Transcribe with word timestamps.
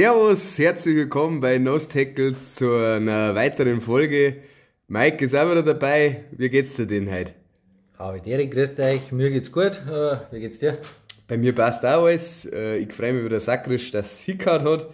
Servus, 0.00 0.56
herzlich 0.60 0.94
willkommen 0.94 1.40
bei 1.40 1.58
Nose 1.58 1.88
Tackles 1.88 2.54
zu 2.54 2.72
einer 2.72 3.34
weiteren 3.34 3.80
Folge. 3.80 4.36
Mike 4.86 5.24
ist 5.24 5.34
auch 5.34 5.50
wieder 5.50 5.64
dabei. 5.64 6.22
Wie 6.30 6.48
geht's 6.48 6.76
dir 6.76 6.86
denn 6.86 7.10
heute? 7.10 7.32
Habe 7.98 8.20
Derek, 8.20 8.52
grüßt 8.52 8.78
euch. 8.78 9.10
Mir 9.10 9.28
geht's 9.30 9.50
gut. 9.50 9.72
Äh, 9.90 10.18
wie 10.30 10.38
geht's 10.38 10.60
dir? 10.60 10.78
Bei 11.26 11.36
mir 11.36 11.52
passt 11.52 11.84
auch 11.84 12.04
alles. 12.04 12.44
Äh, 12.44 12.76
ich 12.76 12.92
freue 12.92 13.12
mich 13.12 13.24
wieder 13.24 13.40
sakrisch, 13.40 13.90
dass 13.90 14.12
es 14.12 14.20
Hickard 14.20 14.62
hat. 14.62 14.86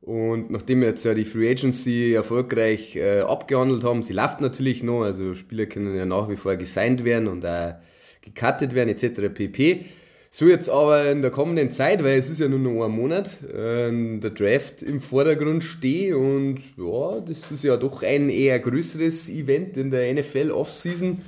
Und 0.00 0.52
nachdem 0.52 0.82
wir 0.82 0.90
jetzt 0.90 1.04
ja 1.04 1.14
die 1.14 1.24
Free 1.24 1.50
Agency 1.50 2.12
erfolgreich 2.14 2.94
äh, 2.94 3.22
abgehandelt 3.22 3.82
haben, 3.82 4.04
sie 4.04 4.12
läuft 4.12 4.40
natürlich 4.40 4.84
noch, 4.84 5.02
also 5.02 5.34
Spieler 5.34 5.66
können 5.66 5.96
ja 5.96 6.06
nach 6.06 6.28
wie 6.28 6.36
vor 6.36 6.54
gesigned 6.54 7.02
werden 7.04 7.26
und 7.26 7.44
auch 7.44 7.74
gecuttet 8.20 8.76
werden 8.76 8.90
etc. 8.90 9.22
pp. 9.34 9.86
So 10.34 10.48
jetzt 10.48 10.70
aber 10.70 11.10
in 11.10 11.20
der 11.20 11.30
kommenden 11.30 11.72
Zeit, 11.72 12.02
weil 12.02 12.16
es 12.16 12.30
ist 12.30 12.40
ja 12.40 12.48
nur 12.48 12.58
noch 12.58 12.86
ein 12.86 12.90
Monat, 12.90 13.42
äh, 13.42 14.18
der 14.18 14.30
Draft 14.30 14.82
im 14.82 15.02
Vordergrund 15.02 15.62
steht 15.62 16.14
und 16.14 16.60
ja, 16.78 17.20
das 17.20 17.50
ist 17.50 17.64
ja 17.64 17.76
doch 17.76 18.02
ein 18.02 18.30
eher 18.30 18.58
größeres 18.58 19.28
Event 19.28 19.76
in 19.76 19.90
der 19.90 20.10
NFL 20.14 20.50
Offseason 20.50 21.20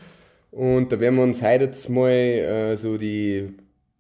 und 0.53 0.91
da 0.91 1.01
werden 1.01 1.17
wir 1.17 1.23
uns 1.23 1.43
heute 1.43 1.65
jetzt 1.65 1.91
mal 1.91 2.09
äh, 2.09 2.77
so 2.79 2.97
die, 2.97 3.51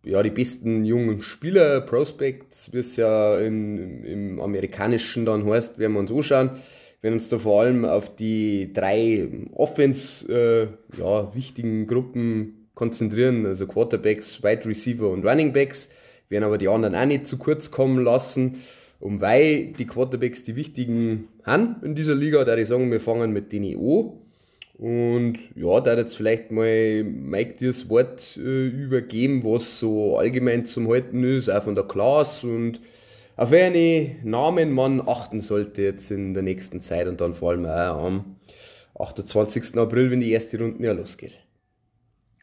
ja, 0.04 0.22
die 0.22 0.30
besten 0.30 0.86
jungen 0.86 1.20
Spieler, 1.20 1.82
Prospects, 1.82 2.72
wie 2.72 2.78
es 2.78 2.96
ja 2.96 3.38
in, 3.40 4.04
im 4.04 4.40
amerikanischen 4.40 5.26
dann 5.26 5.44
heißt, 5.44 5.78
werden 5.78 5.92
wir 5.92 6.00
uns 6.00 6.12
anschauen. 6.12 6.50
Werden 7.02 7.14
uns 7.16 7.28
da 7.28 7.38
vor 7.38 7.60
allem 7.60 7.84
auf 7.84 8.16
die 8.16 8.72
drei 8.72 9.28
Offense, 9.52 10.32
äh, 10.32 10.98
ja, 10.98 11.34
wichtigen 11.34 11.86
Gruppen 11.86 12.63
konzentrieren, 12.74 13.46
also 13.46 13.66
Quarterbacks, 13.66 14.42
Wide 14.42 14.66
Receiver 14.66 15.08
und 15.08 15.26
Running 15.26 15.52
Backs, 15.52 15.90
werden 16.28 16.44
aber 16.44 16.58
die 16.58 16.68
anderen 16.68 16.94
auch 16.94 17.04
nicht 17.04 17.26
zu 17.26 17.38
kurz 17.38 17.70
kommen 17.70 18.02
lassen. 18.02 18.56
Und 19.00 19.20
weil 19.20 19.72
die 19.72 19.86
Quarterbacks 19.86 20.44
die 20.44 20.56
wichtigen 20.56 21.28
haben 21.42 21.76
in 21.82 21.94
dieser 21.94 22.14
Liga, 22.14 22.44
da 22.44 22.56
ich 22.56 22.68
sagen, 22.68 22.90
wir 22.90 23.00
fangen 23.00 23.32
mit 23.32 23.52
denen 23.52 23.76
an. 23.76 24.12
Und 24.76 25.38
ja, 25.54 25.80
da 25.80 25.96
jetzt 25.96 26.16
vielleicht 26.16 26.50
mal 26.50 27.04
Mike 27.04 27.58
dir 27.58 27.68
das 27.68 27.88
Wort 27.88 28.36
äh, 28.36 28.66
übergeben, 28.66 29.44
was 29.44 29.78
so 29.78 30.18
allgemein 30.18 30.64
zum 30.64 30.88
Halten 30.88 31.22
ist, 31.22 31.48
auch 31.48 31.62
von 31.62 31.76
der 31.76 31.84
Klasse 31.84 32.48
und 32.48 32.80
auf 33.36 33.50
welche 33.50 34.16
Namen 34.24 34.72
man 34.72 35.00
achten 35.06 35.40
sollte 35.40 35.82
jetzt 35.82 36.10
in 36.10 36.34
der 36.34 36.42
nächsten 36.42 36.80
Zeit 36.80 37.06
und 37.06 37.20
dann 37.20 37.34
vor 37.34 37.50
allem 37.50 37.66
auch 37.66 38.04
am 38.04 38.36
28. 38.98 39.76
April, 39.76 40.10
wenn 40.10 40.20
die 40.20 40.32
erste 40.32 40.58
Runde 40.58 40.84
ja 40.84 40.92
losgeht. 40.92 41.43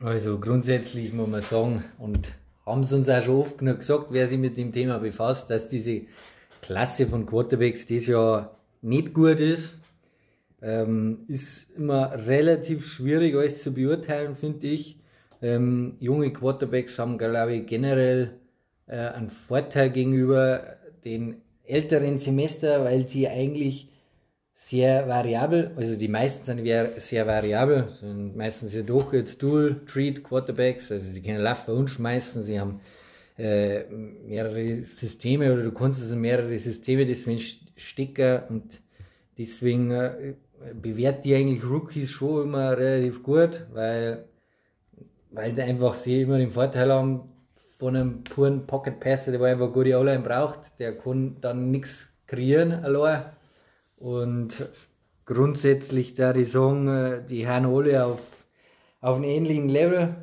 Also 0.03 0.39
grundsätzlich 0.39 1.13
muss 1.13 1.29
man 1.29 1.41
sagen, 1.41 1.83
und 1.99 2.31
haben 2.65 2.83
sie 2.83 2.95
uns 2.95 3.07
auch 3.07 3.21
schon 3.21 3.35
oft 3.35 3.57
genug 3.59 3.79
gesagt, 3.79 4.07
wer 4.09 4.27
sich 4.27 4.39
mit 4.39 4.57
dem 4.57 4.71
Thema 4.71 4.97
befasst, 4.97 5.49
dass 5.51 5.67
diese 5.67 6.01
Klasse 6.61 7.05
von 7.05 7.27
Quarterbacks 7.27 7.85
dieses 7.85 8.07
Jahr 8.07 8.57
nicht 8.81 9.13
gut 9.13 9.39
ist. 9.39 9.77
Ähm, 10.63 11.25
ist 11.27 11.69
immer 11.75 12.13
relativ 12.27 12.85
schwierig 12.85 13.35
alles 13.35 13.61
zu 13.61 13.73
beurteilen, 13.73 14.35
finde 14.35 14.67
ich. 14.67 14.97
Ähm, 15.41 15.97
junge 15.99 16.33
Quarterbacks 16.33 16.97
haben, 16.97 17.17
glaube 17.17 17.55
ich, 17.55 17.67
generell 17.67 18.33
äh, 18.87 18.95
einen 18.95 19.29
Vorteil 19.29 19.91
gegenüber 19.91 20.77
den 21.03 21.41
älteren 21.63 22.17
Semester, 22.17 22.83
weil 22.83 23.07
sie 23.07 23.27
eigentlich 23.27 23.90
sehr 24.63 25.07
variabel, 25.07 25.71
also 25.75 25.95
die 25.95 26.07
meisten 26.07 26.45
sind 26.45 27.01
sehr 27.01 27.25
variabel, 27.25 27.87
sind 27.99 28.37
meistens 28.37 28.75
ja 28.75 28.83
doch 28.83 29.11
jetzt 29.11 29.41
Dual-Treat 29.41 30.23
Quarterbacks, 30.23 30.91
also 30.91 31.11
sie 31.11 31.19
können 31.19 31.39
laufen 31.39 31.73
und 31.73 31.89
schmeißen, 31.89 32.43
sie 32.43 32.59
haben 32.59 32.79
äh, 33.39 33.85
mehrere 33.89 34.83
Systeme 34.83 35.51
oder 35.51 35.63
du 35.63 35.71
kannst 35.71 35.99
also 35.99 36.15
mehrere 36.15 36.55
Systeme 36.59 37.07
deswegen 37.07 37.41
stecken 37.75 38.41
und 38.49 38.81
deswegen 39.35 39.89
äh, 39.89 40.35
bewährt 40.79 41.25
die 41.25 41.33
eigentlich 41.33 41.63
Rookies 41.63 42.11
schon 42.11 42.43
immer 42.43 42.77
relativ 42.77 43.23
gut, 43.23 43.65
weil, 43.73 44.25
weil 45.31 45.53
die 45.53 45.61
einfach 45.63 45.95
sie 45.95 46.21
immer 46.21 46.37
den 46.37 46.51
Vorteil 46.51 46.91
haben 46.91 47.23
von 47.79 47.95
einem 47.95 48.23
puren 48.23 48.67
Pocket 48.67 48.99
Passer, 48.99 49.31
der 49.31 49.41
einfach 49.41 49.73
gute 49.73 49.97
O-Line 49.97 50.21
braucht, 50.21 50.77
der 50.77 50.95
kann 50.95 51.37
dann 51.41 51.71
nichts 51.71 52.09
kreieren 52.27 52.73
allein 52.85 53.23
und 54.01 54.67
grundsätzlich 55.25 56.15
da 56.15 56.33
die 56.33 56.41
äh, 56.41 57.21
die 57.23 57.47
haben 57.47 57.65
alle 57.67 58.03
auf, 58.03 58.45
auf 58.99 59.17
einem 59.17 59.25
ähnlichen 59.25 59.69
Level. 59.69 60.15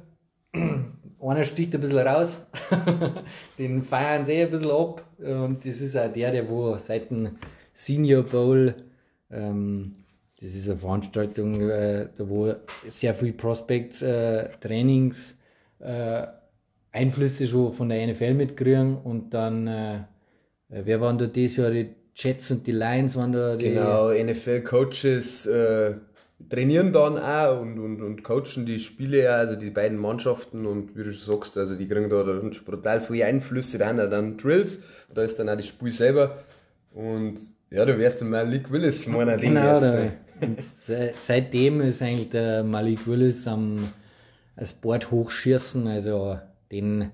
Einer 1.21 1.44
sticht 1.44 1.75
ein 1.75 1.81
bisschen 1.81 1.99
raus, 1.99 2.47
den 3.59 3.83
feiern 3.83 4.25
sie 4.25 4.41
ein 4.41 4.50
bisschen 4.50 4.71
ab. 4.71 5.05
Und 5.19 5.65
das 5.65 5.81
ist 5.81 5.97
auch 5.97 6.12
der, 6.12 6.31
der 6.31 6.49
wo 6.49 6.77
seit 6.77 7.11
dem 7.11 7.39
Senior 7.72 8.22
Bowl, 8.22 8.75
ähm, 9.31 9.97
das 10.41 10.55
ist 10.55 10.69
eine 10.69 10.78
Veranstaltung, 10.78 11.69
äh, 11.69 12.09
da 12.16 12.28
wo 12.28 12.55
sehr 12.87 13.15
viel 13.15 13.33
Prospects, 13.33 14.03
äh, 14.03 14.49
Trainings, 14.60 15.37
äh, 15.81 16.27
Einflüsse 16.93 17.49
schon 17.49 17.72
von 17.72 17.89
der 17.89 18.06
NFL 18.06 18.34
mitkriegen. 18.34 18.99
Und 18.99 19.34
dann, 19.34 19.66
äh, 19.66 20.00
wer 20.69 21.00
waren 21.00 21.19
da 21.19 21.27
dieses 21.27 21.56
Jahr 21.56 21.71
die 21.71 21.97
Jets 22.19 22.51
und 22.51 22.67
die 22.67 22.73
Lions 22.73 23.15
waren 23.15 23.33
da 23.33 23.55
die. 23.55 23.71
Genau, 23.71 24.11
NFL-Coaches 24.11 25.47
äh, 25.47 25.95
trainieren 26.51 26.93
dann 26.93 27.17
auch 27.17 27.61
und, 27.61 27.79
und, 27.79 28.03
und 28.03 28.25
coachen 28.25 28.67
die 28.67 28.81
Spiele, 28.81 29.33
also 29.33 29.55
die 29.55 29.71
beiden 29.71 29.97
Mannschaften 29.97 30.67
und 30.67 30.97
wie 30.97 31.05
du 31.05 31.12
sagst, 31.12 31.57
also 31.57 31.77
die 31.77 31.87
kriegen 31.87 32.11
da 32.11 32.25
dann 32.25 32.51
brutal 32.65 33.01
viele 33.01 33.27
Einflüsse, 33.27 33.78
da 33.78 33.87
haben 33.87 33.99
dann 33.99 34.37
Drills, 34.37 34.81
da 35.15 35.23
ist 35.23 35.39
dann 35.39 35.49
auch 35.49 35.57
das 35.57 35.67
Spiel 35.67 35.93
selber 35.93 36.39
und 36.93 37.37
ja, 37.71 37.84
du 37.84 37.99
wärst 37.99 38.21
der 38.21 38.28
Malik 38.28 38.73
Willis, 38.73 39.07
meiner 39.07 39.37
genau, 39.37 39.81
jetzt. 39.81 40.17
Se 40.81 41.12
seitdem 41.17 41.81
ist 41.81 42.01
eigentlich 42.03 42.31
der 42.31 42.65
Malik 42.65 43.07
Willis 43.07 43.47
am 43.47 43.89
das 44.57 44.73
Board 44.73 45.11
hochschießen, 45.11 45.87
also 45.87 46.39
den, 46.73 47.11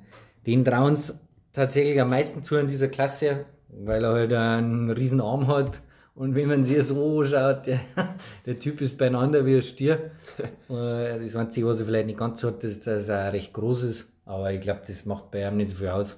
den 0.46 0.64
trauen 0.64 0.94
es 0.94 1.14
tatsächlich 1.52 2.00
am 2.00 2.10
meisten 2.10 2.42
zu 2.42 2.56
in 2.56 2.68
dieser 2.68 2.88
Klasse 2.88 3.44
weil 3.82 4.04
er 4.04 4.12
halt 4.12 4.32
einen 4.32 4.90
riesen 4.90 5.20
Arm 5.20 5.48
hat. 5.48 5.80
Und 6.14 6.34
wenn 6.34 6.48
man 6.48 6.62
sich 6.62 6.82
so 6.84 7.20
anschaut, 7.20 7.66
der, 7.66 7.80
der 8.46 8.56
Typ 8.56 8.80
ist 8.80 8.96
beieinander 8.96 9.44
wie 9.46 9.56
ein 9.56 9.62
Stier. 9.62 10.10
Äh, 10.70 11.20
das 11.20 11.36
Einzige, 11.36 11.66
was 11.66 11.78
er 11.78 11.86
vielleicht 11.86 12.06
nicht 12.06 12.18
ganz 12.18 12.42
hat, 12.42 12.64
ist, 12.64 12.86
dass 12.86 13.08
er 13.08 13.32
recht 13.32 13.52
groß 13.52 13.82
ist. 13.82 14.06
Aber 14.24 14.50
ich 14.50 14.60
glaube, 14.60 14.80
das 14.86 15.04
macht 15.04 15.30
bei 15.30 15.46
ihm 15.46 15.58
nicht 15.58 15.70
so 15.70 15.76
viel 15.76 15.88
aus. 15.88 16.16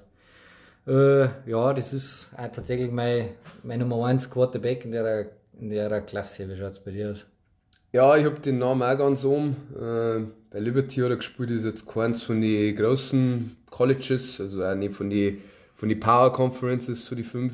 Äh, 0.87 1.23
ja, 1.45 1.73
das 1.73 1.91
ist 1.91 2.29
auch 2.35 2.47
tatsächlich 2.47 2.89
mein, 2.89 3.29
mein 3.63 3.79
Nummer 3.79 4.05
1 4.05 4.29
Quarterback 4.29 4.85
in 4.85 4.93
der, 4.93 5.27
in 5.59 5.69
der 5.69 6.01
Klasse. 6.01 6.49
Wie 6.49 6.57
schaut 6.57 6.71
es 6.71 6.79
bei 6.79 6.91
dir 6.91 7.11
aus? 7.11 7.25
Ja, 7.91 8.15
ich 8.15 8.25
habe 8.25 8.39
den 8.39 8.59
Namen 8.59 8.83
auch 8.83 8.97
ganz 8.97 9.23
um. 9.25 9.55
Äh, 9.75 10.25
bei 10.49 10.59
Liberty 10.59 11.01
hat 11.01 11.09
er 11.09 11.17
gespielt, 11.17 11.51
ist 11.51 11.65
jetzt 11.65 11.87
keins 11.87 12.23
von 12.23 12.41
den 12.41 12.75
großen 12.75 13.57
Colleges, 13.69 14.39
also 14.39 14.63
auch 14.63 14.75
nicht 14.75 14.93
von 14.93 15.09
den 15.09 15.41
von 15.77 15.89
den 15.89 15.99
Power 15.99 16.33
Conferences 16.33 17.05
zu 17.05 17.15
die 17.15 17.23
fünf 17.23 17.53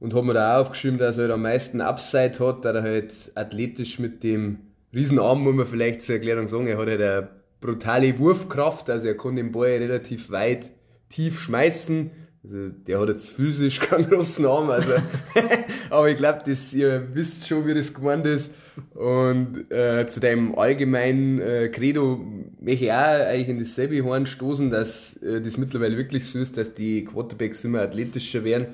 und 0.00 0.14
habe 0.14 0.26
mir 0.26 0.34
da 0.34 0.56
auch 0.56 0.62
aufgeschrieben, 0.62 0.98
dass 0.98 1.16
er 1.16 1.22
halt 1.22 1.32
am 1.32 1.42
meisten 1.42 1.80
Upside 1.80 2.38
hat, 2.40 2.64
da 2.64 2.72
er 2.72 2.82
halt 2.82 3.32
athletisch 3.34 3.98
mit 3.98 4.22
dem 4.22 4.58
Riesenarm, 4.92 5.42
muss 5.42 5.54
man 5.54 5.66
vielleicht 5.66 6.02
zur 6.02 6.16
Erklärung 6.16 6.48
sagen, 6.48 6.66
er 6.66 6.78
hat 6.78 6.88
halt 6.88 7.00
eine 7.00 7.28
brutale 7.60 8.18
Wurfkraft, 8.18 8.90
also 8.90 9.08
er 9.08 9.16
kann 9.16 9.36
den 9.36 9.52
Ball 9.52 9.70
relativ 9.70 10.30
weit 10.30 10.70
tief 11.10 11.40
schmeißen. 11.40 12.10
Also 12.44 12.68
der 12.68 13.00
hat 13.00 13.08
jetzt 13.08 13.30
physisch 13.30 13.80
keinen 13.80 14.10
großen 14.10 14.44
Arm, 14.44 14.70
also 14.70 14.94
aber 15.90 16.10
ich 16.10 16.16
glaube, 16.16 16.42
ihr 16.72 17.08
wisst 17.14 17.46
schon, 17.46 17.66
wie 17.66 17.74
das 17.74 17.94
gemeint 17.94 18.26
ist. 18.26 18.50
Und 18.94 19.70
äh, 19.70 20.08
zu 20.08 20.20
deinem 20.20 20.54
allgemeinen 20.54 21.40
äh, 21.40 21.68
Credo 21.68 22.24
möchte 22.60 22.84
ich 22.84 22.92
auch 22.92 22.96
eigentlich 22.96 23.48
in 23.48 23.58
dasselbe 23.58 24.02
Horn 24.04 24.26
stoßen, 24.26 24.70
dass 24.70 25.16
äh, 25.22 25.40
das 25.40 25.56
mittlerweile 25.56 25.96
wirklich 25.96 26.26
so 26.26 26.38
ist, 26.38 26.56
dass 26.56 26.74
die 26.74 27.04
Quarterbacks 27.04 27.64
immer 27.64 27.80
athletischer 27.80 28.44
werden 28.44 28.68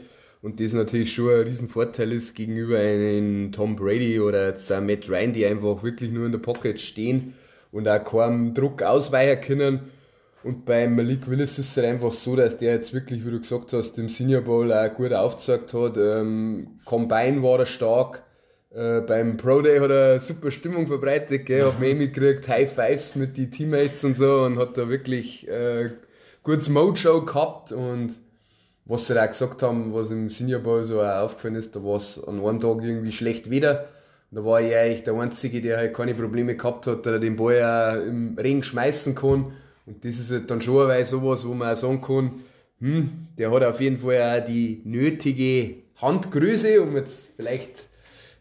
und 0.44 0.60
das 0.60 0.74
natürlich 0.74 1.14
schon 1.14 1.30
ein 1.30 1.46
Riesenvorteil 1.46 2.12
ist 2.12 2.34
gegenüber 2.34 2.78
einem 2.78 3.50
Tom 3.50 3.76
Brady 3.76 4.20
oder 4.20 4.48
jetzt 4.48 4.70
auch 4.70 4.82
Matt 4.82 5.08
Ryan, 5.08 5.32
die 5.32 5.46
einfach 5.46 5.82
wirklich 5.82 6.10
nur 6.10 6.26
in 6.26 6.32
der 6.32 6.38
Pocket 6.38 6.78
stehen 6.78 7.32
und 7.72 7.88
auch 7.88 8.04
keinem 8.04 8.52
Druck 8.52 8.82
ausweichen 8.82 9.40
können. 9.40 9.80
Und 10.42 10.66
bei 10.66 10.86
Malik 10.86 11.30
Willis 11.30 11.58
ist 11.58 11.70
es 11.70 11.76
halt 11.78 11.86
einfach 11.86 12.12
so, 12.12 12.36
dass 12.36 12.58
der 12.58 12.74
jetzt 12.74 12.92
wirklich, 12.92 13.24
wie 13.24 13.30
du 13.30 13.40
gesagt 13.40 13.72
hast, 13.72 13.98
im 13.98 14.10
Senior 14.10 14.42
Bowl 14.42 14.70
auch 14.70 14.92
gut 14.92 15.14
aufgezeigt 15.14 15.72
hat. 15.72 15.96
Ähm, 15.96 16.78
Combine 16.84 17.42
war 17.42 17.60
er 17.60 17.66
stark 17.66 18.22
äh, 18.74 19.00
beim 19.00 19.36
Pro 19.36 19.60
Day 19.62 19.78
hat 19.78 19.90
er 19.90 20.18
super 20.18 20.50
Stimmung 20.50 20.86
verbreitet, 20.86 21.46
gell, 21.46 21.62
hab 21.62 21.78
mich 21.78 21.96
mitgekriegt, 21.96 22.48
High 22.48 22.72
Fives 22.72 23.14
mit 23.14 23.36
den 23.36 23.50
Teammates 23.50 24.02
und 24.04 24.16
so 24.16 24.42
und 24.42 24.58
hat 24.58 24.76
da 24.76 24.88
wirklich 24.88 25.48
äh, 25.48 25.90
gutes 26.42 26.68
Mojo 26.68 27.24
gehabt 27.24 27.70
und 27.72 28.18
was 28.84 29.06
sie 29.06 29.14
da 29.14 29.26
gesagt 29.26 29.62
haben, 29.62 29.94
was 29.94 30.10
im 30.10 30.28
Senior 30.28 30.60
Bowl 30.60 30.84
so 30.84 31.00
auch 31.00 31.22
aufgefallen 31.22 31.54
ist, 31.54 31.74
da 31.74 31.82
war 31.82 31.96
es 31.96 32.22
an 32.22 32.44
einem 32.44 32.60
Tag 32.60 32.82
irgendwie 32.82 33.12
schlecht 33.12 33.48
wieder. 33.48 33.88
Da 34.30 34.44
war 34.44 34.60
ich 34.60 34.74
eigentlich 34.74 35.04
der 35.04 35.14
Einzige, 35.14 35.62
der 35.62 35.76
halt 35.78 35.94
keine 35.94 36.14
Probleme 36.14 36.56
gehabt 36.56 36.86
hat, 36.86 37.06
der 37.06 37.18
den 37.18 37.36
Ball 37.36 37.62
auch 37.62 38.04
im 38.04 38.36
Ring 38.36 38.62
schmeißen 38.62 39.14
kann. 39.14 39.52
Und 39.86 40.04
das 40.04 40.18
ist 40.18 40.32
halt 40.32 40.50
dann 40.50 40.60
schon 40.60 40.90
eine 40.90 41.06
sowas, 41.06 41.46
wo 41.46 41.54
man 41.54 41.72
auch 41.72 41.76
sagen 41.76 42.00
kann, 42.00 42.42
hm, 42.80 43.28
der 43.38 43.52
hat 43.52 43.62
auf 43.62 43.80
jeden 43.80 43.98
Fall 43.98 44.40
auch 44.40 44.44
die 44.44 44.82
nötige 44.84 45.76
Handgröße, 46.02 46.82
um 46.82 46.96
jetzt 46.96 47.30
vielleicht 47.36 47.88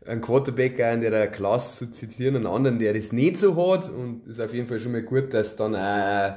einen 0.06 0.22
Quarterback 0.22 0.80
in 0.80 1.02
der 1.02 1.28
Klasse 1.28 1.92
zu 1.92 1.92
zitieren, 1.92 2.36
einen 2.36 2.48
anderen, 2.48 2.80
der 2.80 2.94
das 2.94 3.12
nicht 3.12 3.38
so 3.38 3.56
hat. 3.56 3.90
Und 3.90 4.28
ist 4.28 4.40
auf 4.40 4.54
jeden 4.54 4.68
Fall 4.68 4.80
schon 4.80 4.92
mal 4.92 5.04
gut, 5.04 5.34
dass 5.34 5.56
dann 5.56 5.76
ein 5.76 6.36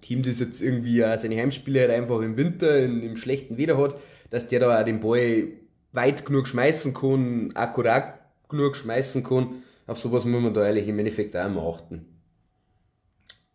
Team, 0.00 0.22
das 0.22 0.40
jetzt 0.40 0.60
irgendwie 0.60 1.00
seine 1.00 1.36
Heimspiele 1.36 1.80
halt 1.80 1.90
einfach 1.90 2.20
im 2.20 2.36
Winter, 2.36 2.78
in, 2.78 3.02
im 3.02 3.16
schlechten 3.16 3.58
Wetter 3.58 3.78
hat, 3.78 3.96
dass 4.30 4.46
der 4.46 4.60
da 4.60 4.80
auch 4.80 4.84
den 4.84 5.00
Ball 5.00 5.48
weit 5.92 6.24
genug 6.24 6.46
schmeißen 6.46 6.94
kann, 6.94 7.52
akkurat 7.54 8.18
genug 8.48 8.76
schmeißen 8.76 9.24
kann. 9.24 9.62
Auf 9.86 9.98
sowas 9.98 10.24
muss 10.24 10.42
man 10.42 10.54
da 10.54 10.62
eigentlich 10.62 10.88
im 10.88 10.98
Endeffekt 10.98 11.36
auch 11.36 11.46
immer 11.46 11.66
achten. 11.66 12.04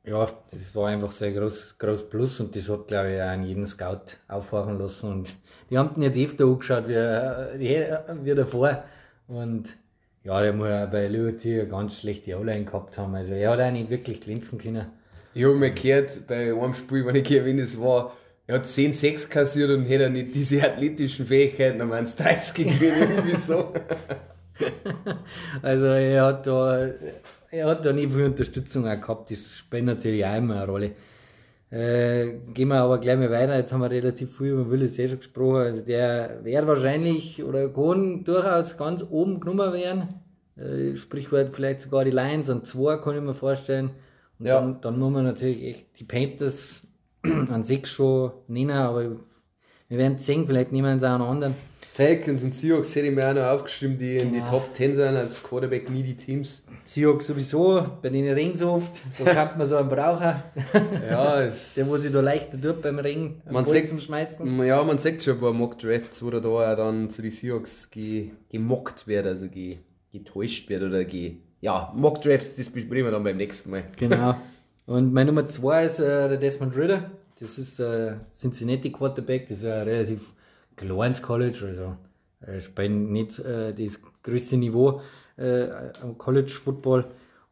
Ja, 0.05 0.29
das 0.51 0.75
war 0.75 0.89
einfach 0.89 1.21
ein 1.21 1.33
groß, 1.33 1.77
groß 1.77 2.09
Plus 2.09 2.39
und 2.41 2.53
das 2.55 2.67
hat, 2.67 2.87
glaube 2.89 3.13
ich, 3.13 3.21
auch 3.21 3.27
an 3.27 3.43
jeden 3.43 3.65
Scout 3.65 4.17
aufhorchen 4.27 4.77
lassen. 4.77 5.11
Und 5.11 5.33
die 5.69 5.77
haben 5.77 5.93
den 5.93 6.03
jetzt 6.03 6.17
öfter 6.17 6.43
angeschaut 6.43 6.89
wie, 6.89 8.25
wie 8.25 8.35
davor. 8.35 8.83
Und 9.33 9.75
ja, 10.23 10.41
der 10.41 10.53
muss 10.53 10.67
ja 10.67 10.85
bei 10.85 11.07
Liberty 11.07 11.59
eine 11.59 11.67
ganz 11.67 11.99
schlechte 11.99 12.37
O-Line 12.37 12.65
gehabt 12.65 12.97
haben. 12.97 13.15
Also 13.15 13.33
er 13.33 13.51
hat 13.51 13.59
auch 13.59 13.71
nicht 13.71 13.89
wirklich 13.89 14.21
glänzen 14.21 14.59
können. 14.59 14.85
Ich 15.33 15.43
habe 15.43 15.55
mal 15.55 15.73
gehört, 15.73 16.27
bei 16.27 16.53
einem 16.53 16.73
Spiel, 16.75 17.05
wenn 17.05 17.15
ich 17.15 17.31
erwähnt 17.31 17.59
es 17.59 17.79
war, 17.81 18.15
er 18.45 18.55
hat 18.55 18.65
10-6 18.65 19.29
kassiert 19.29 19.71
und 19.71 19.85
hätte 19.85 20.09
nicht 20.09 20.35
diese 20.35 20.63
athletischen 20.63 21.25
Fähigkeiten, 21.25 21.79
dann 21.79 21.89
waren 21.89 22.03
es 22.03 22.15
30 22.15 22.53
gewinnen, 22.53 23.11
irgendwie 23.15 23.35
so. 23.35 23.73
also 25.61 25.85
er 25.85 26.25
hat 26.25 26.45
da, 26.45 26.89
er 27.49 27.67
hat 27.67 27.85
da 27.85 27.93
nie 27.93 28.07
viel 28.07 28.25
Unterstützung 28.25 28.87
auch 28.87 28.99
gehabt, 28.99 29.31
das 29.31 29.57
spielt 29.57 29.85
natürlich 29.85 30.23
auch 30.25 30.37
immer 30.37 30.57
eine 30.57 30.67
Rolle. 30.67 30.91
Äh, 31.73 32.37
gehen 32.53 32.67
wir 32.67 32.75
aber 32.75 32.99
gleich 32.99 33.17
mal 33.17 33.31
weiter. 33.31 33.57
Jetzt 33.57 33.73
haben 33.73 33.81
wir 33.81 33.89
relativ 33.89 34.37
viel 34.37 34.51
über 34.51 34.69
Willis 34.69 34.99
eh 34.99 35.07
schon 35.07 35.17
gesprochen. 35.17 35.61
Also 35.61 35.81
der 35.81 36.43
wäre 36.43 36.67
wahrscheinlich 36.67 37.43
oder 37.43 37.67
kann 37.69 38.23
durchaus 38.23 38.77
ganz 38.77 39.03
oben 39.09 39.39
genommen 39.39 39.73
werden. 39.73 40.09
Äh, 40.55 40.95
Sprichwort 40.95 41.51
vielleicht 41.51 41.81
sogar 41.81 42.05
die 42.05 42.11
Lions 42.11 42.51
an 42.51 42.63
zwei, 42.63 42.97
kann 42.97 43.15
ich 43.15 43.23
mir 43.23 43.33
vorstellen. 43.33 43.89
Und 44.37 44.45
ja. 44.45 44.59
dann, 44.59 44.81
dann 44.81 44.99
muss 44.99 45.11
man 45.11 45.23
natürlich 45.23 45.63
echt 45.63 45.99
die 45.99 46.03
Panthers 46.03 46.85
an 47.23 47.63
sechs 47.63 47.89
schon 47.89 48.33
nennen, 48.47 48.77
aber 48.77 49.15
wir 49.87 49.97
werden 49.97 50.19
sehen, 50.19 50.45
vielleicht 50.45 50.71
nehmen 50.71 50.99
sie 50.99 51.09
auch 51.09 51.15
einen 51.15 51.23
anderen. 51.23 51.55
Falcons 51.95 52.41
und 52.41 52.55
Seahawks 52.55 52.95
hätte 52.95 53.05
ich 53.05 53.13
mir 53.13 53.29
auch 53.29 53.35
noch 53.35 53.43
aufgeschrieben, 53.43 53.99
die 53.99 54.13
genau. 54.13 54.23
in 54.23 54.33
die. 54.33 54.41
Top 54.41 54.73
10 54.73 54.95
sind 54.95 55.15
als 55.15 55.43
Quarterback 55.43 55.91
nie 55.91 56.01
die 56.01 56.17
Teams. 56.17 56.63
Seahawks 56.85 57.27
sowieso, 57.27 57.85
bei 58.01 58.09
denen 58.09 58.33
ringt 58.33 58.55
es 58.55 58.63
oft, 58.63 59.03
da 59.23 59.25
kann 59.31 59.59
man 59.59 59.67
so 59.67 59.75
einen 59.75 59.89
brauchen. 59.89 60.33
ja, 61.07 61.41
es 61.43 61.73
Der, 61.75 61.87
wo 61.87 61.95
sich 61.95 62.11
da 62.11 62.19
leichter 62.19 62.59
tut 62.59 62.81
beim 62.81 62.97
Ring, 62.97 63.43
man 63.47 63.67
sagt, 63.67 63.89
zum 63.89 63.99
Schmeißen. 63.99 64.65
Ja, 64.65 64.83
man 64.83 64.97
sagt 64.97 65.21
schon 65.21 65.35
ein 65.35 65.39
paar 65.39 65.53
Mock-Drafts, 65.53 66.23
wo 66.23 66.31
da 66.31 66.39
auch 66.39 66.75
dann 66.75 67.11
zu 67.11 67.21
den 67.21 67.29
Seahawks 67.29 67.91
ge, 67.91 68.31
gemockt 68.49 69.07
wird, 69.07 69.27
also 69.27 69.47
ge, 69.47 69.77
getäuscht 70.11 70.67
wird 70.69 70.81
oder 70.81 71.05
ge, 71.05 71.35
ja, 71.61 71.93
Mock-Drafts, 71.95 72.55
das 72.55 72.69
besprechen 72.69 73.05
wir 73.05 73.11
dann 73.11 73.23
beim 73.23 73.37
nächsten 73.37 73.69
Mal. 73.69 73.83
Genau. 73.97 74.35
Und 74.87 75.13
mein 75.13 75.27
Nummer 75.27 75.47
2 75.47 75.85
ist 75.85 75.99
äh, 75.99 76.27
der 76.27 76.37
Desmond 76.37 76.75
Ritter. 76.75 77.11
Das 77.39 77.59
ist 77.59 77.79
äh, 77.79 78.13
Cincinnati 78.35 78.91
Quarterback, 78.91 79.47
das 79.47 79.59
ist 79.59 79.65
ein 79.65 79.87
relativ 79.87 80.33
kleines 80.75 81.21
College, 81.21 81.65
also 81.65 81.97
äh, 82.45 82.59
spielen 82.61 83.11
nicht 83.11 83.39
äh, 83.39 83.73
das 83.73 83.99
größte 84.23 84.57
Niveau 84.57 85.01
äh, 85.37 85.67
am 86.01 86.17
College 86.17 86.51
Football. 86.51 87.05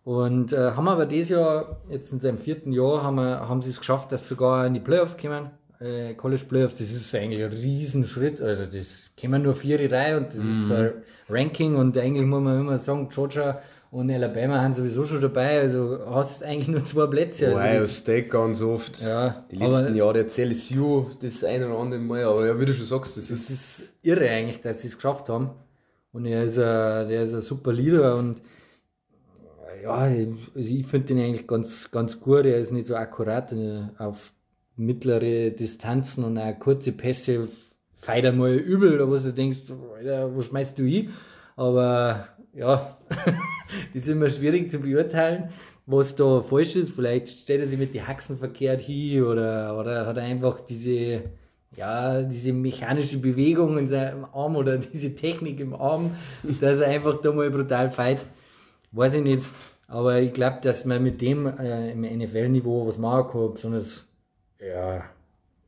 Und 0.03 0.51
äh, 0.51 0.71
haben 0.71 0.87
aber 0.87 1.05
dieses 1.05 1.29
Jahr, 1.29 1.81
jetzt 1.89 2.11
in 2.11 2.19
seinem 2.19 2.39
vierten 2.39 2.71
Jahr, 2.71 3.03
haben, 3.03 3.15
wir, 3.15 3.47
haben 3.47 3.61
sie 3.61 3.69
es 3.69 3.79
geschafft, 3.79 4.11
dass 4.11 4.23
sie 4.23 4.29
sogar 4.29 4.65
in 4.65 4.73
die 4.73 4.79
Playoffs 4.79 5.15
kommen. 5.15 5.51
Äh, 5.79 6.15
College 6.15 6.43
Playoffs, 6.47 6.77
das 6.77 6.91
ist 6.91 7.13
eigentlich 7.13 7.43
ein 7.43 7.51
Riesenschritt. 7.51 8.41
Also 8.41 8.65
das 8.65 9.11
kommen 9.19 9.43
nur 9.43 9.55
vier 9.55 9.91
rein 9.91 10.17
und 10.17 10.27
das 10.29 10.43
mhm. 10.43 10.55
ist 10.55 10.71
ein 10.71 10.93
Ranking 11.29 11.75
und 11.75 11.97
eigentlich 11.97 12.25
muss 12.25 12.41
man 12.41 12.59
immer 12.59 12.77
sagen, 12.77 13.09
Georgia 13.09 13.61
und 13.91 14.09
Alabama 14.09 14.61
haben 14.61 14.73
sowieso 14.73 15.03
schon 15.03 15.19
dabei, 15.19 15.59
also 15.59 15.99
hast 16.07 16.43
eigentlich 16.43 16.69
nur 16.69 16.83
zwei 16.85 17.07
Plätze. 17.07 17.47
Also 17.47 17.59
Ohio 17.59 17.87
State 17.87 18.27
ganz 18.29 18.61
oft. 18.61 19.01
Ja, 19.01 19.45
die 19.51 19.57
letzten 19.57 19.95
Jahre 19.95 20.13
der 20.13 20.27
CLSU 20.27 21.07
das 21.21 21.43
eine 21.43 21.67
oder 21.67 21.77
andere 21.77 21.99
Mal, 21.99 22.23
aber 22.23 22.47
ja, 22.47 22.57
wie 22.57 22.65
du 22.65 22.73
schon 22.73 22.85
sagst, 22.85 23.17
das, 23.17 23.27
das 23.27 23.39
ist, 23.41 23.49
ist 23.49 23.95
irre 24.01 24.29
eigentlich, 24.29 24.61
dass 24.61 24.81
sie 24.81 24.87
es 24.87 24.95
geschafft 24.95 25.27
haben. 25.27 25.49
Und 26.13 26.25
er 26.25 26.45
ist 26.45 26.57
ein, 26.57 27.09
der 27.09 27.23
ist 27.23 27.33
ein 27.33 27.41
super 27.41 27.73
Leader 27.73 28.15
und 28.15 28.41
ja, 29.83 29.91
also 29.91 30.31
ich 30.55 30.85
finde 30.85 31.07
den 31.07 31.19
eigentlich 31.19 31.47
ganz, 31.47 31.91
ganz 31.91 32.19
gut. 32.19 32.45
Er 32.45 32.59
ist 32.59 32.71
nicht 32.71 32.87
so 32.87 32.95
akkurat 32.95 33.51
äh, 33.51 33.81
auf 33.97 34.31
mittlere 34.77 35.51
Distanzen 35.51 36.23
und 36.23 36.37
auch 36.37 36.57
kurze 36.59 36.93
Pässe 36.93 37.49
feit 37.93 38.25
einmal 38.25 38.53
übel, 38.53 38.97
da 38.97 39.09
wo 39.09 39.17
du 39.17 39.33
denkst, 39.33 39.63
wo 39.69 40.41
schmeißt 40.41 40.79
du 40.79 40.83
hin? 40.83 41.09
Aber 41.55 42.29
ja, 42.53 42.97
das 43.93 44.03
ist 44.03 44.09
immer 44.09 44.29
schwierig 44.29 44.69
zu 44.69 44.79
beurteilen, 44.79 45.49
was 45.85 46.15
da 46.15 46.41
falsch 46.41 46.75
ist. 46.75 46.95
Vielleicht 46.95 47.29
stellt 47.29 47.61
er 47.61 47.67
sich 47.67 47.79
mit 47.79 47.93
den 47.93 48.07
Haxen 48.07 48.37
verkehrt 48.37 48.81
hin 48.81 49.23
oder, 49.23 49.77
oder 49.79 50.05
hat 50.05 50.17
er 50.17 50.23
einfach 50.23 50.61
diese, 50.61 51.23
ja, 51.75 52.21
diese 52.21 52.53
mechanische 52.53 53.17
Bewegung 53.17 53.77
in 53.77 53.87
seinem 53.87 54.25
Arm 54.25 54.55
oder 54.55 54.77
diese 54.93 55.15
Technik 55.15 55.59
im 55.59 55.73
Arm, 55.73 56.11
dass 56.59 56.79
er 56.79 56.89
einfach 56.89 57.21
da 57.21 57.31
mal 57.31 57.49
brutal 57.49 57.91
feit. 57.91 58.23
Weiß 58.91 59.15
ich 59.15 59.23
nicht. 59.23 59.45
Aber 59.87 60.19
ich 60.21 60.31
glaube, 60.31 60.59
dass 60.61 60.85
man 60.85 61.03
mit 61.03 61.21
dem 61.21 61.47
äh, 61.47 61.91
im 61.91 62.01
NFL-Niveau 62.01 62.87
was 62.87 62.97
machen 62.97 63.29
kann, 63.31 63.53
besonders, 63.53 64.05
ja, 64.59 65.03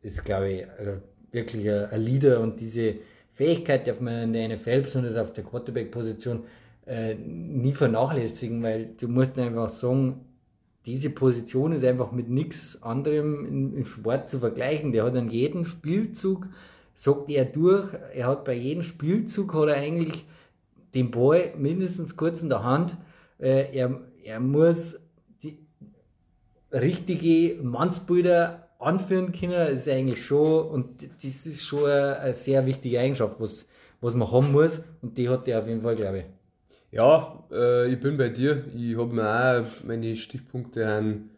ist 0.02 0.24
glaube 0.24 0.50
ich 0.50 0.62
äh, 0.62 0.98
wirklich 1.32 1.70
ein, 1.70 1.86
ein 1.86 2.02
Leader 2.02 2.40
und 2.40 2.60
diese 2.60 2.96
Fähigkeit 3.34 3.88
darf 3.88 4.00
man 4.00 4.24
in 4.24 4.34
der 4.34 4.48
NFL, 4.48 4.82
besonders 4.82 5.16
auf 5.18 5.34
der 5.34 5.44
Quarterback-Position, 5.44 6.44
äh, 6.86 7.16
nie 7.16 7.74
vernachlässigen, 7.74 8.62
weil 8.64 8.94
du 8.98 9.08
musst 9.08 9.38
einfach 9.40 9.70
sagen, 9.70 10.26
diese 10.86 11.10
Position 11.10 11.72
ist 11.72 11.86
einfach 11.86 12.12
mit 12.12 12.30
nichts 12.30 12.82
anderem 12.84 13.74
im, 13.76 13.86
Sport 13.86 14.30
zu 14.30 14.40
vergleichen. 14.40 14.92
Der 14.92 15.06
hat 15.06 15.16
an 15.16 15.30
jedem 15.30 15.66
Spielzug, 15.66 16.48
sagt 16.94 17.30
er 17.30 17.46
durch, 17.46 17.88
er 18.14 18.28
hat 18.28 18.44
bei 18.44 18.54
jedem 18.54 18.84
Spielzug 18.84 19.54
hat 19.54 19.70
er 19.70 19.76
eigentlich 19.76 20.26
den 20.94 21.10
Ball 21.10 21.54
mindestens 21.58 22.18
kurz 22.18 22.42
in 22.42 22.50
der 22.50 22.64
Hand. 22.64 22.98
Äh, 23.40 23.76
er, 23.76 24.02
er 24.24 24.40
muss 24.40 24.98
die 25.42 25.60
richtige 26.72 27.62
Mannsbilder 27.64 28.68
anführen 28.80 29.32
können, 29.32 29.70
ist 29.70 29.88
eigentlich 29.88 30.24
schon, 30.26 30.68
und 30.68 31.04
das 31.04 31.46
ist 31.46 31.64
schon 31.64 31.86
eine, 31.86 32.20
eine 32.20 32.34
sehr 32.34 32.66
wichtige 32.66 33.00
Eigenschaft, 33.00 33.40
was, 33.40 33.66
was 34.02 34.14
man 34.14 34.30
haben 34.30 34.52
muss, 34.52 34.82
und 35.02 35.18
die 35.18 35.30
hat 35.30 35.48
er 35.48 35.62
auf 35.62 35.68
jeden 35.68 35.82
Fall, 35.82 35.96
glaube 35.96 36.18
ich. 36.20 36.26
Ja, 36.94 37.44
äh, 37.52 37.92
ich 37.92 38.00
bin 38.00 38.18
bei 38.18 38.30
dir. 38.30 38.66
Ich 38.76 38.96
habe 38.96 39.14
mir 39.16 39.28
auch 39.64 39.84
meine 39.84 40.16
Stichpunkte 40.16 40.88
an, 40.88 41.32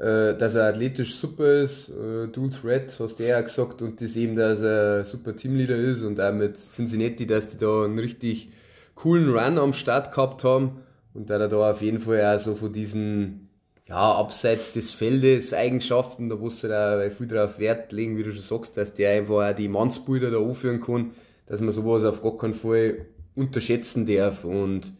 äh, 0.00 0.34
dass 0.36 0.56
er 0.56 0.64
athletisch 0.64 1.14
super 1.14 1.62
ist, 1.62 1.90
äh, 1.90 2.26
Dual 2.26 2.50
Threat, 2.50 2.98
hast 2.98 3.20
du 3.20 3.26
ja 3.26 3.40
gesagt, 3.40 3.82
und 3.82 4.00
das 4.00 4.16
eben, 4.16 4.34
dass 4.34 4.62
er 4.62 5.04
super 5.04 5.36
Teamleader 5.36 5.76
ist 5.76 6.02
und 6.02 6.20
auch 6.20 6.32
mit 6.32 6.56
Cincinnati, 6.56 7.24
dass 7.24 7.50
die 7.50 7.58
da 7.58 7.84
einen 7.84 8.00
richtig 8.00 8.50
coolen 8.96 9.30
Run 9.32 9.58
am 9.58 9.72
Start 9.74 10.12
gehabt 10.12 10.42
haben 10.42 10.80
und 11.14 11.30
dass 11.30 11.40
er 11.40 11.48
da 11.48 11.70
auf 11.70 11.82
jeden 11.82 12.00
Fall 12.00 12.34
auch 12.34 12.40
so 12.40 12.56
von 12.56 12.72
diesen, 12.72 13.48
ja, 13.86 14.12
abseits 14.16 14.72
des 14.72 14.92
Feldes 14.92 15.54
Eigenschaften, 15.54 16.28
da 16.28 16.34
musst 16.34 16.64
du 16.64 16.68
da 16.68 17.08
viel 17.10 17.28
drauf 17.28 17.60
Wert 17.60 17.92
legen, 17.92 18.16
wie 18.18 18.24
du 18.24 18.32
schon 18.32 18.42
sagst, 18.42 18.76
dass 18.76 18.92
der 18.94 19.12
einfach 19.12 19.52
auch 19.52 19.56
die 19.56 19.68
Mannsbilder 19.68 20.32
da 20.32 20.38
anführen 20.38 20.80
kann, 20.80 21.12
dass 21.46 21.60
man 21.60 21.72
sowas 21.72 22.02
auf 22.02 22.22
gar 22.22 22.36
keinen 22.36 22.54
Fall 22.54 23.06
unterschätzen 23.36 24.06
darf. 24.06 24.44
Und 24.44 24.92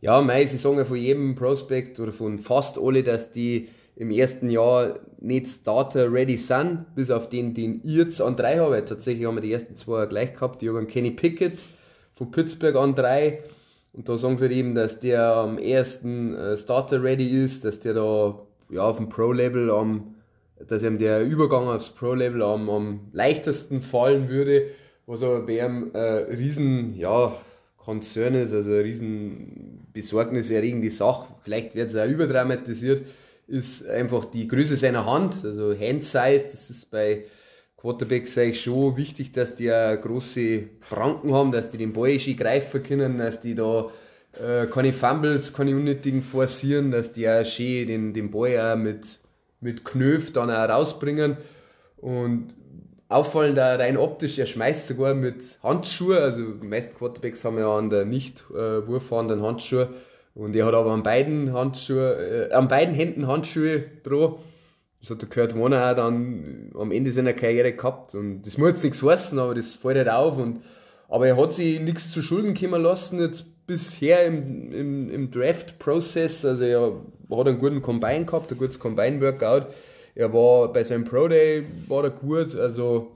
ja, 0.00 0.20
mei, 0.20 0.46
sie 0.46 0.58
sagen 0.58 0.78
ja 0.78 0.84
von 0.84 0.96
jedem 0.96 1.34
Prospect 1.34 2.00
oder 2.00 2.12
von 2.12 2.38
fast 2.38 2.78
alle, 2.78 3.02
dass 3.02 3.32
die 3.32 3.68
im 3.96 4.10
ersten 4.10 4.50
Jahr 4.50 5.00
nicht 5.20 5.48
Starter 5.48 6.12
ready 6.12 6.36
sind, 6.36 6.94
bis 6.94 7.10
auf 7.10 7.28
den, 7.28 7.54
den 7.54 7.80
ich 7.84 7.94
jetzt 7.94 8.20
an 8.20 8.36
drei 8.36 8.58
habe. 8.58 8.84
Tatsächlich 8.84 9.26
haben 9.26 9.36
wir 9.36 9.42
die 9.42 9.52
ersten 9.52 9.76
zwei 9.76 10.06
gleich 10.06 10.34
gehabt. 10.34 10.62
Die 10.62 10.68
haben 10.68 10.86
Kenny 10.88 11.12
Pickett 11.12 11.60
von 12.14 12.30
Pittsburgh 12.30 12.76
an 12.76 12.94
drei. 12.94 13.42
Und 13.92 14.08
da 14.08 14.16
sagen 14.16 14.36
sie 14.36 14.48
eben, 14.48 14.74
dass 14.74 14.98
der 14.98 15.34
am 15.36 15.58
ersten 15.58 16.34
äh, 16.34 16.56
Starter 16.56 17.02
ready 17.02 17.28
ist, 17.28 17.64
dass 17.64 17.78
der 17.78 17.94
da 17.94 18.40
ja, 18.70 18.82
auf 18.82 18.96
dem 18.96 19.08
Pro-Level 19.08 19.70
am, 19.70 20.16
dass 20.66 20.82
ihm 20.82 20.98
der 20.98 21.24
Übergang 21.24 21.68
aufs 21.68 21.90
Pro-Level 21.90 22.42
am, 22.42 22.68
am 22.68 23.00
leichtesten 23.12 23.82
fallen 23.82 24.28
würde, 24.28 24.66
was 25.06 25.22
aber 25.22 25.40
bei 25.40 25.62
einem 25.62 25.92
äh, 25.94 26.00
riesen, 26.00 26.94
ja, 26.96 27.32
Konzern 27.84 28.34
ist, 28.34 28.52
also 28.52 28.70
eine 28.70 28.84
riesen 28.84 29.86
besorgniserregende 29.92 30.90
Sache, 30.90 31.28
vielleicht 31.42 31.74
wird 31.74 31.90
es 31.90 31.96
auch 31.96 32.06
überdramatisiert, 32.08 33.02
ist 33.46 33.86
einfach 33.88 34.24
die 34.24 34.48
Größe 34.48 34.76
seiner 34.76 35.04
Hand, 35.04 35.44
also 35.44 35.78
Hand 35.78 36.04
Size, 36.04 36.44
das 36.50 36.70
ist 36.70 36.90
bei 36.90 37.24
Quarterbacks 37.76 38.38
eigentlich 38.38 38.62
schon 38.62 38.96
wichtig, 38.96 39.32
dass 39.32 39.54
die 39.54 39.64
ja 39.64 39.94
große 39.94 40.62
Pranken 40.88 41.34
haben, 41.34 41.52
dass 41.52 41.68
die 41.68 41.76
den 41.76 41.92
Ball 41.92 42.18
schön 42.18 42.36
greifen 42.36 42.82
können, 42.82 43.18
dass 43.18 43.40
die 43.40 43.54
da 43.54 43.90
äh, 44.32 44.66
keine 44.66 44.94
Fumbles, 44.94 45.52
keine 45.52 45.76
unnötigen 45.76 46.22
forcieren, 46.22 46.90
dass 46.90 47.12
die 47.12 47.28
auch 47.28 47.44
schön 47.44 47.86
den, 47.86 48.14
den 48.14 48.30
Ball 48.30 48.58
auch 48.58 48.76
mit, 48.76 49.18
mit 49.60 49.84
Knöf 49.84 50.32
dann 50.32 50.50
auch 50.50 50.68
rausbringen. 50.68 51.36
Und 51.98 52.54
auffallend 53.08 53.56
da 53.56 53.76
rein 53.76 53.96
optisch, 53.96 54.38
er 54.38 54.46
schmeißt 54.46 54.88
sogar 54.88 55.14
mit 55.14 55.58
Handschuhe, 55.62 56.20
also 56.20 56.42
die 56.52 56.66
meisten 56.66 56.96
Quarterbacks 56.96 57.44
haben 57.44 57.58
ja 57.58 57.76
an 57.76 57.90
der 57.90 58.04
nicht 58.04 58.44
äh, 58.54 58.82
Handschuhe. 58.86 59.88
Und 60.34 60.56
er 60.56 60.66
hat 60.66 60.74
aber 60.74 60.90
an 60.90 61.04
beiden 61.04 61.52
Handschuhe, 61.52 62.48
äh, 62.50 62.52
an 62.52 62.68
beiden 62.68 62.94
Händen 62.94 63.28
Handschuhe 63.28 63.84
dran. 64.02 64.34
Das 65.00 65.10
hat 65.10 65.22
der 65.22 65.28
Kurt 65.28 65.58
Warner 65.58 65.92
auch 65.92 65.96
dann 65.96 66.72
am 66.74 66.90
Ende 66.90 67.12
seiner 67.12 67.34
Karriere 67.34 67.72
gehabt. 67.72 68.14
Und 68.14 68.42
das 68.42 68.58
muss 68.58 68.70
jetzt 68.70 68.84
nichts 68.84 69.02
heißen, 69.02 69.38
aber 69.38 69.54
das 69.54 69.74
fällt 69.74 69.98
halt 69.98 70.08
auf. 70.08 70.38
Und 70.38 70.62
aber 71.08 71.28
er 71.28 71.36
hat 71.36 71.52
sich 71.52 71.78
nichts 71.80 72.10
zu 72.10 72.22
Schulden 72.22 72.54
kommen 72.54 72.82
lassen 72.82 73.20
jetzt 73.20 73.66
bisher 73.66 74.26
im, 74.26 74.72
im, 74.72 75.10
im 75.10 75.30
Draft-Prozess, 75.30 76.44
also 76.44 76.64
er 76.64 76.92
hat 77.30 77.46
einen 77.46 77.58
guten 77.58 77.82
Combine 77.82 78.24
gehabt, 78.24 78.52
ein 78.52 78.58
gutes 78.58 78.78
Combine-Workout, 78.78 79.68
er 80.14 80.32
war 80.32 80.72
bei 80.72 80.84
seinem 80.84 81.04
Pro 81.04 81.28
Day 81.28 81.64
war 81.88 82.04
er 82.04 82.10
gut, 82.10 82.54
also 82.54 83.12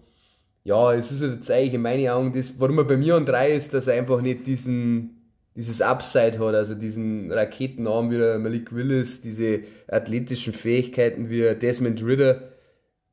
ja, 0.64 0.92
es 0.92 1.10
ist 1.10 1.22
jetzt 1.22 1.50
eigentlich 1.50 1.74
in 1.74 1.82
meinen 1.82 2.08
Augen 2.08 2.32
das, 2.32 2.52
warum 2.58 2.78
er 2.78 2.84
bei 2.84 2.96
mir 2.96 3.14
an 3.14 3.24
drei 3.24 3.52
ist, 3.52 3.72
dass 3.72 3.86
er 3.86 3.94
einfach 3.94 4.20
nicht 4.20 4.46
diesen 4.46 5.18
dieses 5.58 5.80
Upside 5.80 6.38
hat, 6.38 6.54
also 6.54 6.76
diesen 6.76 7.32
Raketenarm 7.32 8.12
wie 8.12 8.18
der 8.18 8.38
Malik 8.38 8.72
Willis, 8.72 9.20
diese 9.20 9.62
athletischen 9.88 10.52
Fähigkeiten 10.52 11.30
wie 11.30 11.52
Desmond 11.56 12.00
Ritter. 12.04 12.52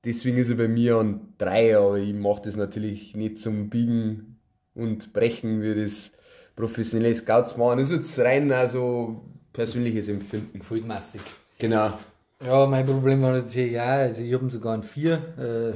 Deswegen 0.06 0.38
ist 0.38 0.51
er 0.51 0.58
bei 0.58 0.68
mir 0.68 0.98
an 0.98 1.34
drei, 1.39 1.75
aber 1.75 1.98
ich 1.98 2.13
mache 2.13 2.44
das 2.46 2.56
natürlich 2.56 3.15
nicht 3.15 3.39
zum 3.42 3.72
Biegen 3.72 4.39
und 4.75 5.12
Brechen, 5.12 5.63
wie 5.63 5.74
das 5.74 6.12
professionelle 6.56 7.15
Scouts 7.15 7.58
machen. 7.58 7.80
Das 7.80 7.89
ist 7.89 7.98
jetzt 7.98 8.20
rein 8.20 8.51
also 8.51 9.25
persönliches 9.51 10.08
Empfinden. 10.08 10.62
Fußmassig. 10.62 11.22
Genau. 11.58 11.98
Ja, 12.45 12.67
mein 12.67 12.85
Problem 12.85 13.23
war 13.23 13.31
natürlich 13.31 13.79
auch, 13.79 13.85
also 13.85 14.21
ich 14.21 14.31
habe 14.31 14.49
sogar 14.51 14.75
ein 14.75 14.83
vier. 14.83 15.19
Äh, 15.39 15.73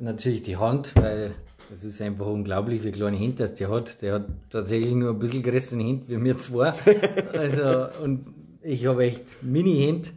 natürlich 0.00 0.40
die 0.40 0.56
Hand, 0.56 0.92
weil 0.94 1.34
das 1.68 1.84
ist 1.84 2.00
einfach 2.00 2.26
unglaublich, 2.26 2.82
wie 2.82 2.92
kleine 2.92 3.18
Hände 3.18 3.36
das 3.36 3.52
der 3.54 3.68
hat. 3.68 4.00
Der 4.00 4.14
hat 4.14 4.24
tatsächlich 4.48 4.94
nur 4.94 5.10
ein 5.10 5.18
bisschen 5.18 5.42
größere 5.42 5.80
Hände 5.80 6.04
wie 6.08 6.16
mir 6.16 6.38
zwei. 6.38 6.72
also, 7.34 7.88
und 8.02 8.26
ich 8.62 8.86
habe 8.86 9.04
echt 9.04 9.42
Mini-Hände. 9.42 10.08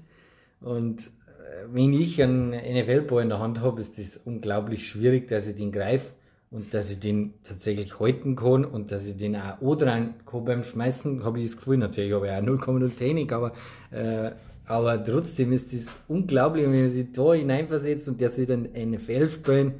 Und 0.61 1.01
äh, 1.01 1.65
wenn 1.73 1.91
ich 1.91 2.23
einen 2.23 2.51
NFL-Ball 2.51 3.23
in 3.23 3.29
der 3.29 3.39
Hand 3.39 3.59
habe, 3.59 3.81
ist 3.81 3.97
das 3.97 4.17
unglaublich 4.23 4.87
schwierig, 4.87 5.27
dass 5.27 5.45
ich 5.45 5.55
den 5.55 5.73
greife 5.73 6.11
und 6.51 6.73
dass 6.73 6.89
ich 6.89 6.99
den 6.99 7.33
tatsächlich 7.43 7.99
halten 7.99 8.37
kann 8.37 8.63
und 8.63 8.91
dass 8.93 9.05
ich 9.05 9.17
den 9.17 9.35
auch 9.35 9.59
O-Dran 9.59 10.13
kann 10.25 10.45
beim 10.45 10.63
Schmeißen, 10.63 11.25
habe 11.25 11.39
ich 11.39 11.47
das 11.47 11.57
Gefühl. 11.57 11.77
Natürlich 11.77 12.13
habe 12.13 12.27
ich 12.27 12.31
auch 12.31 12.37
0,0 12.37 12.95
Technik, 12.95 13.33
aber, 13.33 13.51
äh, 13.91 14.31
aber 14.69 15.03
trotzdem 15.03 15.51
ist 15.51 15.73
das 15.73 15.87
unglaublich, 16.07 16.63
wenn 16.63 16.75
man 16.75 16.87
sich 16.87 17.11
da 17.11 17.33
hineinversetzt 17.33 18.07
und 18.07 18.21
der 18.21 18.29
sich 18.29 18.47
dann 18.47 18.69
NFL 18.73 19.27
spielen 19.27 19.73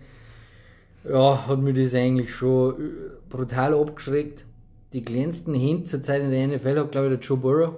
ja, 1.08 1.48
hat 1.48 1.60
mich 1.60 1.75
das 1.75 1.96
eigentlich 1.96 2.34
schon 2.34 2.74
äh, 2.74 2.89
brutal 3.29 3.74
abgeschreckt. 3.74 4.46
Die 4.93 5.03
kleinsten 5.03 5.53
Hände 5.53 5.84
zur 5.86 6.01
Zeit 6.01 6.22
in 6.22 6.31
der 6.31 6.48
NFL 6.48 6.79
hat, 6.79 6.91
glaube 6.91 7.08
ich, 7.08 7.19
der 7.19 7.27
Joe 7.27 7.38
Burrow, 7.38 7.74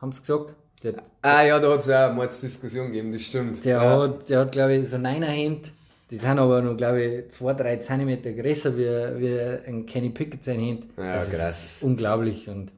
haben 0.00 0.12
sie 0.12 0.20
gesagt. 0.20 0.54
Der, 0.82 0.94
ah 1.22 1.42
ja, 1.42 1.58
da 1.58 1.72
hat 1.72 1.80
es 1.80 1.86
ja 1.86 2.12
mal 2.12 2.28
eine 2.28 2.38
Diskussion 2.40 2.86
gegeben, 2.86 3.12
das 3.12 3.22
stimmt. 3.22 3.64
Der 3.64 3.82
ja. 3.82 4.02
hat, 4.02 4.28
der 4.28 4.40
hat 4.40 4.52
glaube 4.52 4.76
ich, 4.76 4.88
so 4.88 4.94
einer 4.96 5.26
Hände, 5.26 5.70
die 6.10 6.16
sind 6.16 6.38
aber 6.38 6.62
noch, 6.62 6.76
glaube 6.76 7.02
ich, 7.02 7.36
2-3 7.36 7.80
cm 7.80 8.36
größer 8.36 8.76
wie, 8.76 9.20
wie 9.20 9.40
ein 9.68 9.86
Kenny 9.86 10.10
Pickett 10.10 10.44
sein 10.44 10.60
Hände. 10.60 10.86
Ja, 10.96 11.14
das 11.14 11.30
krass. 11.30 11.64
Ist 11.64 11.82
unglaublich 11.82 12.48
und 12.48 12.70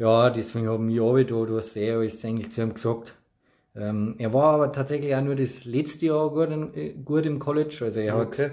ja, 0.00 0.30
deswegen 0.30 0.66
habe 0.66 0.82
ich 0.82 0.90
mich 0.92 1.00
auch 1.00 1.16
da, 1.18 1.46
du 1.46 1.56
hast 1.56 1.76
eh 1.76 1.92
alles 1.92 2.24
eigentlich 2.24 2.50
zu 2.50 2.62
ihm 2.62 2.72
gesagt. 2.72 3.14
Ähm, 3.76 4.14
er 4.18 4.32
war 4.32 4.54
aber 4.54 4.72
tatsächlich 4.72 5.14
auch 5.14 5.20
nur 5.20 5.36
das 5.36 5.66
letzte 5.66 6.06
Jahr 6.06 6.30
gut, 6.30 6.50
in, 6.50 6.74
äh, 6.74 6.94
gut 7.04 7.26
im 7.26 7.38
College, 7.38 7.80
also 7.82 8.00
er 8.00 8.16
okay. 8.16 8.46
hat 8.46 8.52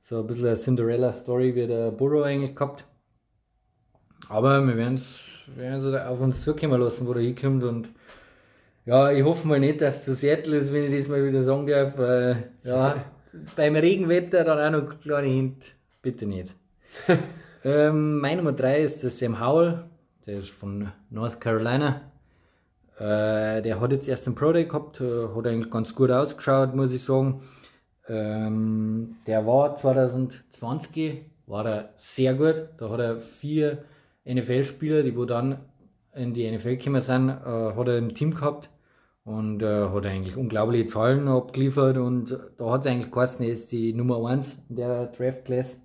so 0.00 0.20
ein 0.20 0.26
bisschen 0.26 0.46
eine 0.46 0.56
Cinderella-Story 0.56 1.54
wie 1.54 1.66
der 1.66 1.90
Burrow 1.90 2.24
eigentlich 2.24 2.56
gehabt. 2.56 2.84
Aber 4.30 4.66
wir 4.66 4.76
werden 4.76 4.94
es 4.96 5.94
auf 6.06 6.20
uns 6.20 6.42
zukommen 6.42 6.80
lassen, 6.80 7.06
wo 7.06 7.12
er 7.12 7.20
hinkommt. 7.20 7.62
Und 7.64 7.88
ja, 8.86 9.12
ich 9.12 9.22
hoffe 9.22 9.46
mal 9.46 9.60
nicht, 9.60 9.82
dass 9.82 9.98
es 9.98 10.04
zu 10.04 10.14
Seattle 10.14 10.56
ist, 10.56 10.72
wenn 10.72 10.90
ich 10.90 10.98
das 10.98 11.08
mal 11.08 11.22
wieder 11.22 11.44
sagen 11.44 11.66
darf. 11.66 11.98
Weil, 11.98 12.50
ja, 12.64 13.04
beim 13.56 13.76
Regenwetter 13.76 14.44
dann 14.44 14.74
auch 14.74 14.80
noch 14.80 15.00
kleine 15.00 15.28
Hint. 15.28 15.74
Bitte 16.00 16.24
nicht. 16.24 16.54
ähm, 17.64 18.20
mein 18.20 18.38
Nummer 18.38 18.52
3 18.52 18.82
ist 18.82 19.02
der 19.02 19.10
Sam 19.10 19.38
Howell. 19.38 19.84
Der 20.28 20.40
ist 20.40 20.50
von 20.50 20.92
North 21.08 21.40
Carolina. 21.40 22.02
Äh, 22.98 23.62
der 23.62 23.80
hat 23.80 23.92
jetzt 23.92 24.10
erst 24.10 24.26
einen 24.26 24.36
Pro 24.36 24.52
Day 24.52 24.66
gehabt, 24.66 25.00
äh, 25.00 25.28
hat 25.34 25.46
eigentlich 25.46 25.70
ganz 25.70 25.94
gut 25.94 26.10
ausgeschaut, 26.10 26.74
muss 26.74 26.92
ich 26.92 27.02
sagen. 27.02 27.40
Ähm, 28.10 29.16
der 29.26 29.46
war 29.46 29.74
2020 29.74 31.22
war 31.46 31.64
er 31.64 31.94
sehr 31.96 32.34
gut. 32.34 32.68
Da 32.76 32.90
hat 32.90 33.00
er 33.00 33.20
vier 33.22 33.84
NFL-Spieler, 34.26 35.02
die 35.02 35.16
wo 35.16 35.24
dann 35.24 35.60
in 36.14 36.34
die 36.34 36.50
NFL 36.50 36.76
gekommen 36.76 37.00
sind, 37.00 37.30
äh, 37.30 37.72
hat 37.74 37.88
er 37.88 37.96
im 37.96 38.14
Team 38.14 38.34
gehabt 38.34 38.68
und 39.24 39.62
äh, 39.62 39.88
hat 39.88 40.04
eigentlich 40.04 40.36
unglaubliche 40.36 40.88
Zahlen 40.88 41.26
abgeliefert 41.26 41.96
und 41.96 42.38
da 42.58 42.70
hat 42.70 42.82
es 42.82 42.86
eigentlich 42.86 43.10
geheißen, 43.10 43.46
er 43.46 43.52
ist 43.52 43.72
die 43.72 43.94
Nummer 43.94 44.28
1 44.28 44.58
in 44.68 44.76
der 44.76 45.06
Draft 45.06 45.46
Class. 45.46 45.78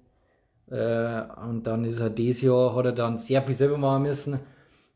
Äh, 0.74 1.24
und 1.48 1.64
dann 1.68 1.86
ist 1.86 2.00
er 2.00 2.10
dieses 2.10 2.42
Jahr, 2.42 2.76
hat 2.76 2.86
er 2.86 2.92
dann 2.92 3.20
sehr 3.20 3.42
viel 3.42 3.56
selber 3.56 3.78
machen 3.78 4.04
müssen. 4.04 4.40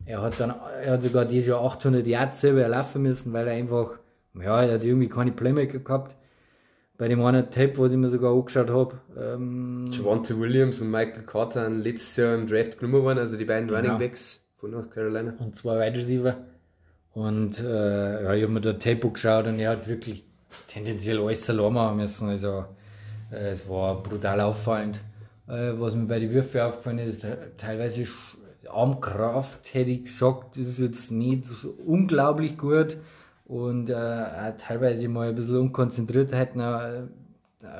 Er 0.05 0.21
hat 0.21 0.39
dann, 0.39 0.53
er 0.83 0.93
hat 0.93 1.03
sogar 1.03 1.25
dieses 1.25 1.47
Jahr 1.47 1.63
800 1.63 2.05
Yards 2.05 2.41
selber 2.41 2.61
erlaufen 2.61 3.01
müssen, 3.03 3.33
weil 3.33 3.47
er 3.47 3.53
einfach, 3.53 3.91
ja, 4.33 4.63
er 4.63 4.75
hat 4.75 4.83
irgendwie 4.83 5.09
keine 5.09 5.31
Playmaker 5.31 5.79
gehabt 5.79 6.15
bei 6.97 7.07
dem 7.07 7.23
einen 7.23 7.49
Tape, 7.51 7.77
was 7.77 7.91
ich 7.91 7.97
mir 7.97 8.09
sogar 8.09 8.33
angeschaut 8.33 8.69
habe. 8.69 8.99
Ähm, 9.15 9.89
Javante 9.91 10.39
Williams 10.39 10.81
und 10.81 10.89
Michael 10.89 11.23
Carter 11.23 11.65
haben 11.65 11.81
letztes 11.81 12.17
Jahr 12.17 12.33
im 12.33 12.47
Draft 12.47 12.79
genommen 12.79 13.03
worden, 13.03 13.19
also 13.19 13.37
die 13.37 13.45
beiden 13.45 13.67
genau. 13.67 13.79
Running 13.79 13.99
Backs 13.99 14.45
von 14.57 14.71
North 14.71 14.91
Carolina. 14.91 15.33
Und 15.39 15.55
zwei 15.55 15.79
Wide 15.79 15.99
Receiver. 15.99 16.37
Und 17.13 17.59
äh, 17.59 18.23
ja, 18.23 18.33
ich 18.33 18.43
habe 18.43 18.53
mir 18.53 18.61
da 18.61 18.73
Tape 18.73 19.07
angeschaut 19.07 19.47
und 19.47 19.59
er 19.59 19.71
hat 19.71 19.87
wirklich 19.87 20.25
tendenziell 20.67 21.19
alles 21.19 21.47
machen 21.47 21.97
müssen. 21.97 22.29
Also 22.29 22.65
äh, 23.31 23.51
es 23.51 23.67
war 23.69 24.01
brutal 24.01 24.41
auffallend. 24.41 24.99
Äh, 25.47 25.79
was 25.79 25.95
mir 25.95 26.05
bei 26.05 26.19
den 26.19 26.31
Würfen 26.31 26.61
aufgefallen 26.61 26.99
ist, 26.99 27.25
teilweise 27.57 28.05
Armkraft 28.69 29.73
hätte 29.73 29.91
ich 29.91 30.03
gesagt, 30.03 30.57
das 30.57 30.65
ist 30.65 30.79
jetzt 30.79 31.11
nicht 31.11 31.45
so 31.45 31.69
unglaublich 31.85 32.57
gut 32.57 32.97
und 33.45 33.89
äh, 33.89 34.53
teilweise 34.57 35.07
mal 35.07 35.29
ein 35.29 35.35
bisschen 35.35 35.57
Unkonzentriertheit 35.57 36.55
äh, 36.55 37.03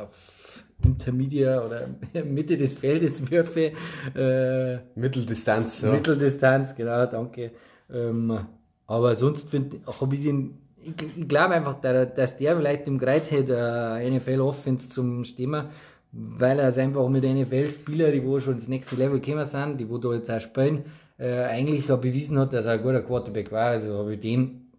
auf 0.01 0.63
Intermedia 0.83 1.62
oder 1.65 1.89
Mitte 2.25 2.57
des 2.57 2.74
Feldes 2.74 3.29
Würfe. 3.29 3.71
Äh, 4.15 4.77
Mitteldistanz, 4.95 5.81
ja. 5.81 5.91
Mitteldistanz, 5.91 6.75
genau, 6.75 7.05
danke. 7.05 7.51
Ähm, 7.91 8.39
aber 8.86 9.15
sonst 9.15 9.50
habe 9.53 10.15
ich 10.15 10.24
den, 10.24 10.57
ich, 10.81 11.27
glaube 11.27 11.55
einfach, 11.55 11.81
dass 11.81 12.38
der 12.38 12.55
vielleicht 12.55 12.88
im 12.88 13.00
Kreuz 13.00 13.29
hätte, 13.31 13.55
äh, 14.00 14.09
NFL 14.09 14.39
Offense 14.39 14.89
zum 14.89 15.25
Stimmen, 15.25 15.69
weil 16.17 16.57
er 16.59 16.69
es 16.69 16.77
einfach 16.77 17.07
mit 17.09 17.24
NFL-Spielern, 17.24 18.12
die 18.12 18.24
wo 18.24 18.39
schon 18.39 18.55
ins 18.55 18.67
nächste 18.67 18.95
Level 18.95 19.19
gekommen 19.19 19.45
sind, 19.45 19.77
die 19.77 19.88
wo 19.88 20.00
da 20.00 20.13
jetzt 20.13 20.31
auch 20.31 20.41
spielen, 20.41 20.86
äh, 21.19 21.43
eigentlich 21.43 21.91
auch 21.91 22.00
bewiesen 22.00 22.39
hat, 22.39 22.53
dass 22.53 22.65
er 22.65 22.74
ein 22.74 22.81
guter 22.81 23.01
Quarterback 23.01 23.51
war. 23.51 23.67
Also 23.67 23.93
habe 23.93 24.15
ich 24.15 24.19
den 24.19 24.71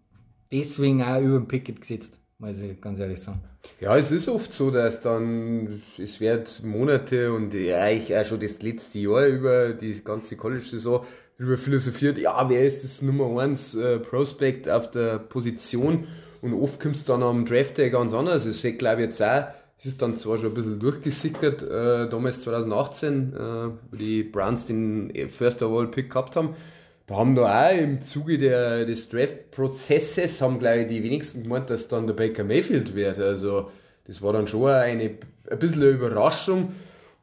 deswegen 0.51 1.01
auch 1.01 1.21
über 1.21 1.37
den 1.37 1.47
Pickett 1.47 1.79
gesetzt, 1.79 2.17
muss 2.39 2.61
ich 2.61 2.81
ganz 2.81 2.99
ehrlich 2.99 3.21
sagen. 3.21 3.41
Ja, 3.79 3.97
es 3.97 4.11
ist 4.11 4.27
oft 4.27 4.51
so, 4.51 4.69
dass 4.69 4.99
dann, 4.99 5.81
es 5.97 6.19
wird 6.19 6.61
Monate 6.63 7.31
und 7.31 7.55
eigentlich 7.55 8.15
auch 8.15 8.25
schon 8.25 8.39
das 8.39 8.61
letzte 8.61 8.99
Jahr 8.99 9.25
über 9.25 9.73
die 9.73 10.03
ganze 10.03 10.35
College-Saison 10.35 11.05
darüber 11.37 11.57
philosophiert, 11.57 12.17
ja, 12.17 12.49
wer 12.49 12.65
ist 12.65 12.83
das 12.83 13.01
Nummer 13.01 13.41
1 13.41 13.75
äh, 13.75 13.99
Prospect 13.99 14.69
auf 14.69 14.91
der 14.91 15.19
Position 15.19 16.05
und 16.41 16.53
oft 16.53 16.79
kommt 16.81 16.95
es 16.95 17.05
dann 17.05 17.23
am 17.23 17.45
Draft 17.45 17.77
Day 17.77 17.89
ganz 17.89 18.13
anders. 18.13 18.45
Es 18.45 18.63
ist, 18.63 18.77
glaube 18.77 19.01
ich, 19.01 19.07
jetzt 19.07 19.21
auch, 19.21 19.45
es 19.79 19.85
ist 19.85 20.01
dann 20.01 20.17
zwar 20.17 20.37
schon 20.37 20.47
ein 20.47 20.53
bisschen 20.53 20.79
durchgesickert, 20.79 21.63
äh, 21.63 22.09
damals 22.09 22.41
2018, 22.41 23.33
äh, 23.33 23.37
wo 23.37 23.95
die 23.97 24.23
Browns 24.23 24.65
den 24.65 25.11
First 25.29 25.63
Overall 25.63 25.87
Pick 25.87 26.09
gehabt 26.09 26.35
haben, 26.35 26.55
da 27.07 27.15
haben 27.15 27.33
da 27.33 27.69
auch 27.69 27.75
im 27.75 28.01
Zuge 28.01 28.37
der, 28.37 28.85
des 28.85 29.07
Draft-Prozesses, 29.07 30.41
haben 30.41 30.59
glaube 30.59 30.81
ich 30.81 30.87
die 30.87 31.01
wenigsten 31.01 31.43
gemeint, 31.43 31.69
dass 31.69 31.87
dann 31.87 32.07
der 32.07 32.13
Baker 32.13 32.43
Mayfield 32.43 32.93
wird. 32.93 33.19
Also 33.19 33.71
das 34.05 34.21
war 34.21 34.33
dann 34.33 34.47
schon 34.47 34.69
eine, 34.69 35.11
ein 35.49 35.59
bisschen 35.59 35.81
eine 35.81 35.91
Überraschung. 35.91 36.73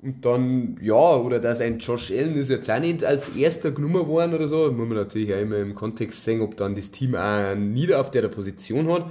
Und 0.02 0.25
dann, 0.25 0.78
ja, 0.80 0.94
oder 1.16 1.38
dass 1.38 1.60
ein 1.60 1.78
Josh 1.78 2.10
Allen 2.10 2.36
ist 2.36 2.48
jetzt 2.48 2.70
auch 2.70 2.80
nicht 2.80 3.04
als 3.04 3.28
erster 3.36 3.70
genommen 3.70 4.06
worden 4.08 4.34
oder 4.34 4.48
so. 4.48 4.70
muss 4.72 4.88
man 4.88 4.96
natürlich 4.96 5.32
auch 5.32 5.40
immer 5.40 5.58
im 5.58 5.75
Kontext 5.75 6.25
sehen, 6.25 6.40
ob 6.40 6.56
dann 6.56 6.75
das 6.75 6.90
Team 6.90 7.14
auch 7.14 7.54
nieder 7.54 8.00
auf 8.00 8.10
der 8.10 8.26
Position 8.28 8.90
hat. 8.90 9.06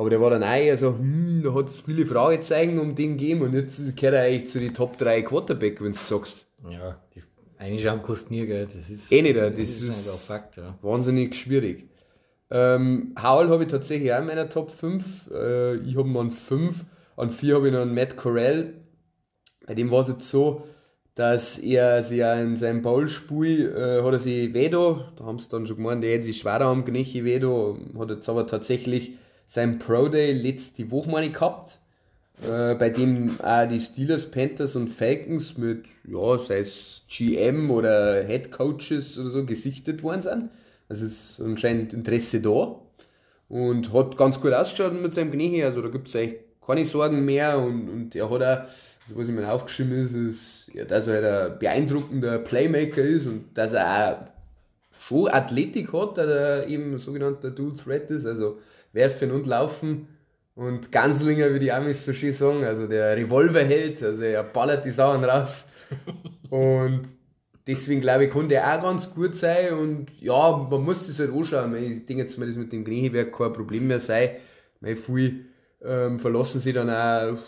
Aber 0.00 0.08
der 0.08 0.18
war 0.18 0.30
dann 0.30 0.42
auch 0.42 0.56
eher 0.56 0.78
so, 0.78 0.94
hm, 0.96 1.42
da 1.44 1.52
hat 1.52 1.68
es 1.68 1.78
viele 1.78 2.06
Fragezeichen 2.06 2.78
um 2.78 2.94
den 2.94 3.18
gegeben 3.18 3.42
und 3.42 3.52
jetzt 3.52 3.76
gehört 3.98 4.14
er 4.14 4.22
eigentlich 4.22 4.48
zu 4.50 4.58
den 4.58 4.72
Top 4.72 4.96
3 4.96 5.20
Quarterback, 5.20 5.78
wenn 5.82 5.92
du 5.92 5.98
sagst. 5.98 6.46
Ja, 6.70 6.98
das 7.14 7.28
Einschauen 7.58 8.00
kostet 8.00 8.30
nie 8.30 8.46
Geld. 8.46 8.70
Das 8.74 8.88
ist, 8.88 9.12
eh 9.12 9.20
nicht, 9.20 9.36
das, 9.36 9.50
das 9.50 9.58
ist, 9.58 9.82
ist 9.82 10.26
Fakt, 10.26 10.56
ja. 10.56 10.74
wahnsinnig 10.80 11.34
schwierig. 11.34 11.90
Ähm, 12.50 13.14
Howell 13.22 13.50
habe 13.50 13.64
ich 13.64 13.68
tatsächlich 13.68 14.10
auch 14.14 14.20
in 14.20 14.26
meiner 14.28 14.48
Top 14.48 14.70
5. 14.70 15.32
Äh, 15.34 15.74
ich 15.80 15.98
habe 15.98 16.08
ihn 16.08 16.16
an 16.16 16.30
5. 16.30 16.82
An 17.18 17.30
4 17.30 17.56
habe 17.56 17.66
ich 17.66 17.74
noch 17.74 17.82
einen 17.82 17.94
Matt 17.94 18.16
Corell. 18.16 18.72
Bei 19.66 19.74
dem 19.74 19.90
war 19.90 20.00
es 20.00 20.08
jetzt 20.08 20.30
so, 20.30 20.62
dass 21.14 21.58
er 21.58 22.02
sich 22.02 22.20
ja 22.20 22.40
in 22.40 22.56
seinem 22.56 22.80
Ballspiel 22.80 23.68
äh, 23.68 24.02
hat 24.02 24.14
er 24.14 24.18
sich 24.18 24.54
Vedo, 24.54 25.04
da 25.18 25.24
haben 25.24 25.40
sie 25.40 25.50
dann 25.50 25.66
schon 25.66 25.76
gemeint, 25.76 26.02
er 26.04 26.14
hätte 26.14 26.24
sich 26.24 26.38
schwerer 26.38 26.64
am 26.64 26.86
Knechi 26.86 27.22
Vedo, 27.22 27.76
hat 27.98 28.08
jetzt 28.08 28.30
aber 28.30 28.46
tatsächlich 28.46 29.18
sein 29.50 29.80
Pro 29.80 30.06
Day 30.06 30.32
letzte 30.32 30.92
Woche 30.92 31.10
meine 31.10 31.30
gehabt, 31.30 31.80
äh, 32.40 32.76
bei 32.76 32.88
dem 32.88 33.40
auch 33.40 33.68
die 33.68 33.80
Steelers, 33.80 34.30
Panthers 34.30 34.76
und 34.76 34.86
Falcons 34.86 35.58
mit, 35.58 35.86
ja, 36.06 36.38
sei 36.38 36.60
es 36.60 37.02
GM 37.08 37.68
oder 37.68 38.22
Head 38.22 38.52
Coaches 38.52 39.18
oder 39.18 39.30
so 39.30 39.44
gesichtet 39.44 40.04
worden 40.04 40.22
sind. 40.22 40.50
Also 40.88 41.06
ist 41.06 41.40
anscheinend 41.40 41.92
Interesse 41.92 42.40
da. 42.40 42.76
Und 43.48 43.92
hat 43.92 44.16
ganz 44.16 44.40
gut 44.40 44.52
ausgeschaut 44.52 44.92
mit 45.02 45.16
seinem 45.16 45.32
Knie, 45.32 45.64
also 45.64 45.82
da 45.82 45.88
gibt 45.88 46.06
es 46.06 46.14
eigentlich 46.14 46.38
keine 46.64 46.84
Sorgen 46.84 47.24
mehr. 47.24 47.58
Und, 47.58 47.88
und 47.88 48.14
er 48.14 48.30
hat 48.30 48.42
auch 48.42 48.68
also 49.08 49.20
was 49.20 49.26
ich 49.26 49.34
mir 49.34 49.52
aufgeschrieben 49.52 49.94
ist, 49.94 50.12
ist, 50.12 50.70
ja, 50.74 50.84
dass 50.84 51.08
er 51.08 51.14
halt 51.14 51.52
ein 51.54 51.58
beeindruckender 51.58 52.38
Playmaker 52.38 53.02
ist 53.02 53.26
und 53.26 53.46
dass 53.54 53.72
er 53.72 54.12
auch 54.12 54.16
schon 55.00 55.28
Athletik 55.28 55.92
hat, 55.92 56.18
dass 56.18 56.28
er 56.28 56.68
eben 56.68 56.96
sogenannter 56.98 57.50
Dual 57.50 57.72
Threat 57.74 58.12
ist, 58.12 58.26
also 58.26 58.58
werfen 58.92 59.30
und 59.30 59.46
laufen. 59.46 60.08
Und 60.54 60.92
Ganslinger, 60.92 61.54
wie 61.54 61.58
die 61.58 61.72
Amis 61.72 62.04
so 62.04 62.12
schön 62.12 62.32
sagen, 62.32 62.64
also 62.64 62.86
der 62.86 63.16
Revolverheld, 63.16 64.02
also 64.02 64.22
er 64.22 64.42
ballert 64.42 64.84
die 64.84 64.90
Sachen 64.90 65.24
raus. 65.24 65.64
und 66.50 67.02
deswegen 67.66 68.00
glaube 68.00 68.26
ich, 68.26 68.30
konnte 68.30 68.56
er 68.56 68.78
auch 68.78 68.82
ganz 68.82 69.14
gut 69.14 69.34
sein. 69.34 69.72
Und 69.74 70.06
ja, 70.20 70.66
man 70.70 70.84
muss 70.84 71.06
das 71.06 71.18
halt 71.18 71.32
anschauen. 71.32 71.74
Ich 71.76 72.04
denke 72.04 72.24
jetzt 72.24 72.38
mal, 72.38 72.46
das 72.46 72.56
mit 72.56 72.72
dem 72.72 72.84
Kniewerk 72.84 73.32
kein 73.36 73.52
Problem 73.52 73.86
mehr 73.86 74.00
sein. 74.00 74.30
Weil 74.80 74.96
viel 74.96 75.46
ähm, 75.82 76.18
verlassen 76.18 76.60
sie 76.60 76.72
dann 76.72 76.90
auch 76.90 77.38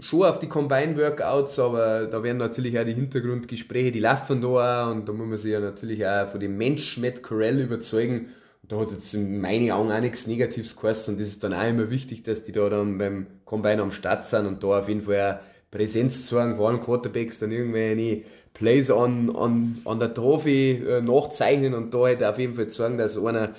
schon 0.00 0.22
auf 0.22 0.38
die 0.38 0.48
Combine-Workouts, 0.48 1.58
aber 1.58 2.06
da 2.06 2.22
werden 2.22 2.38
natürlich 2.38 2.78
auch 2.78 2.84
die 2.84 2.94
Hintergrundgespräche, 2.94 3.92
die 3.92 4.00
laufen 4.00 4.40
da 4.40 4.88
auch 4.88 4.90
und 4.90 5.08
da 5.08 5.12
muss 5.12 5.26
man 5.26 5.38
sich 5.38 5.52
ja 5.52 5.60
natürlich 5.60 6.06
auch 6.06 6.28
von 6.28 6.40
dem 6.40 6.56
Mensch 6.56 6.98
Matt 6.98 7.22
Corell 7.22 7.60
überzeugen. 7.60 8.28
Da 8.68 8.78
hat 8.78 8.90
jetzt 8.90 9.12
in 9.14 9.40
meinen 9.40 9.70
Augen 9.70 9.90
auch 9.90 10.00
nichts 10.00 10.26
Negatives 10.26 10.76
geheißen 10.76 11.14
und 11.14 11.20
das 11.20 11.28
ist 11.28 11.44
dann 11.44 11.52
auch 11.52 11.68
immer 11.68 11.90
wichtig, 11.90 12.22
dass 12.22 12.42
die 12.42 12.52
da 12.52 12.68
dann 12.68 12.96
beim 12.96 13.26
Combine 13.44 13.82
am 13.82 13.90
Start 13.90 14.24
sind 14.24 14.46
und 14.46 14.62
da 14.62 14.78
auf 14.78 14.88
jeden 14.88 15.02
Fall 15.02 15.40
auch 15.40 15.52
Präsenz 15.72 16.26
zeigen, 16.26 16.58
waren 16.58 16.80
Quarterbacks 16.80 17.38
dann 17.38 17.50
irgendwelche 17.50 18.22
Plays 18.52 18.90
an, 18.90 19.34
an, 19.34 19.80
an 19.84 19.98
der 19.98 20.14
Trophy 20.14 20.72
äh, 20.72 21.00
nachzeichnen 21.00 21.74
und 21.74 21.92
da 21.92 22.02
halt 22.02 22.22
auf 22.22 22.38
jeden 22.38 22.54
Fall 22.54 22.68
zeigen, 22.68 22.98
dass 22.98 23.18
einer 23.18 23.54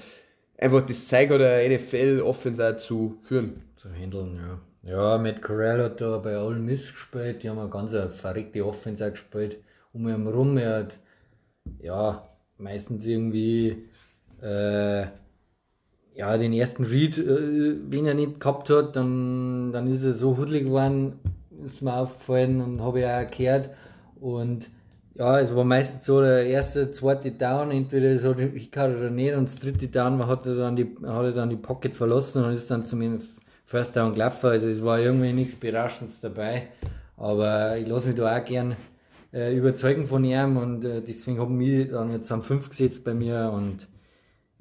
einfach 0.57 0.85
das 0.85 1.07
Zeug 1.07 1.31
hat, 1.31 1.41
eine 1.41 1.75
NFL-Offense 1.75 2.77
zu 2.77 3.17
führen. 3.21 3.63
Zu 3.75 3.89
handeln, 3.91 4.37
ja. 4.37 4.59
Ja, 4.85 5.17
Matt 5.17 5.41
Corral 5.41 5.81
hat 5.81 6.01
da 6.01 6.17
bei 6.17 6.37
Ole 6.37 6.59
Miss 6.59 6.91
gespielt, 6.91 7.41
die 7.41 7.49
haben 7.49 7.57
eine 7.57 7.69
ganz 7.69 7.91
verrückte 8.13 8.65
Offense 8.65 9.11
gespielt. 9.11 9.57
Um 9.93 10.07
ihn 10.07 10.23
herum, 10.23 10.57
er 10.57 10.79
hat 10.79 10.99
ja 11.79 12.27
meistens 12.57 13.05
irgendwie 13.05 13.85
äh, 14.43 15.07
ja, 16.15 16.37
den 16.37 16.53
ersten 16.53 16.83
Read, 16.83 17.17
äh, 17.17 17.75
wenn 17.89 18.05
er 18.05 18.13
nicht 18.13 18.39
gehabt 18.39 18.69
hat, 18.69 18.95
dann, 18.95 19.71
dann 19.71 19.87
ist 19.87 20.03
er 20.03 20.13
so 20.13 20.37
hudelig 20.37 20.65
geworden, 20.65 21.13
ist 21.65 21.81
mir 21.81 21.95
aufgefallen 21.95 22.61
und 22.61 22.81
habe 22.81 23.07
auch 23.07 23.31
gehört. 23.31 23.69
Und 24.19 24.69
ja, 25.15 25.39
es 25.39 25.55
war 25.55 25.63
meistens 25.63 26.05
so 26.05 26.21
der 26.21 26.45
erste, 26.45 26.91
zweite 26.91 27.31
Down, 27.31 27.71
entweder 27.71 28.17
so 28.19 28.35
kann 28.71 28.95
oder 28.95 29.09
nicht, 29.09 29.35
und 29.35 29.47
das 29.47 29.59
dritte 29.59 29.87
Down 29.87 30.25
hat 30.27 30.45
er 30.45 30.55
dann 30.55 30.75
die, 30.75 30.95
hat 31.05 31.23
er 31.23 31.31
dann 31.31 31.49
die 31.49 31.55
Pocket 31.55 31.95
verlassen 31.95 32.43
und 32.43 32.53
ist 32.53 32.69
dann 32.69 32.85
zum 32.85 33.19
First 33.65 33.95
Down 33.95 34.13
gelaufen. 34.13 34.49
Also 34.49 34.67
es 34.67 34.83
war 34.83 34.99
irgendwie 34.99 35.33
nichts 35.33 35.55
Berauschendes 35.55 36.19
dabei. 36.19 36.67
Aber 37.17 37.77
ich 37.77 37.87
lasse 37.87 38.07
mich 38.07 38.15
da 38.15 38.37
auch 38.37 38.45
gern 38.45 38.75
äh, 39.33 39.55
überzeugen 39.55 40.05
von 40.05 40.23
ihm 40.23 40.57
und 40.57 40.83
äh, 40.83 41.01
deswegen 41.01 41.39
haben 41.39 41.59
wir 41.59 41.89
dann 41.89 42.11
jetzt 42.11 42.31
am 42.31 42.41
5 42.41 42.69
gesetzt 42.69 43.03
bei 43.03 43.13
mir 43.13 43.51
und 43.53 43.87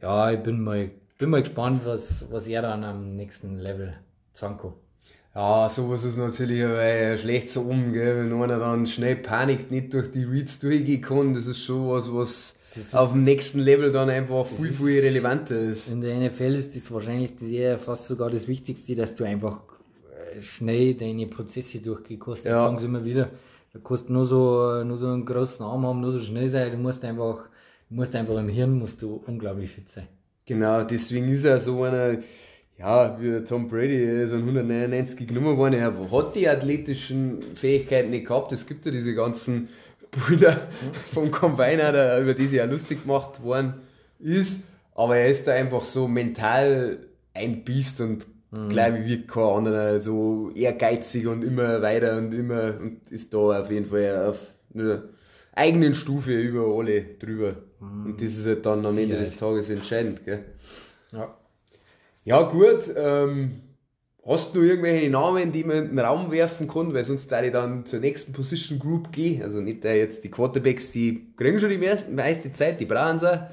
ja, 0.03 0.33
ich 0.33 0.41
bin 0.41 0.61
mal, 0.61 0.91
bin 1.19 1.31
mal 1.31 1.43
gespannt, 1.43 1.83
was, 1.85 2.27
was 2.31 2.47
er 2.47 2.63
dann 2.63 2.85
am 2.85 3.17
nächsten 3.17 3.59
Level 3.59 3.95
sagen 4.33 4.59
kann. 4.59 4.73
Ja, 5.35 5.69
sowas 5.69 6.05
ist 6.05 6.19
natürlich 6.19 6.61
schlecht 7.21 7.51
so 7.51 7.63
um, 7.63 7.93
gell? 7.93 8.31
wenn 8.31 8.43
einer 8.43 8.59
dann 8.59 8.87
schnell 8.87 9.17
panikt, 9.17 9.71
nicht 9.71 9.95
durch 9.95 10.11
die 10.11 10.25
Reads 10.25 10.59
durchgehen 10.59 11.01
kann. 11.01 11.33
Das 11.33 11.47
ist 11.47 11.65
schon 11.65 11.89
was, 11.89 12.13
was 12.13 12.55
auf 12.93 13.13
dem 13.13 13.25
nächsten 13.25 13.61
Level 13.61 13.91
dann 13.91 14.11
einfach 14.11 14.47
viel, 14.47 14.73
viel 14.73 15.01
relevanter 15.01 15.59
ist. 15.59 15.89
In 15.89 16.03
der 16.03 16.19
NFL 16.19 16.55
ist 16.55 16.77
das 16.77 16.91
wahrscheinlich 16.91 17.37
die, 17.37 17.77
fast 17.79 18.09
sogar 18.09 18.31
das 18.31 18.47
Wichtigste, 18.47 18.95
dass 18.95 19.15
du 19.15 19.25
einfach 19.25 19.61
äh, 20.35 20.41
schnell 20.41 20.95
deine 20.95 21.27
Prozesse. 21.27 21.81
Das 21.81 22.45
ja. 22.45 22.65
sagen 22.65 22.79
sie 22.79 22.87
immer 22.87 23.05
wieder. 23.05 23.31
Du 23.73 23.81
kannst 23.81 24.11
nur 24.11 24.27
so, 24.27 24.85
nur 24.85 24.99
so 24.99 25.07
einen 25.07 25.25
großen 25.25 25.65
Arm 25.65 25.87
haben, 25.87 26.01
nur 26.01 26.13
so 26.13 26.21
schnell 26.21 26.51
sein. 26.51 26.73
Du 26.73 26.77
musst 26.77 27.05
einfach, 27.07 27.49
musst 27.93 28.15
einfach 28.15 28.39
im 28.39 28.49
Hirn 28.49 28.79
musst 28.79 29.03
du 29.03 29.23
unglaublich 29.27 29.71
fit 29.71 29.89
sein. 29.89 30.09
Genau, 30.47 30.83
deswegen 30.83 31.29
ist 31.29 31.45
er 31.45 31.61
so 31.61 31.83
einer, 31.85 32.19
ja, 32.79 33.17
wie 33.21 33.45
Tom 33.45 33.69
Brady, 33.69 34.27
so 34.27 34.35
ein 34.35 34.41
199 34.41 35.27
genommen 35.27 35.57
worden. 35.57 35.75
Er 35.75 35.95
hat 36.11 36.35
die 36.35 36.49
athletischen 36.49 37.43
Fähigkeiten 37.55 38.11
nicht 38.11 38.27
gehabt. 38.27 38.53
Es 38.53 38.67
gibt 38.67 38.85
ja 38.87 38.93
diese 38.93 39.15
ganzen 39.15 39.69
Bilder 40.29 40.61
vom 41.13 41.31
Combiner, 41.31 42.19
über 42.19 42.35
die 42.35 42.47
sich 42.47 42.59
ja 42.59 42.65
lustig 42.65 43.03
gemacht 43.03 43.43
worden 43.43 43.75
ist. 44.19 44.61
Aber 44.95 45.17
er 45.17 45.29
ist 45.29 45.47
da 45.47 45.53
einfach 45.53 45.85
so 45.85 46.09
mental 46.09 46.99
ein 47.35 47.65
Biest 47.65 48.01
und 48.01 48.27
mhm. 48.51 48.69
glaube 48.69 48.99
ich 48.99 49.07
wie 49.07 49.27
kein 49.27 49.43
anderer, 49.43 50.01
so 50.01 50.51
ehrgeizig 50.55 51.27
und 51.27 51.45
immer 51.45 51.81
weiter 51.81 52.19
und 52.19 52.33
immer 52.33 52.79
und 52.79 53.11
ist 53.11 53.33
da 53.33 53.61
auf 53.61 53.71
jeden 53.71 53.87
Fall 53.87 54.27
auf 54.27 54.55
einer 54.75 55.05
eigenen 55.55 55.95
Stufe 55.95 56.33
über 56.33 56.67
alle 56.67 57.03
drüber. 57.19 57.57
Mhm. 57.83 58.07
Und 58.07 58.23
das 58.23 58.39
ist 58.39 58.47
halt 58.47 58.65
dann 58.65 58.87
am 58.87 58.97
Ende 58.97 59.19
des 59.19 59.37
Tages 59.37 59.69
entscheidend. 59.69 60.25
Gell? 60.25 60.45
Ja. 61.13 61.37
Ja, 62.25 62.43
gut. 62.43 62.91
Ähm, 62.97 63.63
Hast 64.25 64.55
du 64.55 64.61
noch 64.61 64.67
irgendwelche 64.67 65.11
Namen, 65.11 65.51
die 65.51 65.65
man 65.65 65.79
in 65.79 65.89
den 65.89 65.99
Raum 65.99 66.31
werfen 66.31 66.69
kann? 66.69 66.95
Weil 66.95 67.03
sonst 67.03 67.31
da 67.33 67.43
ich 67.43 67.51
dann 67.51 67.85
zur 67.85 67.99
nächsten 67.99 68.33
Position 68.33 68.79
Group 68.79 69.11
gehe. 69.11 69.43
Also 69.43 69.61
nicht 69.61 69.83
der 69.83 69.97
jetzt 69.97 70.23
die 70.23 70.31
Quarterbacks, 70.31 70.93
die 70.93 71.35
kriegen 71.37 71.59
schon 71.59 71.71
die 71.71 71.79
meiste 71.79 72.53
Zeit, 72.53 72.79
die 72.79 72.85
brauchen 72.85 73.19
sie. 73.19 73.27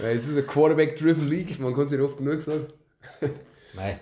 Weil 0.00 0.16
es 0.16 0.24
ist 0.24 0.30
eine 0.30 0.42
Quarterback-driven 0.42 1.28
League, 1.28 1.60
man 1.60 1.74
kann 1.74 1.84
es 1.84 1.90
nicht 1.90 2.00
oft 2.00 2.16
genug 2.16 2.40
sagen. 2.40 2.64
Nein, 3.74 4.00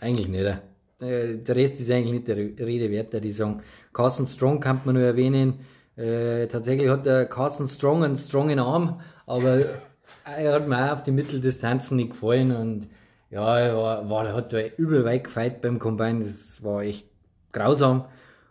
eigentlich 0.00 0.26
nicht. 0.26 0.58
Der 1.00 1.56
Rest 1.56 1.78
ist 1.80 1.90
eigentlich 1.90 2.26
nicht 2.26 2.28
der 2.28 2.36
Rede 2.36 2.90
wert, 2.90 3.12
die 3.22 3.30
sagen. 3.30 3.62
Carson 3.92 4.26
Strong 4.26 4.58
kann 4.58 4.80
man 4.84 4.96
nur 4.96 5.04
erwähnen. 5.04 5.60
Äh, 5.96 6.48
tatsächlich 6.48 6.88
hat 6.88 7.06
der 7.06 7.26
Carson 7.26 7.68
Strong 7.68 8.04
einen 8.04 8.16
strongen 8.16 8.58
Arm, 8.58 9.00
aber 9.26 9.58
er 10.24 10.54
hat 10.54 10.68
mir 10.68 10.86
auch 10.86 10.94
auf 10.94 11.02
die 11.02 11.12
Mitteldistanzen 11.12 11.96
nicht 11.96 12.10
gefallen 12.10 12.50
und 12.54 12.88
ja, 13.30 13.58
er 13.58 13.76
war, 13.76 14.10
war, 14.10 14.32
hat 14.32 14.52
da 14.52 14.60
übel 14.76 15.04
weit 15.04 15.24
gefeit 15.24 15.62
beim 15.62 15.78
Combine, 15.78 16.20
das 16.20 16.62
war 16.62 16.82
echt 16.82 17.08
grausam. 17.52 18.06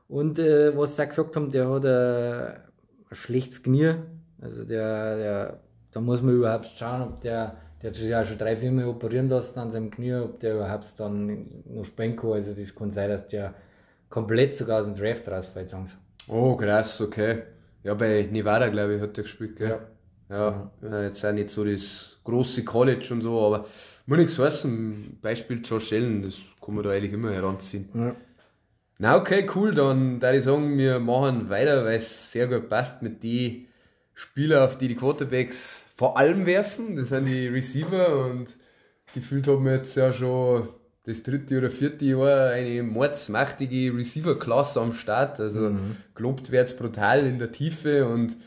Und 0.07 0.39
äh, 0.39 0.77
was 0.77 0.95
sie 0.95 1.03
auch 1.03 1.09
gesagt 1.09 1.35
haben, 1.35 1.51
der 1.51 1.69
hat 1.69 1.85
ein, 1.85 2.61
ein 3.09 3.15
schlechtes 3.15 3.63
Knie. 3.63 3.95
Also 4.41 4.65
der, 4.65 5.17
der, 5.17 5.59
da 5.91 6.01
muss 6.01 6.21
man 6.21 6.35
überhaupt 6.35 6.65
schauen, 6.65 7.01
ob 7.01 7.21
der, 7.21 7.55
der 7.81 7.89
hat 7.89 7.95
sich 7.95 8.09
ja 8.09 8.25
schon 8.25 8.37
drei, 8.37 8.57
vier 8.57 8.71
Mal 8.71 8.85
operieren 8.85 9.29
lassen 9.29 9.57
an 9.59 9.71
seinem 9.71 9.89
Knie, 9.89 10.15
ob 10.15 10.39
der 10.39 10.55
überhaupt 10.55 10.87
dann 10.97 11.63
noch 11.65 11.85
spielen 11.85 12.15
kann. 12.15 12.33
Also 12.33 12.53
das 12.53 12.75
kann 12.75 12.91
sein, 12.91 13.09
dass 13.09 13.27
der 13.27 13.53
komplett 14.09 14.55
sogar 14.55 14.81
aus 14.81 14.85
dem 14.85 14.95
Draft 14.95 15.27
rausfällt, 15.29 15.69
sagen 15.69 15.87
sie. 15.87 16.02
Oh, 16.27 16.55
krass, 16.55 17.01
okay. 17.01 17.43
Ja, 17.83 17.93
bei 17.93 18.27
Nevada, 18.31 18.69
glaube 18.69 18.95
ich, 18.95 19.01
hat 19.01 19.17
der 19.17 19.23
gespielt, 19.23 19.55
gell? 19.57 19.69
Ja. 19.69 19.79
Ja, 20.29 20.71
ja. 20.81 21.03
jetzt 21.03 21.23
auch 21.25 21.33
nicht 21.33 21.49
so 21.49 21.63
das 21.63 22.17
große 22.23 22.63
College 22.63 23.09
und 23.11 23.21
so, 23.21 23.39
aber 23.45 23.67
muss 24.05 24.17
nichts 24.17 24.39
heißen. 24.39 25.19
Beispiel 25.21 25.61
Josh 25.63 25.93
Allen, 25.93 26.23
das 26.23 26.35
kann 26.63 26.75
man 26.75 26.83
da 26.83 26.91
eigentlich 26.91 27.13
immer 27.13 27.31
heranziehen. 27.31 27.89
Ja. 27.93 28.15
Na 28.99 29.17
okay, 29.17 29.45
cool, 29.55 29.73
dann 29.73 30.21
würde 30.21 30.37
ich 30.37 30.43
sagen, 30.43 30.77
wir 30.77 30.99
machen 30.99 31.49
weiter, 31.49 31.83
weil 31.83 31.97
es 31.97 32.31
sehr 32.31 32.47
gut 32.47 32.69
passt 32.69 33.01
mit 33.01 33.21
den 33.21 33.67
Spielern, 34.13 34.63
auf 34.63 34.77
die 34.77 34.87
die 34.87 34.95
Quarterbacks 34.95 35.83
vor 35.95 36.17
allem 36.17 36.45
werfen. 36.45 36.95
Das 36.95 37.09
sind 37.09 37.25
die 37.25 37.47
Receiver 37.47 38.25
und 38.25 38.47
gefühlt 39.13 39.47
haben 39.47 39.65
wir 39.65 39.73
jetzt 39.73 39.95
ja 39.95 40.13
schon 40.13 40.69
das 41.05 41.23
dritte 41.23 41.57
oder 41.57 41.69
vierte 41.69 42.05
Jahr 42.05 42.51
eine 42.51 42.81
mordsmachtige 42.83 43.95
Receiver-Klasse 43.95 44.79
am 44.81 44.93
Start. 44.93 45.39
Also 45.39 45.71
mhm. 45.71 45.97
gelobt 46.15 46.51
wird 46.51 46.67
es 46.67 46.75
brutal 46.75 47.25
in 47.25 47.39
der 47.39 47.51
Tiefe 47.51 48.07
und 48.07 48.37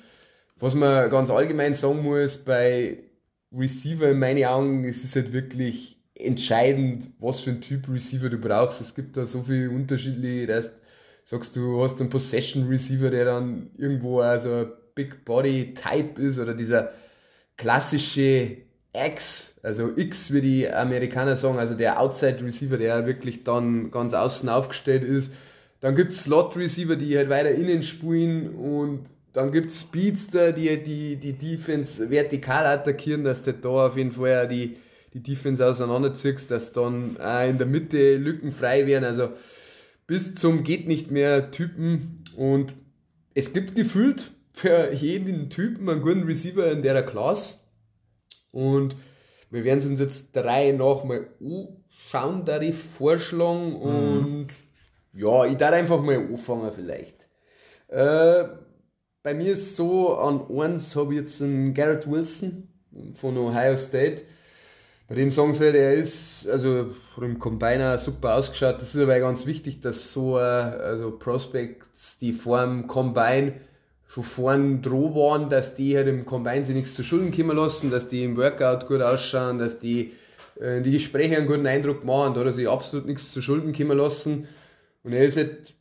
was 0.58 0.74
man 0.74 1.10
ganz 1.10 1.30
allgemein 1.30 1.74
sagen 1.74 2.02
muss, 2.02 2.38
bei 2.38 3.04
Receiver 3.52 4.08
in 4.10 4.18
meinen 4.18 4.44
Augen 4.44 4.84
ist 4.84 5.04
es 5.04 5.14
halt 5.14 5.32
wirklich 5.32 6.00
entscheidend, 6.14 7.10
was 7.18 7.40
für 7.40 7.50
ein 7.50 7.60
Typ 7.60 7.88
Receiver 7.90 8.30
du 8.30 8.38
brauchst. 8.38 8.80
Es 8.80 8.94
gibt 8.94 9.18
da 9.18 9.26
so 9.26 9.42
viele 9.42 9.68
unterschiedliche, 9.70 10.46
dass 10.46 10.70
sagst 11.24 11.56
du, 11.56 11.82
hast 11.82 12.00
einen 12.00 12.08
Possession 12.08 12.68
Receiver, 12.68 13.10
der 13.10 13.24
dann 13.24 13.70
irgendwo 13.76 14.20
also 14.20 14.52
ein 14.52 14.72
Big 14.94 15.24
Body 15.24 15.74
Type 15.74 16.22
ist 16.22 16.38
oder 16.38 16.54
dieser 16.54 16.92
klassische 17.56 18.58
X, 19.04 19.54
also 19.62 19.90
X, 19.96 20.32
wie 20.32 20.40
die 20.40 20.70
Amerikaner 20.70 21.36
sagen, 21.36 21.58
also 21.58 21.74
der 21.74 22.00
Outside 22.00 22.44
Receiver, 22.44 22.76
der 22.76 23.06
wirklich 23.06 23.44
dann 23.44 23.90
ganz 23.90 24.14
außen 24.14 24.48
aufgestellt 24.48 25.04
ist. 25.04 25.32
Dann 25.80 25.94
gibt 25.94 26.12
es 26.12 26.24
Slot 26.24 26.56
Receiver, 26.56 26.96
die 26.96 27.16
halt 27.16 27.28
weiter 27.28 27.50
innen 27.50 27.82
spielen 27.82 28.54
und 28.54 29.06
dann 29.32 29.52
gibt 29.52 29.70
es 29.70 29.82
Speedster, 29.82 30.52
die, 30.52 30.82
die 30.82 31.16
die 31.16 31.34
Defense 31.34 32.08
vertikal 32.08 32.64
attackieren, 32.64 33.22
dass 33.22 33.42
du 33.42 33.52
da 33.52 33.86
auf 33.86 33.96
jeden 33.98 34.12
Fall 34.12 34.48
die, 34.48 34.76
die 35.12 35.22
Defense 35.22 35.64
auseinanderziehst, 35.64 36.50
dass 36.50 36.72
dann 36.72 37.18
auch 37.18 37.46
in 37.46 37.58
der 37.58 37.66
Mitte 37.66 38.16
Lücken 38.16 38.50
frei 38.50 38.86
werden. 38.86 39.04
Also 39.04 39.30
bis 40.06 40.34
zum 40.34 40.64
geht 40.64 40.88
nicht 40.88 41.10
mehr 41.10 41.50
Typen 41.50 42.24
und 42.34 42.72
es 43.34 43.52
gibt 43.52 43.74
gefühlt 43.74 44.30
für 44.52 44.90
jeden 44.92 45.50
Typen 45.50 45.90
einen 45.90 46.00
guten 46.00 46.22
Receiver 46.22 46.72
in 46.72 46.80
der 46.80 47.02
Klasse. 47.02 47.56
Und 48.56 48.96
wir 49.50 49.64
werden 49.64 49.90
uns 49.90 50.00
jetzt 50.00 50.34
drei 50.34 50.72
nochmal 50.72 51.26
anschauen, 51.40 52.44
da 52.46 52.58
die 52.58 52.72
vorschlagen. 52.72 53.72
Mhm. 53.72 53.82
Und 53.82 54.46
ja, 55.12 55.44
ich 55.44 55.58
darf 55.58 55.74
einfach 55.74 56.00
mal 56.00 56.16
anfangen 56.16 56.72
vielleicht. 56.72 57.28
Äh, 57.88 58.44
bei 59.22 59.34
mir 59.34 59.52
ist 59.52 59.76
so, 59.76 60.16
an 60.16 60.46
eins 60.50 60.96
habe 60.96 61.12
ich 61.12 61.20
jetzt 61.20 61.42
einen 61.42 61.74
Garrett 61.74 62.10
Wilson 62.10 62.68
von 63.14 63.36
Ohio 63.36 63.76
State. 63.76 64.22
Bei 65.06 65.14
dem 65.16 65.30
sagen 65.30 65.52
sie, 65.52 65.66
er 65.66 65.92
ist 65.92 66.48
also 66.48 66.88
im 67.20 67.38
Combiner 67.38 67.98
super 67.98 68.36
ausgeschaut. 68.36 68.80
Das 68.80 68.94
ist 68.94 69.02
aber 69.02 69.20
ganz 69.20 69.44
wichtig, 69.44 69.80
dass 69.80 70.12
so 70.14 70.36
also 70.36 71.10
Prospects, 71.18 72.16
die 72.18 72.32
vor 72.32 72.62
dem 72.62 72.86
Combine 72.86 73.60
schon 74.08 74.24
vorn 74.24 74.82
droh 74.82 75.14
waren, 75.14 75.48
dass 75.48 75.74
die 75.74 75.96
halt 75.96 76.08
im 76.08 76.24
Combine 76.24 76.64
sich 76.64 76.74
nichts 76.74 76.94
zu 76.94 77.02
Schulden 77.02 77.32
kommen 77.32 77.56
lassen, 77.56 77.90
dass 77.90 78.08
die 78.08 78.24
im 78.24 78.36
Workout 78.36 78.86
gut 78.86 79.02
ausschauen, 79.02 79.58
dass 79.58 79.78
die 79.78 80.12
äh, 80.60 80.80
die 80.80 80.92
Gespräche 80.92 81.36
einen 81.36 81.46
guten 81.46 81.66
Eindruck 81.66 82.04
machen, 82.04 82.34
da 82.34 82.40
hat 82.40 82.46
er 82.46 82.52
sich 82.52 82.68
absolut 82.68 83.06
nichts 83.06 83.30
zu 83.32 83.42
Schulden 83.42 83.72
kommen 83.72 83.96
lassen. 83.96 84.48
Und 85.02 85.12
er 85.12 85.24
ist 85.24 85.36
halt 85.36 85.74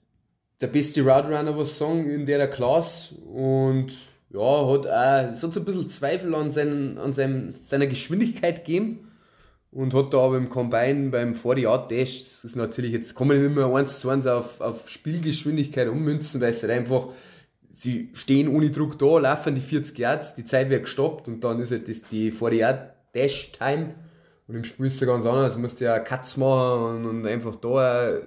der 0.61 0.67
beste 0.67 1.01
Route 1.01 1.27
Runner, 1.35 1.57
was 1.57 1.77
sagen, 1.77 2.09
in 2.09 2.25
der 2.25 2.47
Klasse. 2.49 3.15
Und 3.15 3.93
ja, 4.29 4.69
hat 4.69 4.87
auch, 4.87 5.33
so 5.33 5.47
ein 5.47 5.65
bisschen 5.65 5.89
Zweifel 5.89 6.33
an, 6.35 6.51
seinen, 6.51 6.97
an 6.97 7.13
seinem, 7.13 7.53
seiner 7.55 7.87
Geschwindigkeit 7.87 8.65
gegeben. 8.65 9.11
Und 9.71 9.93
hat 9.93 10.13
da 10.13 10.19
aber 10.19 10.37
im 10.37 10.47
Combine 10.47 11.09
beim 11.09 11.35
40 11.35 11.67
Art 11.67 11.91
Dash, 11.91 12.19
das 12.19 12.45
ist 12.45 12.55
natürlich, 12.55 12.93
jetzt 12.93 13.13
kann 13.13 13.27
man 13.27 13.41
nicht 13.41 13.53
mehr 13.53 13.65
eins 13.65 13.99
zu 13.99 14.09
eins 14.09 14.25
auf, 14.25 14.61
auf 14.61 14.89
Spielgeschwindigkeit 14.89 15.89
ummünzen, 15.89 16.39
weil 16.39 16.51
es 16.51 16.63
halt 16.63 16.71
einfach 16.71 17.09
sie 17.75 18.09
stehen 18.13 18.47
ohne 18.47 18.71
Druck 18.71 18.97
da, 18.97 19.19
laufen 19.19 19.53
die 19.53 19.61
40 19.61 19.97
Yards, 19.97 20.33
die 20.33 20.45
Zeit 20.45 20.69
wird 20.69 20.83
gestoppt 20.83 21.27
und 21.27 21.43
dann 21.43 21.59
ist 21.59 21.71
halt 21.71 21.89
das 21.89 22.01
die 22.09 22.31
40 22.31 22.59
Yard 22.59 22.93
Dash 23.13 23.51
Time. 23.51 23.95
Und 24.47 24.55
im 24.55 24.63
Spiel 24.63 24.85
ist 24.85 25.01
es 25.01 25.07
ganz 25.07 25.25
anders, 25.25 25.55
du 25.55 25.59
musst 25.59 25.81
ja 25.81 25.99
Cuts 25.99 26.37
machen 26.37 27.05
und, 27.05 27.25
einfach 27.25 27.55
da 27.55 28.19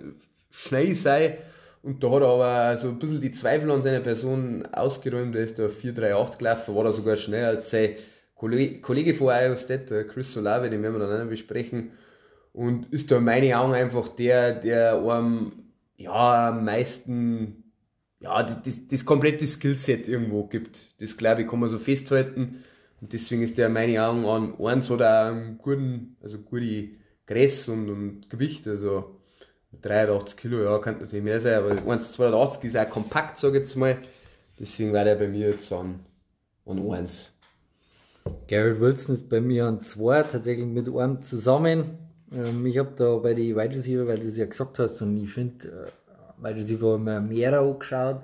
schnell 0.51 0.95
sein. 0.95 1.35
Und 1.83 2.03
da 2.03 2.11
hat 2.11 2.23
er 2.23 2.29
aber 2.29 2.77
so 2.77 2.89
ein 2.89 2.99
bisschen 2.99 3.21
die 3.21 3.31
Zweifel 3.31 3.71
an 3.71 3.83
seiner 3.83 4.01
Person 4.01 4.67
ausgeräumt. 4.73 5.35
Er 5.37 5.43
ist 5.43 5.59
da 5.59 5.67
4-3-8 5.67 6.39
gelaufen, 6.39 6.75
war 6.75 6.85
da 6.85 6.93
sogar 6.93 7.17
schneller 7.17 7.49
als 7.49 7.71
sein 7.71 7.95
Kollege, 8.35 8.81
Kollege 8.81 9.15
von 9.15 9.29
Iowa 9.29 9.57
State, 9.57 10.07
Chris 10.07 10.33
Solave, 10.33 10.71
den 10.71 10.83
werden 10.83 10.95
wir 10.95 11.07
dann 11.07 11.17
auch 11.17 11.23
noch 11.23 11.31
besprechen. 11.31 11.93
Und 12.53 12.93
ist 12.93 13.11
da 13.11 13.19
in 13.19 13.25
meinen 13.25 13.55
Augen 13.55 13.75
einfach 13.75 14.09
der, 14.09 14.53
der 14.53 14.95
am 14.95 15.53
ja, 15.97 16.49
am 16.49 16.65
meisten 16.65 17.68
ja, 18.21 18.43
das, 18.43 18.87
das 18.91 19.05
komplette 19.05 19.47
Skillset 19.47 20.09
irgendwo 20.09 20.45
gibt. 20.45 21.01
Das 21.01 21.17
glaube 21.17 21.43
ich, 21.43 21.49
kann 21.49 21.61
man 21.61 21.69
so 21.69 21.79
festhalten. 21.79 22.65
Und 23.01 23.13
deswegen 23.13 23.43
ist 23.43 23.59
der 23.59 23.69
meine 23.69 24.05
Augen 24.05 24.25
an 24.25 24.55
eins 24.59 24.91
hat 24.91 25.03
auch 25.03 25.27
einen 25.33 25.59
guten, 25.59 26.17
also 26.21 26.39
gute 26.39 26.89
Größe 27.27 27.73
und, 27.73 27.89
und 27.89 28.31
Gewicht. 28.31 28.67
Also 28.67 29.19
83 29.83 30.37
Kilo, 30.37 30.63
ja, 30.65 30.79
könnte 30.79 31.03
natürlich 31.03 31.25
mehr 31.25 31.41
sein, 31.41 31.55
aber 31.55 31.71
1,82 31.73 32.65
ist 32.65 32.77
auch 32.77 32.89
kompakt, 32.89 33.39
sage 33.39 33.59
ich 33.59 33.61
jetzt 33.61 33.77
mal. 33.77 33.99
Deswegen 34.59 34.93
war 34.93 35.05
der 35.05 35.15
bei 35.15 35.29
mir 35.29 35.51
jetzt 35.51 35.73
an, 35.73 36.01
an 36.67 36.91
1. 36.91 37.35
Garrett 38.49 38.81
Wilson 38.81 39.15
ist 39.15 39.29
bei 39.29 39.41
mir 39.41 39.67
an 39.67 39.83
2, 39.83 40.23
tatsächlich 40.25 40.67
mit 40.67 40.89
einem 40.89 41.23
zusammen. 41.23 41.99
Ähm, 42.33 42.67
ich 42.67 42.79
habe 42.79 42.93
da 42.97 43.17
bei 43.17 43.35
den 43.35 43.57
Wide 43.57 43.77
Receiver, 43.77 44.07
weil 44.07 44.19
du 44.19 44.27
es 44.27 44.37
ja 44.37 44.47
gesagt 44.47 44.79
hast, 44.79 45.01
und 45.03 45.23
ich 45.23 45.31
finde, 45.31 45.69
äh, 45.69 46.08
weil 46.41 46.55
du 46.55 46.63
sie 46.63 46.77
vor 46.77 46.99
mehr 46.99 47.61
angeschaut, 47.61 48.23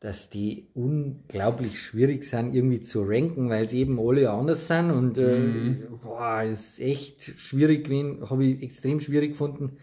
dass 0.00 0.28
die 0.28 0.68
unglaublich 0.74 1.80
schwierig 1.80 2.24
sind, 2.24 2.54
irgendwie 2.54 2.82
zu 2.82 3.02
ranken, 3.02 3.48
weil 3.48 3.68
sie 3.68 3.80
eben 3.80 3.98
alle 3.98 4.30
anders 4.30 4.68
sind 4.68 4.90
und 4.90 5.18
äh, 5.18 5.38
mhm. 5.38 6.00
boah, 6.02 6.42
ist 6.42 6.80
echt 6.80 7.22
schwierig 7.38 7.84
gewesen, 7.84 8.28
habe 8.28 8.44
ich 8.44 8.62
extrem 8.62 9.00
schwierig 9.00 9.30
gefunden. 9.30 9.78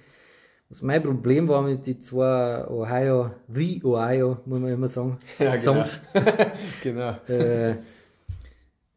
Was 0.70 0.82
mein 0.82 1.04
Problem 1.04 1.48
war 1.48 1.62
mit 1.62 1.86
den 1.86 2.02
zwei 2.02 2.66
Ohio, 2.68 3.32
wie 3.48 3.84
Ohio, 3.84 4.40
muss 4.46 4.60
man 4.60 4.72
immer 4.72 4.88
sagen, 4.88 5.20
ja, 5.40 5.52
genau. 5.52 5.62
Songs, 5.62 6.02
genau. 6.84 7.18
äh, 7.28 7.72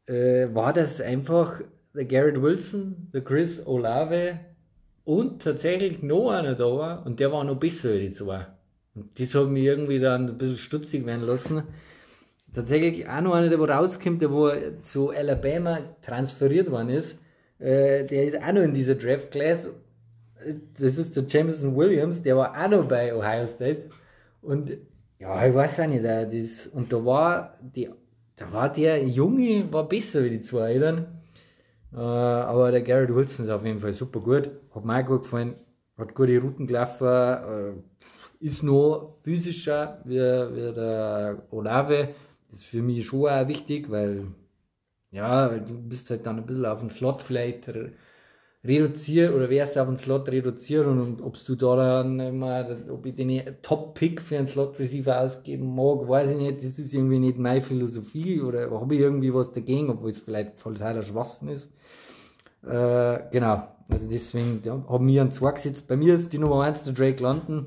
äh, 0.07 0.55
war 0.55 0.73
das 0.73 1.01
einfach 1.01 1.61
der 1.95 2.05
Garrett 2.05 2.41
Wilson, 2.41 3.11
der 3.13 3.23
Chris 3.23 3.67
Olave 3.67 4.39
und 5.07 5.41
tatsächlich 5.41 6.03
noch 6.03 6.31
einer 6.31 6.57
da 6.57 6.65
war 6.65 7.07
und 7.07 7.21
der 7.21 7.31
war 7.31 7.45
noch 7.45 7.57
besser 7.57 7.91
als 7.91 8.01
die 8.01 8.11
zwei. 8.11 8.47
Und 8.97 9.19
das 9.19 9.35
hat 9.37 9.49
mich 9.49 9.63
irgendwie 9.63 10.01
dann 10.01 10.29
ein 10.29 10.37
bisschen 10.37 10.57
stutzig 10.57 11.07
werden 11.07 11.25
lassen. 11.25 11.63
Tatsächlich 12.53 13.09
auch 13.09 13.21
noch 13.21 13.35
einer, 13.35 13.49
der 13.49 13.59
rauskommt, 13.59 14.21
der 14.21 14.33
wo 14.33 14.51
zu 14.83 15.11
Alabama 15.11 15.79
transferiert 16.03 16.71
worden 16.73 16.89
ist. 16.89 17.19
Äh, 17.61 18.05
der 18.05 18.25
ist 18.25 18.37
auch 18.37 18.53
noch 18.53 18.63
in 18.63 18.75
dieser 18.75 18.97
Draft 18.97 19.31
Class. 19.31 19.71
Das 20.77 20.99
ist 20.99 21.15
der 21.15 21.25
Jameson 21.29 21.77
Williams, 21.77 22.23
der 22.23 22.37
war 22.37 22.61
auch 22.61 22.69
noch 22.69 22.89
bei 22.89 23.15
Ohio 23.15 23.47
State. 23.47 23.91
Und 24.43 24.77
ja, 25.21 25.47
ich 25.47 25.55
weiß 25.55 25.81
auch 25.81 25.87
nicht, 25.87 26.05
das, 26.05 26.67
und 26.67 26.93
da 26.93 27.05
war, 27.05 27.59
die, 27.61 27.91
da 28.35 28.53
war 28.53 28.73
der 28.73 29.05
Junge 29.05 29.73
war 29.73 29.89
besser 29.89 30.25
wie 30.25 30.31
die 30.31 30.41
zwei 30.41 30.73
Eltern. 30.73 31.16
Äh, 31.97 32.01
aber 32.01 32.71
der 32.71 32.83
Garrett 32.83 33.15
Wilson 33.15 33.47
ist 33.47 33.51
auf 33.51 33.65
jeden 33.65 33.81
Fall 33.81 33.95
super 33.95 34.21
gut. 34.21 34.51
Hat 34.75 34.85
mir 34.85 35.01
auch 35.03 35.07
gut 35.07 35.23
gefallen. 35.23 35.55
Hat 35.97 36.15
gute 36.15 36.39
Routen 36.41 36.67
gelaufen. 36.67 37.07
Äh, 37.07 37.73
ist 38.39 38.63
noch 38.63 39.17
physischer 39.23 40.03
wie, 40.05 40.17
wie 40.17 40.75
der 40.75 41.43
Olave. 41.51 42.11
Das 42.51 42.61
ist 42.61 42.67
für 42.67 42.83
mich 42.83 43.07
schon 43.07 43.29
auch 43.29 43.49
wichtig, 43.49 43.91
weil 43.91 44.27
ja, 45.11 45.49
du 45.49 45.81
bist 45.89 46.11
halt 46.11 46.27
dann 46.27 46.39
ein 46.39 46.47
bisschen 46.47 46.67
auf 46.67 46.81
den 46.81 46.91
Slot 46.91 47.23
vielleicht 47.23 47.69
reduzieren 48.67 49.35
oder 49.35 49.49
wärst 49.49 49.79
auf 49.79 49.87
den 49.87 49.97
Slot 49.97 50.29
reduzieren 50.29 51.01
und 51.01 51.23
ob 51.23 51.37
du 51.45 51.55
da 51.55 51.77
dann 51.77 52.19
immer, 52.21 52.67
ob 52.91 53.07
ich 53.07 53.15
den 53.15 53.43
Top-Pick 53.63 54.21
für 54.21 54.39
einen 54.39 54.49
Slot-Receiver 54.49 55.21
ausgeben 55.21 55.75
mag, 55.75 56.09
weiß 56.09 56.31
ich 56.31 56.37
nicht. 56.37 56.57
Das 56.59 56.79
ist 56.79 56.95
irgendwie 56.95 57.19
nicht 57.19 57.39
meine 57.39 57.63
Philosophie 57.63 58.41
oder 58.41 58.71
habe 58.71 58.95
ich 58.95 59.01
irgendwie 59.01 59.33
was 59.33 59.53
dagegen, 59.53 59.91
obwohl 59.91 60.11
es 60.11 60.21
vielleicht 60.21 60.59
totaler 60.59 61.03
Schwachsinn 61.03 61.49
ist. 61.49 61.73
Äh, 62.67 63.19
genau, 63.31 63.69
also 63.89 64.09
deswegen 64.11 64.61
ja, 64.65 64.85
haben 64.89 65.07
wir 65.07 65.21
einen 65.21 65.33
2 65.33 65.53
gesetzt. 65.53 65.87
Bei 65.87 65.97
mir 65.97 66.15
ist 66.15 66.33
die 66.33 66.39
Nummer 66.39 66.65
1 66.65 66.85
der 66.85 66.95
Drake 66.95 67.23
London. 67.23 67.67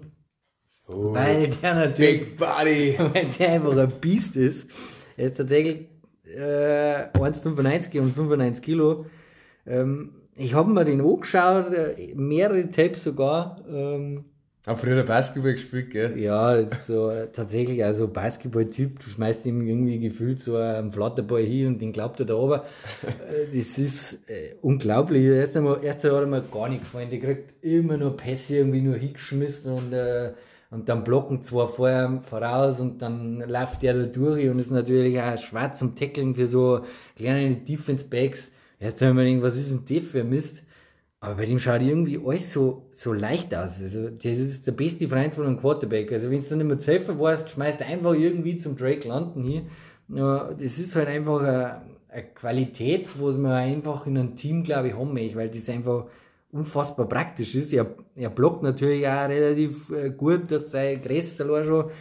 Oh, 0.87 1.13
weil 1.13 1.49
der 1.49 1.75
natürlich, 1.75 2.21
Big 2.21 2.37
Body. 2.37 2.95
weil 3.13 3.27
der 3.27 3.51
einfach 3.51 3.77
ein 3.77 3.91
Biest 4.01 4.35
ist. 4.35 4.69
Er 5.15 5.27
ist 5.27 5.37
tatsächlich 5.37 5.87
äh, 6.25 7.09
1,95 7.13 7.99
und 7.99 8.13
95 8.13 8.63
Kilo. 8.63 9.05
Ähm, 9.65 10.18
ich 10.39 10.53
habe 10.53 10.71
mir 10.71 10.85
den 10.85 11.01
angeschaut, 11.01 11.73
äh, 11.73 12.13
mehrere 12.15 12.69
Tapes 12.71 13.03
sogar. 13.03 13.59
Ähm, 13.69 14.25
auch 14.65 14.77
früher 14.77 15.03
Basketball 15.03 15.53
gespielt, 15.53 15.89
gell? 15.89 16.19
Ja, 16.19 16.63
so 16.85 17.09
äh, 17.09 17.27
tatsächlich 17.31 17.83
also 17.83 18.07
Basketball-Typ. 18.07 18.99
Du 18.99 19.09
schmeißt 19.09 19.45
ihm 19.45 19.65
irgendwie 19.65 19.99
gefühlt 19.99 20.39
so 20.39 20.57
einen 20.57 20.91
Flatterball 20.91 21.41
hin 21.41 21.67
und 21.67 21.81
den 21.81 21.91
glaubt 21.91 22.19
er 22.19 22.25
da 22.25 22.35
oben. 22.35 22.61
Äh, 23.01 23.57
das 23.57 23.77
ist 23.77 24.29
äh, 24.29 24.55
unglaublich. 24.61 25.23
Erst 25.23 25.57
einmal, 25.57 25.83
erst 25.83 26.05
einmal 26.05 26.21
hat 26.21 26.27
er 26.27 26.41
mir 26.41 26.43
gar 26.43 26.69
nicht 26.69 26.81
gefallen. 26.81 27.09
Der 27.09 27.19
kriegt 27.19 27.63
immer 27.63 27.97
nur 27.97 28.15
Pässe 28.15 28.57
irgendwie 28.57 28.81
nur 28.81 28.95
hingeschmissen 28.95 29.73
und, 29.73 29.93
äh, 29.93 30.33
und 30.71 30.87
dann 30.87 31.03
blocken 31.03 31.41
zwei 31.41 31.65
vorher 31.65 32.21
voraus 32.21 32.79
und 32.79 33.01
dann 33.01 33.39
läuft 33.39 33.81
der 33.81 33.93
da 33.93 34.03
durch 34.03 34.47
und 34.49 34.59
ist 34.59 34.71
natürlich 34.71 35.19
auch 35.19 35.37
schwer 35.37 35.73
zum 35.73 35.95
Tackeln 35.95 36.35
für 36.35 36.47
so 36.47 36.81
kleine 37.15 37.55
Defense-Backs 37.55 38.51
Jetzt 38.79 39.01
haben 39.01 39.17
wir 39.17 39.25
denkt, 39.25 39.43
was 39.43 39.55
ist 39.57 39.71
denn 39.71 39.83
das 39.85 40.09
für 40.09 40.23
Mist? 40.23 40.63
Aber 41.21 41.35
bei 41.35 41.45
dem 41.45 41.59
schaut 41.59 41.81
irgendwie 41.81 42.19
alles 42.23 42.53
so, 42.53 42.87
so 42.91 43.11
leicht 43.11 43.53
aus. 43.53 43.81
Also, 43.81 44.09
das 44.09 44.37
ist 44.37 44.65
der 44.67 44.71
beste 44.71 45.07
Freund 45.09 45.35
von 45.35 45.45
einem 45.45 45.59
Quarterback. 45.59 46.11
Also, 46.13 46.31
wenn 46.31 46.39
du 46.39 46.55
nicht 46.55 46.65
mehr 46.65 46.79
zu 46.79 46.91
helfen 46.91 47.19
weißt, 47.19 47.49
schmeißt 47.49 47.81
einfach 47.81 48.13
irgendwie 48.13 48.55
zum 48.55 48.77
Drake 48.77 49.07
landen 49.07 49.43
hier. 49.43 49.63
Ja, 50.07 50.53
das 50.53 50.79
ist 50.79 50.95
halt 50.95 51.09
einfach 51.09 51.41
eine, 51.41 51.81
eine 52.07 52.23
Qualität, 52.33 53.07
wo 53.19 53.31
man 53.31 53.51
einfach 53.51 54.07
in 54.07 54.17
einem 54.17 54.35
Team, 54.37 54.63
glaube 54.63 54.89
ich, 54.89 54.95
haben 54.95 55.13
möchte, 55.13 55.35
weil 55.35 55.49
das 55.49 55.69
einfach 55.69 56.05
unfassbar 56.51 57.07
praktisch 57.07 57.53
ist. 57.55 57.73
Er, 57.73 57.87
er 58.15 58.29
blockt 58.29 58.63
natürlich 58.63 59.05
auch 59.05 59.27
relativ 59.27 59.91
äh, 59.91 60.11
gut 60.11 60.49
durch 60.49 60.67
sein 60.67 61.01
Größe 61.01 61.65
schon. 61.65 61.91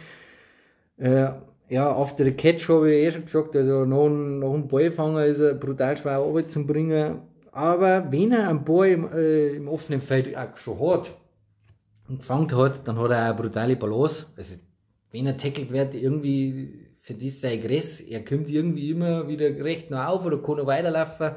Äh, 0.97 1.31
ja, 1.69 1.91
auf 1.91 2.15
der 2.15 2.35
Catch 2.35 2.67
habe 2.69 2.91
ich 2.91 3.05
eh 3.05 3.11
schon 3.11 3.25
gesagt, 3.25 3.55
also 3.55 3.85
nach, 3.85 4.09
nach 4.09 4.53
dem 4.53 4.67
Ballfanger 4.67 5.25
ist 5.25 5.39
er 5.39 5.53
brutal 5.53 5.95
schwer 5.97 6.47
zu 6.47 6.65
bringen. 6.65 7.21
aber 7.51 8.11
wenn 8.11 8.31
er 8.31 8.49
einen 8.49 8.63
Ball 8.63 8.89
im, 8.89 9.11
äh, 9.13 9.49
im 9.55 9.67
offenen 9.67 10.01
Feld 10.01 10.35
auch 10.35 10.57
schon 10.57 10.79
hat 10.79 11.11
und 12.07 12.19
gefangen 12.19 12.55
hat, 12.55 12.87
dann 12.87 12.97
hat 12.97 13.11
er 13.11 13.25
eine 13.25 13.33
brutale 13.35 13.75
Balance. 13.75 14.25
Also, 14.35 14.55
wenn 15.11 15.27
er 15.27 15.37
tackelt 15.37 15.71
wird, 15.71 15.93
irgendwie 15.93 16.87
für 16.97 17.13
das 17.13 17.41
sei 17.41 17.57
Gress, 17.57 18.01
er 18.01 18.25
kommt 18.25 18.49
irgendwie 18.49 18.91
immer 18.91 19.27
wieder 19.27 19.47
recht 19.63 19.89
noch 19.89 20.05
auf 20.05 20.25
oder 20.25 20.37
kann 20.39 20.57
noch 20.57 20.67
weiterlaufen 20.67 21.31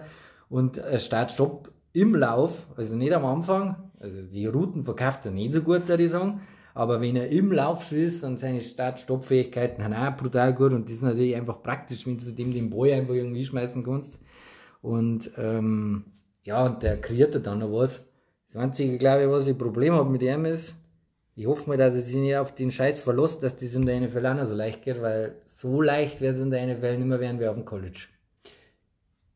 und 0.49 0.81
Start-Stopp 0.97 1.71
im 1.93 2.15
Lauf, 2.15 2.67
also 2.77 2.97
nicht 2.97 3.13
am 3.13 3.25
Anfang, 3.25 3.91
also 4.01 4.23
die 4.23 4.47
Routen 4.47 4.85
verkauft 4.85 5.25
er 5.27 5.31
nicht 5.31 5.53
so 5.53 5.63
gut, 5.63 5.89
würde 5.89 6.03
ich 6.03 6.11
sagen, 6.11 6.41
aber 6.75 7.01
wenn 7.01 7.17
er 7.17 7.29
im 7.29 7.53
Lauf 7.53 7.85
schon 7.85 7.99
ist 7.99 8.25
und 8.25 8.39
seine 8.39 8.61
Start-Stopp-Fähigkeiten 8.61 9.85
haben 9.85 9.95
auch 9.95 10.17
brutal 10.17 10.55
gut 10.55 10.73
und 10.73 10.89
das 10.89 10.97
ist 10.97 11.03
natürlich 11.03 11.37
einfach 11.37 11.63
praktisch, 11.63 12.07
wenn 12.07 12.19
du 12.19 12.31
dem 12.33 12.53
den 12.53 12.71
Ball 12.71 12.93
einfach 12.93 13.15
irgendwie 13.15 13.45
schmeißen 13.45 13.85
kannst. 13.85 14.19
Und 14.81 15.31
ähm, 15.37 16.05
ja, 16.45 16.65
und 16.65 16.83
der 16.83 17.01
kreiert 17.01 17.47
dann 17.47 17.61
noch 17.61 17.73
was. 17.73 18.05
Das 18.49 18.61
einzige, 18.63 18.99
glaube 18.99 19.23
ich, 19.23 19.29
was 19.29 19.47
ich 19.47 19.57
Problem 19.57 19.95
habe 19.95 20.11
mit 20.11 20.23
ihm 20.23 20.45
ist, 20.45 20.75
ich 21.35 21.47
hoffe 21.47 21.69
mal, 21.69 21.79
dass 21.79 21.95
er 21.95 22.03
sich 22.03 22.17
nicht 22.17 22.37
auf 22.37 22.55
den 22.55 22.71
Scheiß 22.71 22.99
verlässt, 22.99 23.43
dass 23.43 23.57
das 23.57 23.75
in 23.75 23.87
der 23.87 24.01
NFL 24.01 24.27
auch 24.27 24.35
noch 24.35 24.47
so 24.47 24.55
leicht 24.55 24.83
geht, 24.83 25.01
weil 25.01 25.37
so 25.47 25.81
leicht 25.81 26.21
wird 26.21 26.37
es 26.37 26.43
in 26.43 26.51
der 26.51 26.67
NFL 26.67 26.99
nicht 26.99 27.07
mehr 27.07 27.21
werden 27.21 27.41
wie 27.41 27.47
auf 27.47 27.57
dem 27.57 27.65
College. 27.65 28.01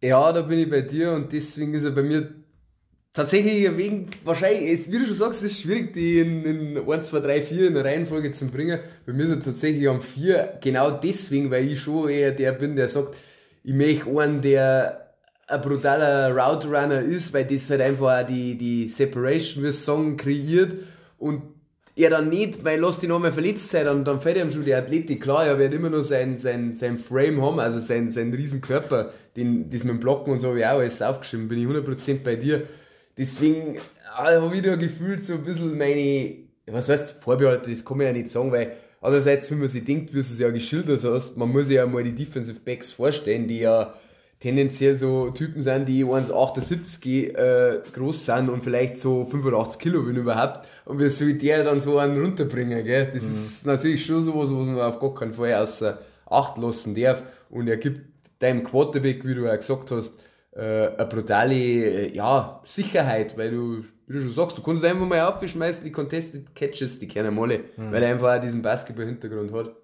Ja, 0.03 0.31
da 0.33 0.43
bin 0.43 0.59
ich 0.59 0.69
bei 0.69 0.83
dir 0.83 1.13
und 1.13 1.33
deswegen 1.33 1.73
ist 1.73 1.85
er 1.85 1.93
bei 1.93 2.03
mir 2.03 2.35
tatsächlich 3.17 3.75
wegen, 3.79 4.09
wahrscheinlich, 4.25 4.93
wie 4.93 4.99
du 4.99 5.07
schon 5.07 5.15
sagst, 5.15 5.43
es 5.43 5.53
ist 5.53 5.63
schwierig, 5.63 5.95
die 5.95 6.21
in, 6.21 6.45
in 6.77 6.89
1, 6.91 7.07
2, 7.07 7.21
3, 7.21 7.43
4 7.43 7.69
in 7.69 7.75
der 7.75 7.85
Reihenfolge 7.85 8.31
zu 8.33 8.47
bringen. 8.49 8.79
Bei 9.07 9.15
mir 9.15 9.25
ist 9.25 9.31
er 9.31 9.41
tatsächlich 9.41 9.89
am 9.89 10.03
4, 10.03 10.59
genau 10.61 10.91
deswegen, 10.91 11.51
weil 11.51 11.67
ich 11.67 11.81
schon 11.81 12.11
eher 12.11 12.33
der 12.33 12.53
bin, 12.53 12.77
der 12.77 12.91
sagt, 12.91 13.17
ich 13.65 13.73
möchte 13.73 14.07
einen, 14.21 14.43
der 14.43 15.15
ein 15.49 15.61
brutaler 15.63 16.37
Route 16.37 16.69
Runner 16.69 17.01
ist, 17.01 17.33
weil 17.33 17.47
das 17.47 17.71
halt 17.71 17.81
einfach 17.81 18.23
auch 18.23 18.27
die, 18.27 18.59
die 18.59 18.87
Separation, 18.87 19.65
wie 19.65 19.73
Song 19.73 20.17
kreiert 20.19 20.75
und 21.19 21.43
er 21.97 22.11
dann 22.11 22.29
nicht, 22.29 22.63
weil 22.63 22.79
lass 22.79 22.99
die 22.99 23.07
nochmal 23.07 23.33
verletzt 23.33 23.71
sein, 23.71 23.87
dann, 23.87 24.05
dann 24.05 24.21
fällt 24.21 24.37
ihm 24.37 24.51
schon 24.51 24.67
die 24.67 24.75
Athletik. 24.75 25.23
Klar, 25.23 25.47
er 25.47 25.59
wird 25.59 25.73
immer 25.73 25.89
noch 25.89 26.03
sein, 26.03 26.37
sein, 26.37 26.75
sein 26.75 26.99
Frame 26.99 27.41
haben, 27.41 27.61
also 27.61 27.79
sein, 27.79 28.13
sein 28.13 28.35
riesen 28.35 28.61
Körper, 28.61 29.13
den, 29.37 29.71
das 29.71 29.85
mit 29.85 29.95
dem 29.95 30.01
Blocken 30.01 30.33
und 30.33 30.41
so 30.41 30.49
habe 30.49 30.59
ich 30.59 30.67
auch 30.67 30.81
alles 30.81 31.01
aufgeschrieben, 31.01 31.49
bin 31.49 31.59
ich 31.59 31.67
100% 31.67 32.23
bei 32.23 32.37
dir. 32.37 32.65
Deswegen 33.19 33.79
habe 34.11 34.55
ich 34.55 34.63
da 34.63 34.77
gefühlt 34.77 35.25
so 35.25 35.35
ein 35.35 35.43
bisschen 35.43 35.77
meine, 35.77 36.37
was 36.67 36.89
heißt 36.89 37.13
Vorbehalte, 37.23 37.71
das 37.71 37.85
kann 37.85 37.99
man 37.99 38.09
ja 38.09 38.13
nicht 38.13 38.31
sagen, 38.31 38.53
weil 38.53 38.73
andererseits, 39.01 39.51
wenn 39.51 39.59
man 39.59 39.69
sich 39.69 39.85
denkt, 39.85 40.11
wie 40.11 40.15
du 40.15 40.21
es 40.21 40.39
ja 40.39 40.51
geschildert 40.51 41.03
hast, 41.05 41.37
man 41.37 41.51
muss 41.51 41.67
sich 41.67 41.77
ja 41.77 41.87
mal 41.87 42.05
die 42.05 42.15
Defensive 42.15 42.61
Backs 42.61 42.91
vorstellen, 42.91 43.49
die 43.49 43.61
ja 43.61 43.95
tendenziell 44.39 44.99
so 44.99 45.31
Typen 45.31 45.63
sind, 45.63 45.87
die 45.87 46.05
1,78 46.05 47.35
äh, 47.35 47.81
groß 47.93 48.27
sind 48.27 48.51
und 48.51 48.63
vielleicht 48.63 49.01
so 49.01 49.25
85 49.25 49.81
Kilo, 49.81 50.07
wenn 50.07 50.17
überhaupt. 50.17 50.69
Und 50.85 51.01
wie 51.01 51.09
soll 51.09 51.35
der 51.35 51.65
dann 51.65 51.81
so 51.81 51.99
einen 51.99 52.23
runterbringen, 52.23 52.85
gell? 52.85 53.11
Das 53.13 53.23
mhm. 53.23 53.31
ist 53.31 53.67
natürlich 53.67 54.05
schon 54.05 54.23
sowas, 54.23 54.51
was 54.51 54.67
man 54.67 54.79
auf 54.79 55.01
gar 55.01 55.15
keinen 55.15 55.33
Fall 55.33 55.55
außer 55.55 55.99
Acht 56.29 56.59
lassen 56.59 56.95
darf. 56.95 57.23
Und 57.49 57.69
er 57.69 57.77
gibt 57.77 58.03
deinem 58.41 58.63
Quarterback, 58.65 59.25
wie 59.25 59.35
du 59.35 59.45
ja 59.45 59.57
gesagt 59.57 59.91
hast, 59.91 60.13
eine 60.59 61.07
brutale 61.07 61.55
äh, 61.55 62.15
ja, 62.15 62.63
Sicherheit, 62.65 63.37
weil 63.37 63.51
du, 63.51 63.85
wie 64.07 64.15
du 64.15 64.23
schon 64.23 64.33
sagst, 64.33 64.57
du 64.57 64.63
kannst 64.63 64.85
einfach 64.85 65.07
mal 65.07 65.21
aufschmeißen, 65.21 65.85
die 65.85 65.93
Contested 65.93 66.55
Catches, 66.55 66.99
die 66.99 67.09
kennen 67.09 67.39
alle, 67.39 67.61
mhm. 67.77 67.93
weil 67.93 68.03
er 68.03 68.11
einfach 68.11 68.37
auch 68.37 68.41
diesen 68.41 68.63
Basketball-Hintergrund 68.63 69.53
hat. 69.53 69.77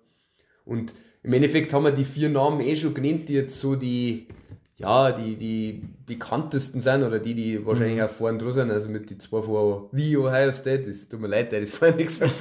Und 0.64 0.94
im 1.22 1.32
Endeffekt 1.32 1.72
haben 1.72 1.85
wir 1.85 1.92
die 1.92 2.04
vier 2.04 2.28
Namen 2.30 2.61
eh 2.61 2.74
schon 2.74 2.94
genannt, 2.94 3.28
die 3.28 3.35
jetzt 3.35 3.61
so 3.61 3.76
die, 3.76 4.28
ja, 4.76 5.12
die, 5.12 5.37
die 5.37 5.82
bekanntesten 6.06 6.80
sind 6.80 7.02
oder 7.02 7.18
die, 7.18 7.35
die 7.35 7.66
wahrscheinlich 7.66 7.98
mhm. 7.98 8.04
auch 8.04 8.11
vorne 8.11 8.38
dran 8.38 8.52
sind. 8.52 8.70
Also 8.70 8.88
mit 8.88 9.11
den 9.11 9.20
zwei 9.20 9.42
von 9.42 9.88
The 9.92 10.16
Ohio 10.16 10.52
State, 10.52 10.85
das 10.87 11.08
tut 11.08 11.20
mir 11.20 11.28
leid, 11.28 11.52
ich 11.52 11.68
das 11.68 11.70
vorhin 11.70 11.98
nicht 11.98 12.08
gesagt 12.08 12.32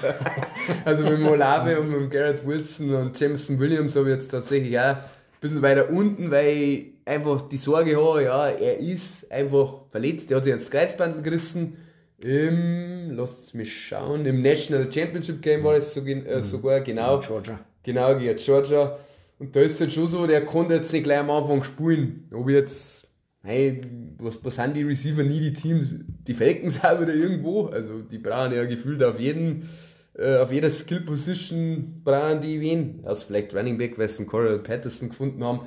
also 0.86 1.04
mit 1.04 1.20
Molave 1.20 1.80
und 1.80 1.90
mit 1.90 2.10
Garrett 2.12 2.46
Wilson 2.48 2.92
und 2.92 3.20
Jameson 3.20 3.60
Williams 3.60 3.96
habe 3.96 4.10
ich 4.10 4.16
jetzt 4.16 4.32
tatsächlich 4.32 4.80
auch 4.80 4.96
ein 4.96 5.04
bisschen 5.42 5.62
weiter 5.62 5.90
unten, 5.90 6.32
weil 6.32 6.91
einfach 7.06 7.42
die 7.44 7.58
Sorge 7.58 7.96
habe, 7.98 8.24
ja, 8.24 8.50
er 8.50 8.78
ist 8.78 9.32
einfach 9.32 9.86
verletzt, 9.90 10.32
er 10.32 10.38
hat 10.38 10.44
sich 10.44 10.54
ins 10.54 10.70
Kreuzband 10.70 11.24
gerissen. 11.24 11.78
Im, 12.18 13.12
lasst 13.12 13.56
mich 13.56 13.74
schauen, 13.74 14.26
im 14.26 14.42
National 14.44 14.92
Championship 14.92 15.42
Game 15.42 15.64
war 15.64 15.76
es 15.76 15.94
sogar, 15.94 16.14
äh, 16.14 16.36
mhm. 16.36 16.42
sogar 16.42 16.82
genau. 16.82 17.20
Georgia. 17.20 17.60
Genau, 17.84 18.16
gegen 18.16 18.38
Georgia. 18.38 18.98
Und 19.40 19.56
da 19.56 19.62
ist 19.62 19.74
es 19.74 19.82
halt 19.82 19.94
schon 19.94 20.08
so, 20.08 20.28
der 20.28 20.46
konnte 20.46 20.76
jetzt 20.76 20.94
nicht 20.94 21.04
gleich 21.04 21.18
am 21.18 21.32
Anfang 21.32 21.64
spielen. 21.64 22.28
Ob 22.32 22.48
jetzt, 22.48 23.08
hey, 23.42 23.82
was, 24.20 24.38
was 24.44 24.56
sind 24.56 24.76
die 24.76 24.84
Receiver 24.84 25.24
nie 25.24 25.40
die 25.40 25.54
Teams? 25.54 25.96
Die 26.28 26.36
Falcons 26.36 26.80
auch 26.84 27.02
wieder 27.02 27.16
irgendwo. 27.16 27.66
Also 27.66 28.02
die 28.02 28.20
brauchen 28.20 28.54
ja 28.54 28.66
gefühlt 28.66 29.02
auf 29.02 29.20
jeden, 29.20 29.68
äh, 30.14 30.38
auf 30.38 30.52
jeder 30.52 30.70
Skill 30.70 31.02
Position 31.02 32.02
brauchen 32.04 32.42
die 32.42 32.62
wen. 32.62 33.02
Das 33.02 33.24
vielleicht 33.24 33.56
Running 33.56 33.80
Back, 33.80 33.98
weil 33.98 34.10
sie 34.10 34.20
einen 34.20 34.28
Coral 34.28 34.60
Patterson 34.60 35.10
gefunden 35.10 35.44
haben. 35.44 35.62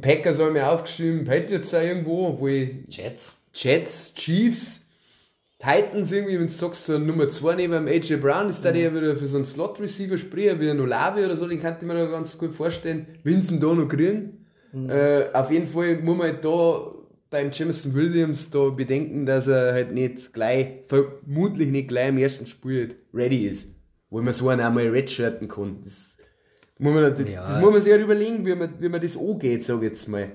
Packers 0.00 0.40
haben 0.40 0.54
mir 0.54 0.68
aufgeschrieben, 0.68 1.24
Patriots 1.24 1.70
da 1.70 1.82
irgendwo, 1.82 2.38
wo 2.38 2.48
ich. 2.48 2.70
Jets. 2.88 3.36
Jets, 3.52 4.14
Chiefs. 4.14 4.80
Titans 5.58 6.12
irgendwie, 6.12 6.38
wenn 6.38 6.46
du 6.46 6.52
sagst, 6.52 6.84
so 6.84 6.98
Nummer 6.98 7.28
2 7.28 7.54
neben 7.54 7.72
dem 7.72 7.88
AJ 7.88 8.16
Brown, 8.16 8.48
ist 8.48 8.64
da 8.64 8.70
mhm. 8.70 8.74
der 8.74 8.94
wieder 8.94 9.16
für 9.16 9.26
so 9.26 9.38
einen 9.38 9.46
Slot-Receiver 9.46 10.18
sprechen, 10.18 10.60
wie 10.60 10.68
ein 10.68 10.80
Olavi 10.80 11.24
oder 11.24 11.34
so, 11.34 11.46
den 11.46 11.60
könnte 11.60 11.78
ich 11.80 11.86
mir 11.86 11.94
da 11.94 12.06
ganz 12.06 12.36
gut 12.36 12.52
vorstellen. 12.52 13.06
Vincent 13.22 13.62
da 13.62 13.72
noch 13.72 13.88
kriegen. 13.88 14.46
Mhm. 14.72 14.90
Äh, 14.90 15.30
auf 15.32 15.50
jeden 15.50 15.66
Fall 15.66 15.96
muss 16.02 16.16
man 16.18 16.26
halt 16.26 16.44
da 16.44 16.92
beim 17.30 17.50
Jameson 17.50 17.94
Williams 17.94 18.50
da 18.50 18.68
bedenken, 18.68 19.26
dass 19.26 19.46
er 19.46 19.72
halt 19.72 19.92
nicht 19.92 20.32
gleich, 20.32 20.84
vermutlich 20.86 21.68
nicht 21.68 21.88
gleich 21.88 22.10
im 22.10 22.18
ersten 22.18 22.46
Spiel 22.46 22.96
ready 23.14 23.46
ist. 23.46 23.74
Wo 24.10 24.20
man 24.20 24.32
so 24.32 24.48
einen 24.48 24.60
einmal 24.60 24.88
redshirten 24.88 25.48
kann. 25.48 25.78
Das 25.82 26.13
muss 26.78 26.94
man, 26.94 27.02
das, 27.02 27.28
ja. 27.28 27.46
das 27.46 27.60
muss 27.60 27.72
man 27.72 27.82
sich 27.82 27.92
halt 27.92 28.02
überlegen, 28.02 28.44
wie 28.44 28.54
man, 28.54 28.74
wie 28.80 28.88
man 28.88 29.00
das 29.00 29.16
angeht, 29.16 29.64
sag 29.64 29.76
ich 29.78 29.90
jetzt 29.90 30.08
mal. 30.08 30.32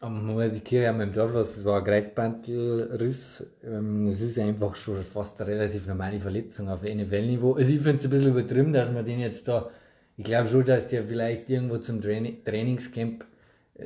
Aber 0.00 0.48
die 0.48 0.60
Kirche 0.60 0.88
haben 0.88 1.00
im 1.00 1.12
Dorf, 1.12 1.32
das 1.32 1.64
war 1.64 1.78
ein 1.78 1.84
Kreuzbandelriss. 1.84 3.44
Ähm, 3.64 4.08
das 4.10 4.20
ist 4.20 4.38
einfach 4.38 4.76
schon 4.76 5.02
fast 5.02 5.40
eine 5.40 5.50
relativ 5.50 5.86
normale 5.88 6.20
Verletzung 6.20 6.68
auf 6.68 6.82
NFL-Niveau. 6.82 7.54
Also 7.54 7.72
ich 7.72 7.80
finde 7.80 7.98
es 7.98 8.04
ein 8.04 8.10
bisschen 8.10 8.28
übertrieben, 8.28 8.72
dass 8.72 8.92
man 8.92 9.04
den 9.04 9.18
jetzt 9.18 9.48
da, 9.48 9.70
ich 10.16 10.24
glaube 10.24 10.48
schon, 10.48 10.64
dass 10.64 10.86
der 10.86 11.02
vielleicht 11.02 11.50
irgendwo 11.50 11.78
zum 11.78 12.00
Training, 12.00 12.44
Trainingscamp 12.44 13.24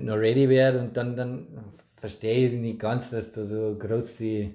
noch 0.00 0.16
ready 0.16 0.48
wird 0.48 0.76
und 0.76 0.96
dann, 0.96 1.16
dann 1.16 1.46
verstehe 1.96 2.48
ich 2.48 2.60
nicht 2.60 2.80
ganz, 2.80 3.10
dass 3.10 3.32
da 3.32 3.46
so 3.46 3.76
große, 3.78 4.50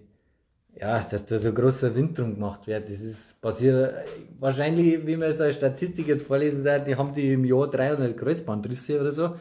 ja, 0.79 1.05
dass 1.09 1.25
da 1.25 1.37
so 1.37 1.51
großer 1.51 1.93
Wind 1.95 2.17
drum 2.17 2.35
gemacht 2.35 2.67
wird. 2.67 2.87
Das 2.89 2.99
ist 2.99 3.41
passiert, 3.41 3.93
wahrscheinlich, 4.39 5.05
wie 5.07 5.17
man 5.17 5.31
so 5.31 5.43
eine 5.43 5.53
Statistik 5.53 6.07
jetzt 6.07 6.25
vorlesen 6.25 6.63
darf, 6.63 6.83
die 6.83 6.95
haben 6.95 7.13
die 7.13 7.33
im 7.33 7.45
Jahr 7.45 7.69
300 7.69 8.15
Kreuzbandrisse 8.17 8.99
oder 8.99 9.11
so 9.11 9.35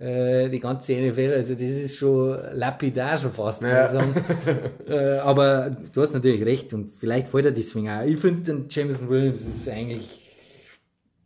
äh, 0.00 0.48
die 0.48 0.58
ganze 0.58 0.94
NFL, 0.94 1.32
also 1.34 1.54
das 1.54 1.62
ist 1.62 1.96
schon 1.96 2.38
lapidar 2.54 3.18
schon 3.18 3.32
fast, 3.32 3.62
ja. 3.62 3.86
sagen. 3.86 4.14
äh, 4.88 5.18
aber 5.18 5.76
du 5.92 6.00
hast 6.00 6.14
natürlich 6.14 6.44
recht 6.44 6.72
und 6.72 6.90
vielleicht 6.96 7.28
fällt 7.28 7.44
er 7.44 7.52
deswegen 7.52 7.90
auch. 7.90 8.02
Ich 8.04 8.18
finde, 8.18 8.42
den 8.42 8.66
Jameson 8.68 9.08
Williams 9.10 9.42
ist 9.42 9.68
eigentlich, 9.68 10.08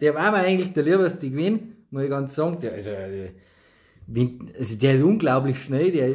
der 0.00 0.14
war 0.14 0.33
mir 0.33 0.38
eigentlich 0.38 0.72
der 0.72 0.83
liebste 0.83 1.31
gewesen, 1.31 1.87
muss 1.90 2.03
ich 2.03 2.11
ganz 2.11 2.35
sagen. 2.35 2.59
Der, 2.61 2.72
also, 2.72 2.90
also 4.59 4.77
der 4.77 4.94
ist 4.94 5.03
unglaublich 5.03 5.62
schnell, 5.62 5.92
der, 5.92 6.11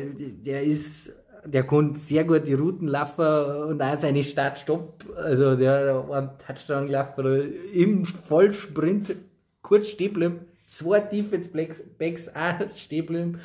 der 0.46 0.64
ist 0.64 1.14
der 1.46 1.66
kann 1.66 1.96
sehr 1.96 2.24
gut 2.24 2.48
die 2.48 2.54
Routen 2.54 2.88
laufen 2.88 3.26
und 3.70 3.82
auch 3.82 4.00
seine 4.00 4.24
Start-Stopp, 4.24 5.06
also 5.16 5.56
der 5.56 5.96
hat 5.96 6.12
einen 6.12 6.30
Touchdown 6.46 6.86
gelaufen, 6.88 7.54
im 7.74 8.06
Vollsprint 8.06 9.16
kurz 9.62 9.88
stehen 9.90 10.14
bleiben 10.14 10.40
zwei 10.70 11.00
Defense 11.00 11.50
Backs 11.98 12.30
auch 12.30 12.76
stehen 12.76 13.06
bleiben 13.06 13.40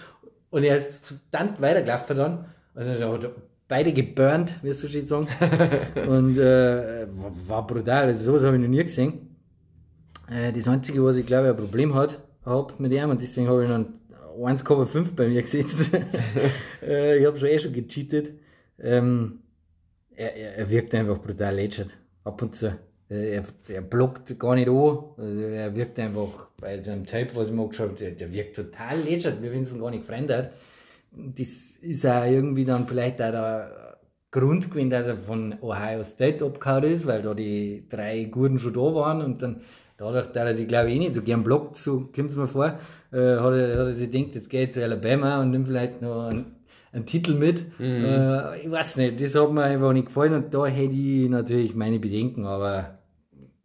und 0.50 0.62
er 0.62 0.76
ist 0.76 1.14
dann 1.30 1.60
weitergelaufen 1.60 2.16
dann 2.16 2.44
und 2.74 2.86
dann 2.86 3.12
hat 3.12 3.30
beide 3.66 3.92
geburnt, 3.92 4.54
wirst 4.62 4.82
du 4.82 4.88
schon 4.88 5.06
sagen. 5.06 5.28
und 6.08 6.38
äh, 6.38 7.06
war 7.46 7.66
brutal, 7.66 8.04
also 8.04 8.24
sowas 8.24 8.44
habe 8.44 8.56
ich 8.56 8.62
noch 8.62 8.68
nie 8.68 8.82
gesehen. 8.82 9.36
Äh, 10.30 10.52
das 10.52 10.68
Einzige, 10.68 11.02
was 11.02 11.16
ich 11.16 11.26
glaube, 11.26 11.48
ein 11.48 11.56
Problem 11.56 11.94
hat, 11.94 12.20
hab 12.44 12.78
mit 12.78 12.92
ihm 12.92 13.10
und 13.10 13.22
deswegen 13.22 13.48
habe 13.48 13.62
ich 13.62 13.70
dann 13.70 13.94
1,5 14.34 15.14
bei 15.14 15.28
mir 15.28 15.42
gesetzt. 15.42 15.90
äh, 16.82 17.18
ich 17.18 17.26
habe 17.26 17.38
schon 17.38 17.48
eh 17.48 17.58
schon 17.58 17.72
gecheatet. 17.72 18.34
Ähm, 18.78 19.40
er, 20.14 20.56
er, 20.56 20.70
wirkt 20.70 20.94
einfach 20.94 21.18
brutal 21.20 21.54
legit. 21.54 21.88
Ab 22.24 22.42
und 22.42 22.54
zu. 22.54 22.78
Äh, 23.10 23.36
er, 23.36 23.44
er 23.68 23.82
blockt 23.82 24.38
gar 24.38 24.54
nicht 24.54 24.68
an. 24.68 24.98
Also 25.16 25.40
er 25.40 25.74
wirkt 25.74 25.98
einfach 25.98 26.48
bei 26.60 26.76
dem 26.76 27.06
Tape, 27.06 27.30
was 27.34 27.48
ich 27.48 27.54
mal 27.54 27.68
geschaut 27.68 27.90
habe, 27.90 27.98
der, 27.98 28.10
der 28.12 28.32
wirkt 28.32 28.56
total 28.56 29.00
legit, 29.00 29.42
wie 29.42 29.50
wenn 29.50 29.62
es 29.62 29.72
ihn 29.72 29.80
gar 29.80 29.90
nicht 29.90 30.06
gefreut 30.06 30.30
hat. 30.30 30.52
Das 31.12 31.76
ist 31.80 32.06
auch 32.06 32.24
irgendwie 32.24 32.64
dann 32.64 32.86
vielleicht 32.86 33.22
auch 33.22 33.30
der 33.30 33.98
Grund 34.32 34.68
gewesen, 34.68 34.90
dass 34.90 35.06
er 35.06 35.16
von 35.16 35.54
Ohio 35.60 36.02
State 36.02 36.44
abgehauen 36.44 36.84
ist, 36.84 37.06
weil 37.06 37.22
da 37.22 37.34
die 37.34 37.86
drei 37.88 38.24
Guten 38.24 38.58
schon 38.58 38.74
da 38.74 38.80
waren 38.80 39.22
und 39.22 39.40
dann 39.40 39.60
dadurch, 39.96 40.26
dass 40.28 40.44
er 40.44 40.54
sich 40.54 40.66
glaube 40.66 40.90
ich 40.90 40.96
eh 40.96 40.98
nicht 40.98 41.14
so 41.14 41.22
gern 41.22 41.44
blockt, 41.44 41.76
so 41.76 42.10
kommt 42.14 42.30
es 42.30 42.36
mir 42.36 42.48
vor, 42.48 42.80
äh, 43.14 43.38
hat, 43.38 43.54
er, 43.54 43.78
hat 43.78 43.86
er 43.86 43.92
sich 43.92 44.10
gedacht, 44.10 44.34
jetzt 44.34 44.50
geht 44.50 44.68
er 44.68 44.70
zu 44.70 44.82
Alabama 44.82 45.40
und 45.40 45.50
nimmt 45.50 45.68
vielleicht 45.68 46.02
noch 46.02 46.26
einen, 46.26 46.56
einen 46.92 47.06
Titel 47.06 47.34
mit. 47.34 47.78
Mhm. 47.78 48.04
Äh, 48.04 48.58
ich 48.60 48.70
weiß 48.70 48.96
nicht, 48.96 49.20
das 49.20 49.34
hat 49.34 49.52
mir 49.52 49.62
einfach 49.62 49.92
nicht 49.92 50.06
gefallen 50.06 50.34
und 50.34 50.52
da 50.52 50.66
hätte 50.66 50.94
ich 50.94 51.28
natürlich 51.28 51.74
meine 51.74 51.98
Bedenken, 51.98 52.44
aber 52.44 52.98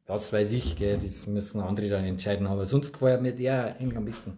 was 0.07 0.31
weiß 0.31 0.51
ich, 0.53 0.75
gell, 0.77 0.99
das 1.01 1.27
müssen 1.27 1.61
andere 1.61 1.89
dann 1.89 2.05
entscheiden. 2.05 2.47
Aber 2.47 2.65
sonst 2.65 2.93
gefällt 2.93 3.21
mir 3.21 3.33
der 3.33 3.75
eigentlich 3.79 3.97
am 3.97 4.05
besten. 4.05 4.37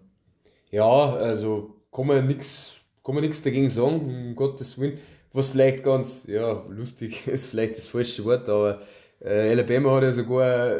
Ja, 0.69 0.86
also 0.86 1.76
kann 1.91 2.08
man 2.08 2.28
nichts 2.28 2.82
kann 3.04 3.15
man 3.15 3.24
nichts 3.24 3.41
dagegen 3.41 3.69
sagen, 3.69 4.02
um 4.02 4.36
Gottes 4.36 4.80
Willen. 4.80 5.00
Was 5.34 5.50
vielleicht 5.50 5.84
ganz, 5.84 6.26
ja, 6.28 6.63
lustig 6.69 7.28
ist, 7.28 7.47
vielleicht 7.47 7.78
das 7.78 7.88
falsche 7.88 8.24
Wort, 8.26 8.50
aber 8.50 8.82
äh, 9.19 9.52
Alabama 9.52 9.95
hat 9.95 10.04
ja 10.04 10.12
sogar, 10.12 10.80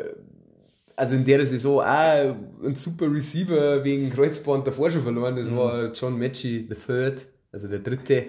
also 1.01 1.15
in 1.15 1.25
der 1.25 1.43
Saison 1.47 1.79
auch 1.79 2.35
einen 2.63 2.75
super 2.75 3.11
Receiver 3.11 3.83
wegen 3.83 4.11
Kreuzband 4.11 4.67
davor 4.67 4.91
schon 4.91 5.01
verloren. 5.01 5.35
Das 5.35 5.47
mhm. 5.47 5.57
war 5.57 5.91
John 5.93 6.19
Matchy 6.19 6.67
the 6.69 6.75
Third, 6.75 7.25
also 7.51 7.67
der 7.67 7.79
dritte. 7.79 8.25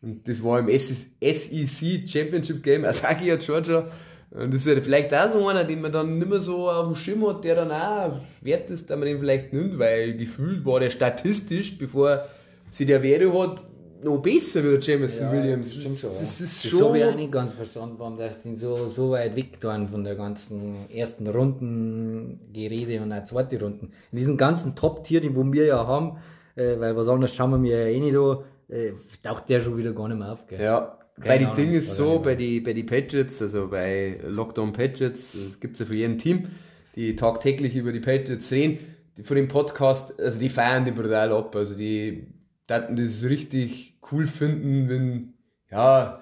Und 0.00 0.26
das 0.26 0.42
war 0.42 0.58
im 0.58 0.68
SEC 0.70 2.08
Championship 2.08 2.62
Game, 2.62 2.84
Asagia 2.86 3.36
Georgia. 3.36 3.90
Und 4.30 4.54
das 4.54 4.62
ist 4.62 4.66
ja 4.66 4.80
vielleicht 4.80 5.12
auch 5.12 5.28
so 5.28 5.46
einer, 5.46 5.64
den 5.64 5.82
man 5.82 5.92
dann 5.92 6.18
nicht 6.18 6.26
mehr 6.26 6.40
so 6.40 6.70
auf 6.70 6.86
dem 6.86 6.94
Schirm 6.94 7.28
hat, 7.28 7.44
der 7.44 7.56
dann 7.56 7.70
auch 7.70 8.18
wert 8.40 8.70
ist, 8.70 8.88
dass 8.88 8.98
man 8.98 9.06
den 9.06 9.18
vielleicht 9.18 9.52
nimmt, 9.52 9.78
weil 9.78 10.16
gefühlt 10.16 10.64
war 10.64 10.80
der 10.80 10.88
statistisch, 10.88 11.76
bevor 11.76 12.24
sie 12.70 12.86
der 12.86 13.02
Werte 13.02 13.38
hat, 13.38 13.60
noch 14.02 14.18
besser 14.18 14.62
wie 14.64 14.70
der 14.70 14.80
Jameson 14.80 15.26
ja, 15.26 15.32
Williams. 15.32 15.68
Das 15.68 15.80
stimmt 15.80 15.98
schon. 15.98 16.10
Das, 16.10 16.38
ja. 16.38 16.44
ist 16.44 16.64
das 16.64 16.82
habe 16.82 16.98
ich 16.98 17.04
auch 17.04 17.14
nicht 17.14 17.32
ganz 17.32 17.54
verstanden, 17.54 17.94
warum 17.98 18.16
das 18.16 18.40
den 18.40 18.54
so, 18.54 18.88
so 18.88 19.10
weit 19.10 19.36
weg 19.36 19.60
tun 19.60 19.88
von 19.88 20.04
der 20.04 20.14
ganzen 20.14 20.90
ersten 20.90 21.26
Runden 21.26 22.40
Gerede 22.52 23.02
und 23.02 23.12
auch 23.12 23.24
zweite 23.24 23.60
Runden. 23.60 23.92
In 24.12 24.18
diesen 24.18 24.36
ganzen 24.36 24.74
Top-Tier, 24.74 25.20
die 25.20 25.34
wir 25.34 25.64
ja 25.64 25.86
haben, 25.86 26.18
äh, 26.56 26.78
weil 26.78 26.96
was 26.96 27.08
anderes 27.08 27.34
schauen 27.34 27.50
wir 27.50 27.58
mir 27.58 27.82
ja 27.82 27.86
eh 27.86 28.00
nicht 28.00 28.16
an, 28.16 28.44
äh, 28.68 28.92
taucht 29.22 29.48
der 29.48 29.60
schon 29.60 29.76
wieder 29.76 29.92
gar 29.92 30.08
nicht 30.08 30.18
mehr 30.18 30.32
auf. 30.32 30.46
Gell? 30.46 30.60
Ja, 30.60 30.98
bei 31.24 31.38
den 31.38 31.54
Dingen 31.54 31.74
ist 31.74 31.94
so, 31.94 32.18
bei 32.18 32.34
den 32.34 32.62
bei 32.62 32.72
die 32.72 32.82
Patriots, 32.82 33.40
also 33.40 33.68
bei 33.68 34.18
Lockdown 34.26 34.72
Patriots, 34.72 35.34
es 35.34 35.60
gibt 35.60 35.78
ja 35.78 35.86
für 35.86 35.96
jeden 35.96 36.18
Team, 36.18 36.48
die 36.96 37.14
tagtäglich 37.14 37.76
über 37.76 37.92
die 37.92 38.00
Patriots 38.00 38.48
sehen, 38.48 38.78
die 39.16 39.22
von 39.22 39.36
dem 39.36 39.48
Podcast, 39.48 40.18
also 40.20 40.38
die 40.38 40.48
feiern 40.48 40.84
die 40.84 40.90
brutal 40.90 41.32
ab. 41.32 41.54
Also 41.54 41.76
die 41.76 42.26
daten 42.66 42.96
das 42.96 43.24
richtig 43.28 43.98
cool 44.10 44.26
finden, 44.26 44.88
wenn, 44.88 45.34
ja, 45.70 46.20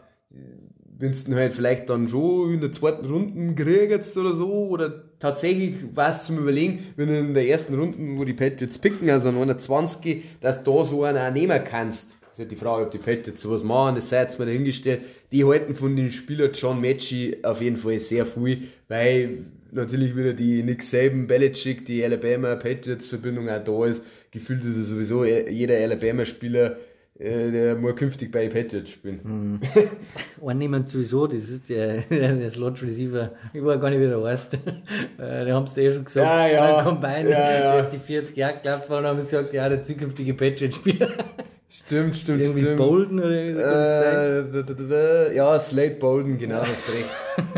wenn 0.98 1.12
du 1.12 1.34
halt 1.34 1.52
vielleicht 1.52 1.90
dann 1.90 2.08
schon 2.08 2.54
in 2.54 2.60
der 2.60 2.72
zweiten 2.72 3.06
Runde 3.06 3.54
kriegst 3.54 4.16
oder 4.16 4.32
so, 4.32 4.68
oder 4.68 5.18
tatsächlich 5.18 5.74
was 5.94 6.26
zum 6.26 6.38
Überlegen, 6.38 6.80
wenn 6.96 7.08
du 7.08 7.18
in 7.18 7.34
der 7.34 7.46
ersten 7.46 7.74
Runde, 7.74 7.98
wo 8.18 8.24
die 8.24 8.32
Patriots 8.32 8.78
picken, 8.78 9.10
also 9.10 9.28
an 9.28 9.34
120, 9.34 10.22
dass 10.40 10.62
du 10.62 10.76
da 10.76 10.84
so 10.84 11.04
einen 11.04 11.18
auch 11.18 11.32
nehmen 11.32 11.62
kannst. 11.64 12.10
Das 12.22 12.32
ist 12.32 12.38
halt 12.38 12.52
die 12.52 12.56
Frage, 12.56 12.84
ob 12.86 12.90
die 12.90 12.98
Patriots 12.98 13.42
sowas 13.42 13.62
machen, 13.62 13.96
das 13.96 14.08
sei 14.08 14.22
jetzt 14.22 14.38
mal 14.38 14.46
dahingestellt. 14.46 15.02
Die 15.32 15.44
halten 15.44 15.74
von 15.74 15.94
den 15.96 16.10
Spielern 16.10 16.52
John 16.54 16.80
Matchy 16.80 17.38
auf 17.42 17.60
jeden 17.60 17.76
Fall 17.76 18.00
sehr 18.00 18.24
viel, 18.24 18.68
weil 18.88 19.44
natürlich 19.72 20.16
wieder 20.16 20.32
die 20.32 20.62
Nick 20.62 20.82
Saban, 20.82 21.26
Belichick, 21.26 21.84
die 21.86 22.04
Alabama 22.04 22.54
Patriots 22.56 23.06
Verbindung 23.08 23.48
auch 23.48 23.64
da 23.64 23.86
ist. 23.86 24.04
Gefühlt 24.30 24.64
ist 24.64 24.76
es 24.76 24.90
sowieso 24.90 25.24
jeder 25.24 25.76
Alabama 25.76 26.24
Spieler, 26.24 26.76
äh, 27.18 27.50
der 27.50 27.76
muss 27.76 27.96
künftig 27.96 28.30
bei 28.30 28.46
den 28.46 28.52
Patriots 28.52 28.90
spielen. 28.90 29.20
Mhm. 29.22 29.60
Annehmend 30.46 30.90
sowieso, 30.90 31.26
das 31.26 31.48
ist 31.48 31.68
der, 31.68 32.02
der 32.10 32.50
Slot 32.50 32.82
Receiver, 32.82 33.32
ich 33.52 33.64
weiß 33.64 33.80
gar 33.80 33.90
nicht, 33.90 34.00
wie 34.00 34.06
der 34.06 34.22
heißt. 34.22 34.58
Da 35.18 35.46
haben 35.46 35.66
sie 35.66 35.82
eh 35.82 35.90
schon 35.90 36.04
gesagt, 36.04 36.26
ja, 36.26 36.48
ja. 36.48 36.82
Combine, 36.82 37.30
ja, 37.30 37.78
ja. 37.78 37.82
die 37.82 37.98
40 37.98 38.36
Jahre 38.36 38.60
gelaufen 38.62 38.92
und 38.92 39.04
haben 39.04 39.18
gesagt, 39.18 39.52
ja, 39.52 39.68
der 39.68 39.82
zukünftige 39.82 40.34
Patriots-Spieler. 40.34 41.08
Stimmt, 41.74 42.16
stimmt, 42.18 42.42
Irgendwie 42.42 42.60
stimmt. 42.60 42.76
Bolden 42.76 43.18
oder 43.18 43.30
äh, 43.30 44.44
da, 44.52 44.62
da, 44.62 44.74
da, 44.74 45.32
Ja, 45.32 45.58
Slate 45.58 45.94
Bolden, 45.94 46.36
genau, 46.36 46.60
hast 46.60 46.86
recht. 46.92 47.08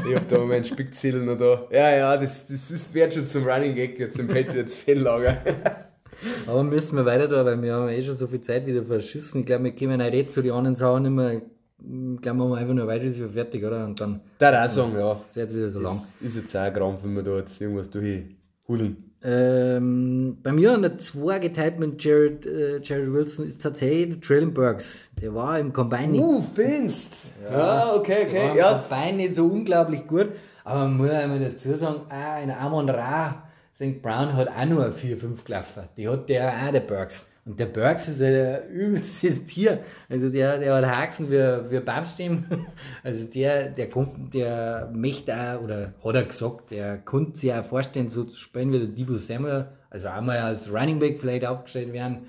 ich 0.08 0.14
hab 0.14 0.28
da 0.28 0.38
meinen 0.38 0.62
Spickzettel 0.62 1.24
noch 1.24 1.36
da. 1.36 1.66
Ja, 1.72 1.96
ja, 1.96 2.16
das, 2.16 2.46
das, 2.46 2.68
das 2.68 2.94
wird 2.94 3.12
schon 3.12 3.26
zum 3.26 3.44
Running 3.44 3.74
Gag 3.74 3.98
jetzt 3.98 4.20
im 4.20 4.28
Patriots-Fanlager. 4.28 5.38
Aber 6.46 6.62
müssen 6.62 6.94
wir 6.96 7.04
weiter 7.04 7.26
da, 7.26 7.44
weil 7.44 7.60
wir 7.60 7.74
haben 7.74 7.88
eh 7.88 8.00
schon 8.02 8.16
so 8.16 8.28
viel 8.28 8.40
Zeit 8.40 8.66
wieder 8.66 8.84
verschissen. 8.84 9.40
Ich 9.40 9.46
glaube, 9.46 9.64
wir 9.64 9.74
kommen 9.74 10.00
auch 10.00 10.10
nicht 10.10 10.32
zu 10.32 10.42
den 10.42 10.52
anderen 10.52 10.76
Sachen 10.76 11.02
nicht 11.02 11.10
mehr. 11.10 11.32
Ich 11.32 12.22
glaube, 12.22 12.38
wir 12.38 12.46
machen 12.46 12.54
einfach 12.54 12.74
nur 12.74 12.86
weiter, 12.86 13.04
ist 13.06 13.18
wir 13.18 13.28
fertig, 13.30 13.64
oder? 13.64 13.84
Und 13.84 14.00
dann. 14.00 14.20
Da 14.38 14.64
auch 14.64 14.70
sagen, 14.70 14.92
ja. 14.96 15.14
Das 15.14 15.34
wird 15.34 15.50
jetzt 15.50 15.56
wieder 15.56 15.70
so 15.70 15.82
das 15.82 15.90
lang. 15.90 16.02
Ist 16.20 16.36
jetzt 16.36 16.56
auch 16.56 16.60
ein 16.60 16.72
Krampf, 16.72 17.00
wenn 17.02 17.16
wir 17.16 17.22
da 17.24 17.38
jetzt 17.38 17.60
irgendwas 17.60 17.90
durchhudeln. 17.90 19.10
Ähm, 19.26 20.36
bei 20.42 20.52
mir 20.52 20.74
an 20.74 20.82
der 20.82 20.98
2 20.98 21.38
geteilt 21.38 21.78
mit 21.78 22.04
Jared, 22.04 22.44
äh, 22.44 22.78
Jared 22.82 23.10
Wilson 23.10 23.46
ist 23.46 23.62
tatsächlich 23.62 24.20
Traylon 24.20 24.52
Burks. 24.52 24.98
Der 25.20 25.34
war 25.34 25.58
im 25.58 25.72
Combine 25.72 26.18
Uh, 26.18 26.42
Finst! 26.54 27.28
Ja, 27.42 27.58
ja, 27.58 27.94
okay, 27.94 28.26
okay. 28.26 28.32
Der 28.32 28.42
war 28.42 28.50
im 28.50 28.56
ja. 28.58 28.72
Combine 28.74 29.16
nicht 29.16 29.34
so 29.34 29.46
unglaublich 29.46 30.06
gut, 30.06 30.28
aber 30.62 30.80
man 30.80 30.96
muss 30.98 31.10
einmal 31.10 31.40
dazu 31.40 31.74
sagen, 31.74 32.02
auch 32.10 32.42
in 32.42 32.50
Amon 32.50 32.90
Ra, 32.90 33.44
St. 33.74 34.02
Brown 34.02 34.34
hat 34.34 34.48
auch 34.48 34.66
nur 34.66 34.86
4-5 34.88 35.44
gelaufen. 35.46 35.84
Die 35.96 36.06
hat 36.06 36.28
der 36.28 36.52
auch, 36.52 36.70
der 36.70 36.80
Burks. 36.80 37.24
Und 37.46 37.60
der 37.60 37.66
Burks 37.66 38.08
ist 38.08 38.22
ein 38.22 38.68
übelstes 38.72 39.44
Tier. 39.44 39.80
Also 40.08 40.30
der, 40.30 40.58
der 40.58 40.74
hat 40.74 40.86
Haxen 40.86 41.30
wie, 41.30 41.70
wie 41.70 41.80
Baumstämme. 41.80 42.44
Also 43.02 43.26
der, 43.26 43.68
der, 43.70 43.90
kommt, 43.90 44.32
der 44.32 44.90
möchte 44.94 45.34
auch, 45.34 45.62
oder 45.62 45.92
hat 46.02 46.14
er 46.14 46.24
gesagt, 46.24 46.70
der 46.70 46.98
konnte 46.98 47.38
sich 47.38 47.52
auch 47.52 47.64
vorstellen, 47.64 48.08
so 48.08 48.24
zu 48.24 48.36
spielen 48.36 48.72
wie 48.72 48.78
der 48.78 48.88
Debo 48.88 49.18
Samuel. 49.18 49.66
Also 49.90 50.08
einmal 50.08 50.38
als 50.38 50.72
Running 50.72 50.98
Back 50.98 51.20
vielleicht 51.20 51.44
aufgestellt 51.44 51.92
werden. 51.92 52.26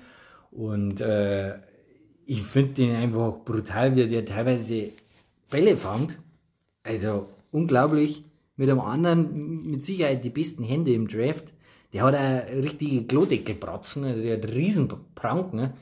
Und 0.50 1.00
äh, 1.00 1.54
ich 2.26 2.42
finde 2.42 2.74
den 2.74 2.94
einfach 2.94 3.38
brutal, 3.44 3.96
wie 3.96 4.06
der 4.06 4.24
teilweise 4.24 4.92
Bälle 5.50 5.76
fängt. 5.76 6.18
Also 6.82 7.28
unglaublich. 7.50 8.24
Mit 8.58 8.70
einem 8.70 8.80
anderen, 8.80 9.66
mit 9.70 9.82
Sicherheit 9.82 10.24
die 10.24 10.30
besten 10.30 10.64
Hände 10.64 10.92
im 10.92 11.08
Draft 11.08 11.52
der 11.92 12.02
hat 12.02 12.14
eine 12.14 12.62
richtige 12.62 13.04
Klodeckelbratzen, 13.04 14.04
also 14.04 14.22
der 14.22 14.36
hat 14.36 14.48
riesen 14.48 14.92
Prank, 15.14 15.54
ne? 15.54 15.72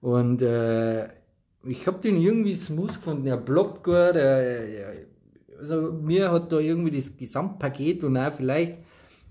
Und 0.00 0.40
äh, 0.42 1.04
ich 1.64 1.86
habe 1.86 2.00
den 2.02 2.20
irgendwie 2.20 2.54
smooth 2.54 2.94
gefunden, 2.94 3.26
er 3.26 3.36
blockt 3.36 3.84
gut, 3.84 3.94
er, 3.94 4.94
also 5.58 5.92
mir 5.92 6.32
hat 6.32 6.50
da 6.52 6.58
irgendwie 6.58 6.96
das 6.96 7.16
Gesamtpaket 7.16 8.02
und 8.04 8.16
auch 8.16 8.32
vielleicht, 8.32 8.78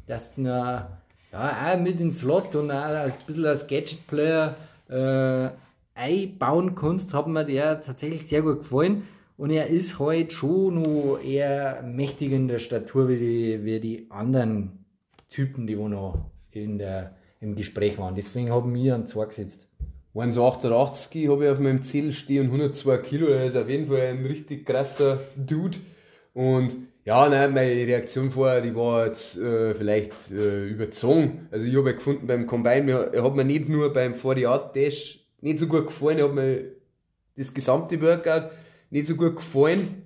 dass 0.05 0.33
du 0.35 0.43
ja, 0.43 0.99
auch 1.31 1.79
mit 1.79 1.99
ins 1.99 2.19
Slot 2.19 2.55
und 2.55 2.71
auch 2.71 2.83
ein 2.83 3.11
bisschen 3.25 3.45
als 3.45 3.67
Gadget-Player 3.67 4.55
äh, 4.89 5.49
einbauen 5.95 6.75
kannst, 6.75 7.13
hat 7.13 7.27
mir 7.27 7.45
der 7.45 7.81
tatsächlich 7.81 8.27
sehr 8.27 8.41
gut 8.41 8.59
gefallen. 8.59 9.03
Und 9.37 9.51
er 9.51 9.67
ist 9.67 9.99
halt 9.99 10.33
schon 10.33 10.81
noch 10.81 11.19
eher 11.19 11.81
mächtig 11.83 12.31
in 12.31 12.47
der 12.47 12.59
Statur 12.59 13.07
wie 13.07 13.17
die, 13.17 13.63
wie 13.63 13.79
die 13.79 14.07
anderen 14.09 14.78
Typen, 15.29 15.67
die 15.67 15.77
wo 15.77 15.87
noch 15.87 16.29
in 16.51 16.77
der, 16.77 17.15
im 17.39 17.55
Gespräch 17.55 17.97
waren. 17.97 18.15
Deswegen 18.15 18.51
haben 18.51 18.73
wir 18.73 18.95
einen 18.95 19.07
2 19.07 19.25
gesetzt. 19.25 19.67
1,88 20.15 21.31
habe 21.31 21.45
ich 21.45 21.51
auf 21.51 21.59
meinem 21.59 21.81
Ziel 21.81 22.11
stehen, 22.11 22.47
102 22.47 22.97
Kilo. 22.97 23.27
Er 23.27 23.45
ist 23.45 23.55
auf 23.55 23.69
jeden 23.69 23.87
Fall 23.87 24.01
ein 24.01 24.25
richtig 24.25 24.65
krasser 24.65 25.19
Dude. 25.35 25.77
Und 26.33 26.75
ja, 27.05 27.27
nein, 27.29 27.53
meine 27.53 27.71
Reaktion 27.71 28.31
vorher, 28.31 28.61
die 28.61 28.75
war 28.75 29.05
jetzt 29.05 29.37
äh, 29.37 29.73
vielleicht 29.73 30.31
äh, 30.31 30.67
überzogen. 30.67 31.47
Also 31.51 31.65
ich 31.65 31.75
habe 31.75 31.89
ja 31.89 31.95
gefunden 31.95 32.27
beim 32.27 32.45
Combine, 32.45 33.09
er 33.13 33.23
hat 33.23 33.35
mir 33.35 33.45
nicht 33.45 33.69
nur 33.69 33.93
beim 33.93 34.15
40 34.15 34.47
Art 34.47 34.75
Dash 34.75 35.19
nicht 35.41 35.59
so 35.59 35.67
gut 35.67 35.87
gefallen, 35.87 36.19
er 36.19 36.25
hat 36.25 36.33
mir 36.33 36.71
das 37.37 37.53
gesamte 37.53 38.01
Workout 38.01 38.51
nicht 38.89 39.07
so 39.07 39.15
gut 39.15 39.37
gefallen. 39.37 40.03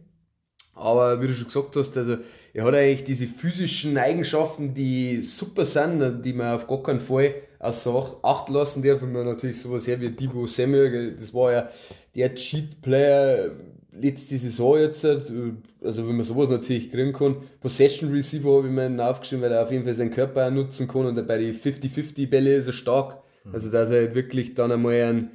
Aber 0.76 1.22
wie 1.22 1.28
du 1.28 1.34
schon 1.34 1.48
gesagt 1.48 1.76
hast, 1.76 1.96
also 1.98 2.18
er 2.54 2.64
hat 2.64 2.74
eigentlich 2.74 3.04
diese 3.04 3.28
physischen 3.28 3.98
Eigenschaften, 3.98 4.74
die 4.74 5.22
super 5.22 5.66
sind, 5.66 6.24
die 6.24 6.34
man 6.34 6.56
auf 6.56 6.68
gar 6.68 6.82
keinen 6.82 7.00
Fall 7.00 7.36
außer 7.60 8.18
Acht 8.24 8.50
lassen 8.50 8.84
darf. 8.84 9.02
Wenn 9.02 9.12
man 9.12 9.26
natürlich 9.26 9.62
sowas 9.62 9.88
her 9.88 10.02
wie 10.02 10.10
Debo 10.10 10.48
Samuel, 10.48 11.16
das 11.18 11.34
war 11.34 11.52
ja 11.52 11.70
der 12.16 12.34
Cheat-Player 12.34 13.52
letzte 14.00 14.38
Saison 14.38 14.80
jetzt, 14.80 15.06
also 15.06 16.08
wenn 16.08 16.16
man 16.16 16.24
sowas 16.24 16.50
natürlich 16.50 16.92
kriegen 16.92 17.14
kann. 17.14 17.38
Possession 17.62 18.12
Receiver 18.12 18.58
habe 18.58 18.68
ich 18.68 18.74
mir 18.74 19.08
aufgeschrieben, 19.08 19.44
weil 19.44 19.52
er 19.52 19.64
auf 19.64 19.72
jeden 19.72 19.84
Fall 19.84 19.94
seinen 19.94 20.12
Körper 20.12 20.50
nutzen 20.50 20.88
kann 20.88 21.06
und 21.06 21.28
bei 21.28 21.38
den 21.38 21.56
50-50 21.56 22.30
Bälle 22.30 22.56
ist 22.56 22.68
er 22.68 22.74
stark. 22.74 23.18
Mhm. 23.44 23.54
Also 23.54 23.72
dass 23.72 23.90
er 23.90 24.02
halt 24.02 24.16
wirklich 24.16 24.56
dann 24.56 24.72
einmal 24.72 25.02
einen, 25.02 25.32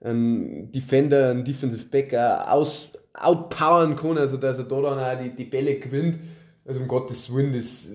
einen 0.00 0.72
Defender, 0.72 1.30
einen 1.30 1.44
Defensive 1.44 1.86
Backer 1.86 2.52
aus, 2.52 2.90
outpowern 3.14 3.96
kann, 3.96 4.18
also 4.18 4.36
dass 4.36 4.58
er 4.58 4.64
da 4.64 4.80
dann 4.80 4.98
auch 4.98 5.22
die, 5.22 5.30
die 5.30 5.44
Bälle 5.44 5.78
gewinnt. 5.78 6.18
Also 6.64 6.80
um 6.80 6.88
Gottes 6.88 7.32
Willen, 7.32 7.52
das, 7.52 7.90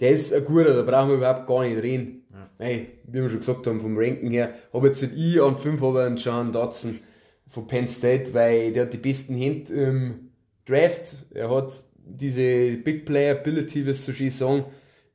der 0.00 0.10
ist 0.10 0.32
ein 0.32 0.44
guter, 0.44 0.74
da 0.74 0.82
brauchen 0.82 1.10
wir 1.10 1.16
überhaupt 1.16 1.46
gar 1.46 1.64
nicht 1.64 1.82
reden. 1.82 2.24
Ja. 2.32 2.50
Hey, 2.58 2.98
wie 3.06 3.20
wir 3.20 3.28
schon 3.28 3.40
gesagt 3.40 3.66
haben, 3.66 3.80
vom 3.80 3.96
Ranken 3.96 4.30
her, 4.30 4.54
habe 4.72 4.88
jetzt 4.88 5.02
nicht 5.02 5.14
ich 5.16 5.40
an 5.40 5.56
5, 5.56 5.82
aber 5.82 6.04
einen 6.04 6.16
Sean 6.16 6.52
Dotson 6.52 7.00
von 7.48 7.66
Penn 7.66 7.88
State, 7.88 8.32
weil 8.32 8.72
der 8.72 8.84
hat 8.84 8.94
die 8.94 8.98
besten 8.98 9.34
Hände 9.34 9.72
im 9.72 10.30
Draft. 10.64 11.24
Er 11.30 11.50
hat 11.50 11.82
diese 11.96 12.76
Big 12.76 13.04
Player 13.04 13.36
Ability, 13.36 13.84
wie 13.84 13.90
es 13.90 14.04
so 14.04 14.12
schön 14.12 14.30
sagen. 14.30 14.64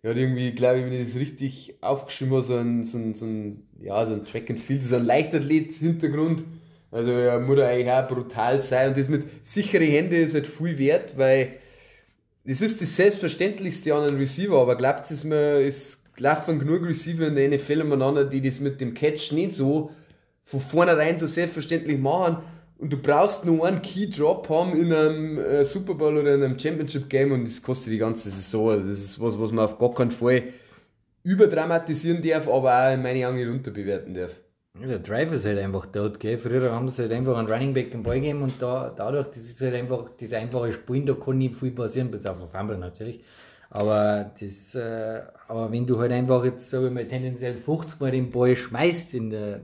Er 0.03 0.11
hat 0.11 0.17
irgendwie, 0.17 0.51
glaube 0.51 0.79
ich, 0.79 0.85
wenn 0.85 0.93
ich 0.93 1.07
das 1.07 1.19
richtig 1.19 1.75
aufgeschrieben 1.81 2.35
habe, 2.35 2.43
so 2.43 2.55
ein, 2.55 2.85
so 2.85 2.97
ein, 2.97 3.13
so 3.13 3.25
ein, 3.25 3.67
ja, 3.79 4.05
so 4.05 4.13
ein 4.13 4.25
Track 4.25 4.49
and 4.49 4.59
Field, 4.59 4.83
so 4.83 4.95
ein 4.95 5.05
Leichtathlet-Hintergrund 5.05 6.43
Also 6.91 7.11
er 7.11 7.39
muss 7.39 7.59
eigentlich 7.59 7.91
auch 7.91 8.07
brutal 8.07 8.61
sein. 8.61 8.89
Und 8.89 8.97
das 8.97 9.09
mit 9.09 9.45
sichere 9.45 9.83
Hände 9.83 10.17
ist 10.17 10.33
halt 10.33 10.47
viel 10.47 10.77
wert, 10.77 11.17
weil 11.17 11.53
das 12.45 12.61
ist 12.61 12.81
das 12.81 12.95
Selbstverständlichste 12.95 13.93
an 13.93 14.07
einem 14.07 14.17
Receiver, 14.17 14.57
aber 14.57 14.77
glaubt 14.77 15.09
es 15.11 15.23
mir, 15.25 15.59
es 15.59 16.01
laufen 16.17 16.59
genug 16.59 16.85
Receiver 16.85 17.27
in 17.27 17.35
der 17.35 17.49
NFL 17.49 17.81
umeinander, 17.81 18.23
die 18.23 18.41
das 18.41 18.59
mit 18.59 18.79
dem 18.79 18.93
Catch 18.93 19.33
nicht 19.33 19.53
so 19.53 19.91
von 20.45 20.61
vornherein 20.61 21.19
so 21.19 21.27
selbstverständlich 21.27 21.99
machen. 21.99 22.37
Und 22.77 22.93
du 22.93 22.97
brauchst 22.97 23.43
nur 23.43 23.67
einen 23.67 23.81
Key 23.81 24.09
Drop 24.09 24.47
haben 24.49 24.77
in 24.77 24.93
einem 24.93 25.37
äh, 25.39 25.65
Super 25.65 25.95
Bowl 25.95 26.15
oder 26.15 26.35
in 26.35 26.43
einem 26.43 26.57
Championship 26.57 27.09
Game 27.09 27.31
und 27.31 27.43
das 27.43 27.61
kostet 27.61 27.91
die 27.91 27.97
ganze 27.97 28.29
Saison. 28.29 28.69
Also 28.69 28.87
das 28.87 28.99
ist 28.99 29.19
was, 29.19 29.37
was 29.37 29.51
man 29.51 29.65
auf 29.65 29.77
gar 29.77 29.93
keinen 29.93 30.11
Fall 30.11 30.43
überdramatisieren 31.23 32.21
darf, 32.21 32.47
aber 32.47 32.87
auch 32.87 32.93
in 32.93 33.01
meine 33.01 33.27
Augen 33.27 33.37
nicht 33.37 33.49
unterbewerten 33.49 34.13
darf. 34.13 34.31
Der 34.81 34.99
Drive 34.99 35.31
ist 35.31 35.45
halt 35.45 35.59
einfach 35.59 35.85
dort, 35.87 36.19
gell? 36.19 36.37
Früher 36.37 36.71
haben 36.71 36.89
sie 36.89 37.03
halt 37.03 37.11
einfach 37.11 37.37
einen 37.37 37.47
Running 37.47 37.73
Back 37.73 37.91
den 37.91 38.03
Ball 38.03 38.15
gegeben 38.15 38.43
und 38.43 38.61
da, 38.61 38.93
dadurch, 38.95 39.27
das 39.27 39.37
ist 39.37 39.61
halt 39.61 39.73
einfach, 39.73 40.09
das 40.19 40.33
einfache 40.33 40.71
Spielen, 40.71 41.05
da 41.05 41.13
kann 41.13 41.37
nicht 41.37 41.55
viel 41.55 41.71
passieren, 41.71 42.11
bis 42.11 42.25
auf 42.25 42.39
ein 42.41 42.47
Fumble 42.47 42.77
natürlich. 42.77 43.23
Aber 43.69 44.31
das, 44.39 44.75
äh, 44.75 45.21
aber 45.47 45.71
wenn 45.71 45.85
du 45.85 45.99
halt 45.99 46.11
einfach 46.11 46.43
jetzt, 46.45 46.69
sag 46.69 46.83
ich 46.83 46.91
mal, 46.91 47.05
tendenziell 47.05 47.55
50 47.55 47.99
Mal 47.99 48.11
den 48.11 48.31
Ball 48.31 48.55
schmeißt 48.55 49.13
in 49.13 49.29
der 49.29 49.59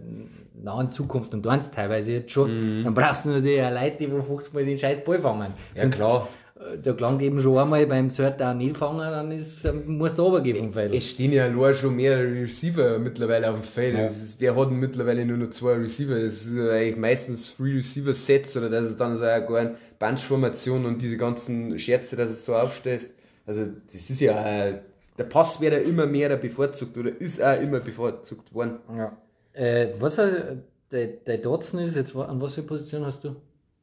nahen 0.61 0.91
Zukunft 0.91 1.33
und 1.33 1.47
eins 1.47 1.71
teilweise 1.71 2.13
jetzt 2.13 2.31
schon, 2.31 2.79
mhm. 2.79 2.83
dann 2.83 2.93
brauchst 2.93 3.25
du 3.25 3.29
natürlich 3.29 3.61
auch 3.61 3.71
Leute, 3.71 3.97
die 3.99 4.07
50 4.07 4.53
Mal 4.53 4.65
den 4.65 4.77
scheiß 4.77 5.03
Ball 5.03 5.19
fangen. 5.19 5.53
Ja, 5.75 5.83
Sonst, 5.83 5.97
klar 5.97 6.27
der 6.55 6.93
klang 6.93 7.19
eben 7.19 7.39
schon 7.39 7.57
einmal 7.57 7.85
beim 7.87 8.09
Third 8.09 8.39
Down 8.39 8.57
nicht 8.59 8.77
fangen, 8.77 8.99
dann 8.99 9.31
ist, 9.31 9.67
muss 9.87 10.13
der 10.13 10.23
runtergehen 10.23 10.57
vom 10.57 10.73
Feld. 10.73 10.93
Es 10.93 11.09
stehen 11.09 11.33
ja 11.33 11.49
nur 11.49 11.73
schon 11.73 11.95
mehr 11.95 12.19
Receiver 12.19 12.99
mittlerweile 12.99 13.49
auf 13.49 13.59
dem 13.59 13.63
Feld. 13.63 13.97
Ja. 13.97 14.05
Ist, 14.05 14.39
wir 14.39 14.55
hatten 14.55 14.75
mittlerweile 14.79 15.25
nur 15.25 15.37
noch 15.37 15.49
zwei 15.49 15.73
Receiver. 15.73 16.15
Es 16.15 16.45
ist 16.45 16.57
eigentlich 16.57 16.97
meistens 16.97 17.55
Three 17.55 17.75
Receiver 17.75 18.13
Sets 18.13 18.55
oder 18.55 18.69
das 18.69 18.85
ist 18.85 18.99
dann 18.99 19.17
so 19.17 19.23
eine, 19.23 19.45
gar 19.45 19.57
eine 19.57 19.75
Bunch-Formation 19.97 20.85
und 20.85 21.01
diese 21.01 21.17
ganzen 21.17 21.77
Scherze, 21.79 22.15
dass 22.15 22.29
es 22.29 22.45
so 22.45 22.55
aufstellst. 22.55 23.09
Also, 23.45 23.65
das 23.91 24.09
ist 24.09 24.21
ja, 24.21 24.67
äh, 24.67 24.79
der 25.17 25.23
Pass 25.25 25.59
ja 25.59 25.69
immer 25.69 26.05
mehr 26.05 26.35
bevorzugt 26.37 26.97
oder 26.97 27.09
ist 27.19 27.41
auch 27.41 27.59
immer 27.59 27.79
bevorzugt 27.79 28.53
worden. 28.53 28.77
Ja. 28.95 29.17
Äh, 29.53 29.89
was 29.99 30.15
der 30.15 31.37
Dotson 31.39 31.79
ist 31.79 31.95
jetzt, 31.95 32.15
an 32.15 32.39
was 32.39 32.53
für 32.53 32.63
Position 32.63 33.05
hast 33.05 33.23
du? 33.23 33.35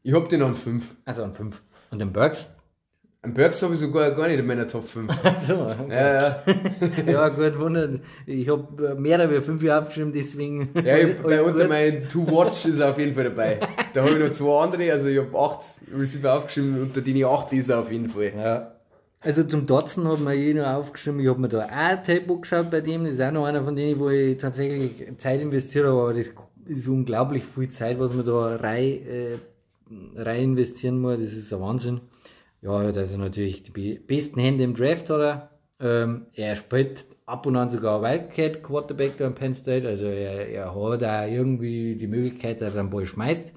Ich 0.03 0.15
hab 0.15 0.29
den 0.29 0.43
an 0.43 0.55
5. 0.55 0.97
Also 1.05 1.25
an 1.25 1.35
5. 1.35 1.61
Und 1.91 1.99
den 1.99 2.13
Burks? 2.13 2.47
Ein 3.23 3.35
Burks 3.35 3.63
habe 3.63 3.75
ich 3.75 3.81
sogar 3.81 4.13
gar 4.13 4.29
nicht 4.29 4.39
in 4.39 4.47
meiner 4.47 4.67
Top 4.67 4.89
5. 4.89 5.13
so, 5.37 5.55
okay. 5.57 5.75
Ja, 5.91 6.15
ja. 6.15 6.43
ja, 7.07 7.29
gut, 7.29 7.59
wundert. 7.59 8.01
Ich 8.25 8.49
habe 8.49 8.95
mehr 8.95 9.21
als 9.21 9.45
fünf 9.45 9.63
Jahre 9.63 9.83
aufgeschrieben, 9.83 10.13
deswegen. 10.15 10.71
Ja, 10.83 10.97
ich, 10.97 11.19
bei 11.23 11.43
unter 11.43 11.69
meinen 11.69 12.09
To 12.09 12.27
Watch 12.27 12.65
ist 12.65 12.79
er 12.79 12.91
auf 12.91 12.99
jeden 12.99 13.15
Fall 13.15 13.25
dabei. 13.25 13.61
Da 13.93 14.03
habe 14.03 14.13
ich 14.13 14.19
noch 14.19 14.31
zwei 14.31 14.63
andere, 14.63 14.91
also 14.91 15.07
ich 15.09 15.19
habe 15.19 15.39
acht 15.39 15.61
Receiver 15.95 16.35
aufgeschrieben, 16.35 16.81
unter 16.81 17.03
denen 17.03 17.25
acht 17.27 17.53
ist 17.53 17.69
er 17.69 17.81
auf 17.81 17.93
jeden 17.93 18.09
Fall. 18.09 18.33
Ja. 18.35 18.73
Also 19.21 19.45
zum 19.45 19.67
Dotson 19.67 20.09
hat 20.09 20.21
man 20.21 20.33
eh 20.33 20.55
noch 20.55 20.67
aufgeschrieben, 20.67 21.21
ich 21.21 21.29
habe 21.29 21.41
mir 21.43 21.49
da 21.49 21.67
auch 21.67 21.71
ein 21.71 22.03
Tape 22.03 22.39
geschaut 22.41 22.71
bei 22.71 22.81
dem, 22.81 23.05
das 23.05 23.15
ist 23.15 23.21
auch 23.21 23.33
noch 23.33 23.45
einer 23.45 23.63
von 23.63 23.77
denen, 23.77 24.01
wo 24.01 24.09
ich 24.09 24.39
tatsächlich 24.39 25.07
Zeit 25.19 25.43
investiere, 25.43 25.91
aber 25.91 26.15
das 26.15 26.33
ist 26.67 26.89
unglaublich 26.89 27.45
viel 27.45 27.69
Zeit, 27.69 28.01
was 28.01 28.15
man 28.15 28.25
da 28.25 28.57
rein, 28.57 29.07
äh, 29.07 29.37
rein 30.17 30.45
investieren 30.45 31.03
muss, 31.03 31.21
das 31.21 31.33
ist 31.35 31.53
ein 31.53 31.61
Wahnsinn. 31.61 32.01
Ja, 32.63 32.73
also 32.73 33.17
natürlich 33.17 33.63
die 33.63 33.99
besten 33.99 34.41
Hände 34.41 34.65
im 34.65 34.75
Draft 34.75 35.09
hat 35.11 35.21
er. 35.21 35.51
Ähm, 35.81 36.27
er 36.35 36.57
spielt 36.57 37.07
ab 37.25 37.47
und 37.47 37.57
an 37.57 37.71
sogar 37.71 38.03
Wildcat 38.03 38.63
Quarterback 38.63 39.17
da 39.17 39.27
in 39.27 39.35
Penn 39.35 39.55
State. 39.55 39.89
Also 39.89 40.05
er, 40.05 40.49
er 40.49 40.75
hat 40.75 41.03
auch 41.03 41.33
irgendwie 41.33 41.95
die 41.97 42.07
Möglichkeit, 42.07 42.61
dass 42.61 42.75
er 42.75 42.81
einen 42.81 42.91
Ball 42.91 43.07
schmeißt. 43.07 43.55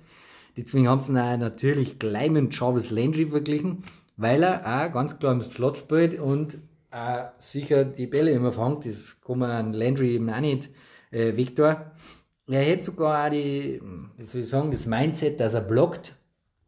Deswegen 0.56 0.88
haben 0.88 1.02
sie 1.02 1.12
ihn 1.12 1.18
auch 1.18 1.38
natürlich 1.38 2.00
gleich 2.00 2.30
mit 2.30 2.56
Jarvis 2.58 2.92
Landry 2.92 3.26
verglichen, 3.26 3.84
weil 4.16 4.44
er 4.44 4.62
auch 4.62 4.94
ganz 4.94 5.18
klar 5.18 5.34
im 5.34 5.42
Slot 5.42 5.78
spielt 5.78 6.20
und 6.20 6.60
auch 6.92 7.32
sicher 7.40 7.84
die 7.84 8.08
Bälle 8.08 8.32
immer 8.32 8.52
fängt. 8.52 8.86
Das 8.86 9.20
kann 9.20 9.40
man 9.40 9.50
an 9.50 9.74
Landry 9.74 10.16
eben 10.16 10.30
auch 10.30 10.40
nicht 10.40 10.70
äh, 11.12 11.36
weg 11.36 11.58
Er 11.60 12.62
hätte 12.62 12.84
sogar 12.84 13.26
auch 13.26 13.32
die, 13.32 13.82
wie 14.18 14.26
soll 14.26 14.42
ich 14.42 14.50
sagen, 14.50 14.72
das 14.72 14.86
Mindset, 14.86 15.40
dass 15.40 15.56
er 15.56 15.62
blockt. 15.62 16.16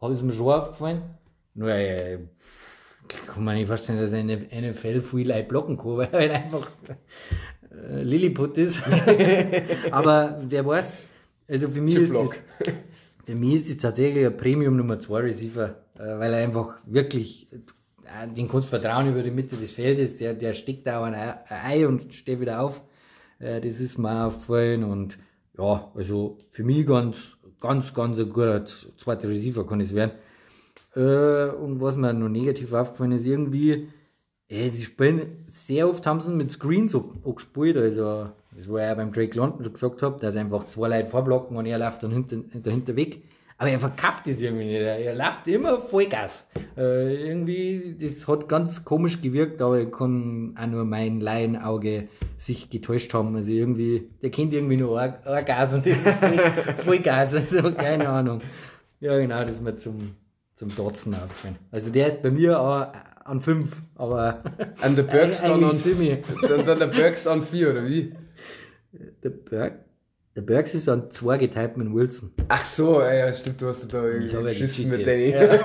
Habe 0.01 0.13
ich 0.13 0.21
mir 0.21 0.33
schon 0.33 0.51
aufgefallen. 0.51 1.03
Nur, 1.55 1.69
äh, 1.69 2.19
kann 3.27 3.43
man 3.43 3.55
nicht 3.55 3.67
vorstellen, 3.67 3.99
dass 3.99 4.13
eine 4.13 4.35
NFL 4.35 5.01
viel 5.01 5.27
Leute 5.27 5.47
blocken 5.47 5.77
kann, 5.77 5.97
weil 5.97 6.09
er 6.11 6.19
halt 6.19 6.31
einfach 6.31 6.69
äh, 7.71 8.03
Lilliput 8.03 8.57
ist. 8.57 8.81
Aber 9.91 10.41
wer 10.47 10.65
weiß, 10.65 10.97
also 11.47 11.69
für 11.69 11.81
mich, 11.81 11.95
ist 11.95 12.13
es, 12.13 12.29
für 13.25 13.35
mich 13.35 13.55
ist 13.55 13.69
es 13.69 13.77
tatsächlich 13.77 14.25
ein 14.25 14.37
Premium 14.37 14.75
Nummer 14.77 14.99
2 14.99 15.19
Receiver, 15.19 15.75
äh, 15.95 15.99
weil 15.99 16.33
er 16.33 16.43
einfach 16.43 16.77
wirklich, 16.85 17.47
äh, 17.51 18.27
den 18.27 18.47
kannst 18.47 18.69
vertrauen 18.69 19.09
über 19.09 19.21
die 19.21 19.31
Mitte 19.31 19.55
des 19.55 19.71
Feldes, 19.71 20.17
der, 20.17 20.33
der 20.33 20.53
steckt 20.53 20.87
da 20.87 21.03
ein 21.03 21.15
Ei 21.49 21.87
und 21.87 22.13
steht 22.13 22.39
wieder 22.39 22.61
auf. 22.61 22.81
Äh, 23.39 23.61
das 23.61 23.79
ist 23.79 23.97
mir 23.97 24.25
aufgefallen 24.25 24.83
und 24.83 25.17
ja, 25.57 25.91
also 25.95 26.37
für 26.49 26.63
mich 26.63 26.85
ganz, 26.85 27.37
ganz, 27.61 27.93
ganz 27.93 28.17
ein 28.17 28.29
guter 28.29 28.65
zweiter 28.65 29.29
Receiver 29.29 29.65
kann 29.65 29.79
es 29.79 29.93
werden. 29.93 30.11
Äh, 30.95 31.49
und 31.49 31.81
was 31.81 31.95
mir 31.95 32.13
noch 32.13 32.29
negativ 32.29 32.73
aufgefallen 32.73 33.11
ist, 33.11 33.25
irgendwie, 33.25 33.89
äh, 34.47 34.69
sie 34.69 34.85
spielen, 34.85 35.43
sehr 35.47 35.89
oft 35.89 36.05
haben 36.05 36.21
sie 36.21 36.31
mit 36.31 36.51
Screens 36.51 36.95
auch 36.95 37.35
gespielt, 37.35 37.77
also, 37.77 38.29
das 38.55 38.69
war 38.69 38.81
ja 38.81 38.93
beim 38.93 39.11
Drake 39.11 39.37
London 39.37 39.63
schon 39.63 39.73
gesagt 39.73 40.01
habe, 40.01 40.19
dass 40.19 40.35
einfach 40.35 40.67
zwei 40.67 40.87
Leute 40.87 41.09
vorblocken 41.09 41.57
und 41.57 41.65
er 41.65 41.77
läuft 41.77 42.03
dann 42.03 42.11
hinter, 42.11 42.37
dahinter 42.53 42.95
weg. 42.95 43.21
Aber 43.57 43.69
er 43.69 43.79
verkauft 43.79 44.27
das 44.27 44.41
irgendwie 44.41 44.65
nicht. 44.65 44.81
Er, 44.81 45.15
läuft 45.15 45.47
immer 45.47 45.79
Vollgas. 45.79 46.45
Äh, 46.77 47.29
irgendwie, 47.29 47.95
das 47.99 48.27
hat 48.27 48.49
ganz 48.49 48.83
komisch 48.83 49.21
gewirkt, 49.21 49.61
aber 49.61 49.79
ich 49.79 49.91
kann 49.91 50.55
auch 50.59 50.67
nur 50.67 50.83
mein 50.83 51.21
Laienauge 51.21 52.09
sich 52.37 52.69
getäuscht 52.69 53.13
haben. 53.13 53.33
Also 53.35 53.53
irgendwie, 53.53 54.09
der 54.21 54.29
kennt 54.29 54.51
irgendwie 54.53 54.75
nur 54.75 54.99
ein, 54.99 55.15
ein 55.25 55.45
Gas 55.45 55.73
und 55.73 55.85
das 55.85 56.05
ist 56.05 56.09
voll, 56.09 56.37
Vollgas. 56.83 57.33
Also 57.33 57.71
keine 57.71 58.09
Ahnung. 58.09 58.41
Ja, 58.99 59.17
genau, 59.17 59.41
das 59.41 59.51
ist 59.51 59.61
mir 59.61 59.77
zum, 59.77 60.15
zum 60.55 60.75
Dotzen 60.75 61.13
aufgefallen. 61.13 61.57
Also 61.71 61.91
der 61.91 62.07
ist 62.07 62.21
bei 62.21 62.31
mir 62.31 62.59
auch 62.59 62.87
an 63.25 63.41
5, 63.41 63.81
aber. 63.95 64.43
An 64.81 64.95
der 64.95 65.03
Burks 65.03 65.41
dann 65.41 65.63
an 65.63 65.81
dann, 66.41 66.65
dann 66.65 66.79
der 66.79 66.87
Burks 66.87 67.27
an 67.27 67.43
4, 67.43 67.71
oder 67.71 67.85
wie? 67.85 68.13
Der 69.23 69.29
Burks? 69.29 69.77
Der 70.35 70.41
Burks 70.41 70.73
ist 70.73 70.89
an 70.89 71.09
2 71.09 71.37
geteilt 71.37 71.77
mit 71.77 71.93
Wilson. 71.93 72.31
Ach 72.49 72.65
so, 72.65 73.01
ja, 73.01 73.31
stimmt, 73.33 73.61
du 73.61 73.67
hast 73.67 73.91
da 73.93 74.03
irgendwie 74.03 74.43
geschissen 74.43 74.89
mit 74.89 75.05
denen. 75.05 75.31
Ja. 75.31 75.59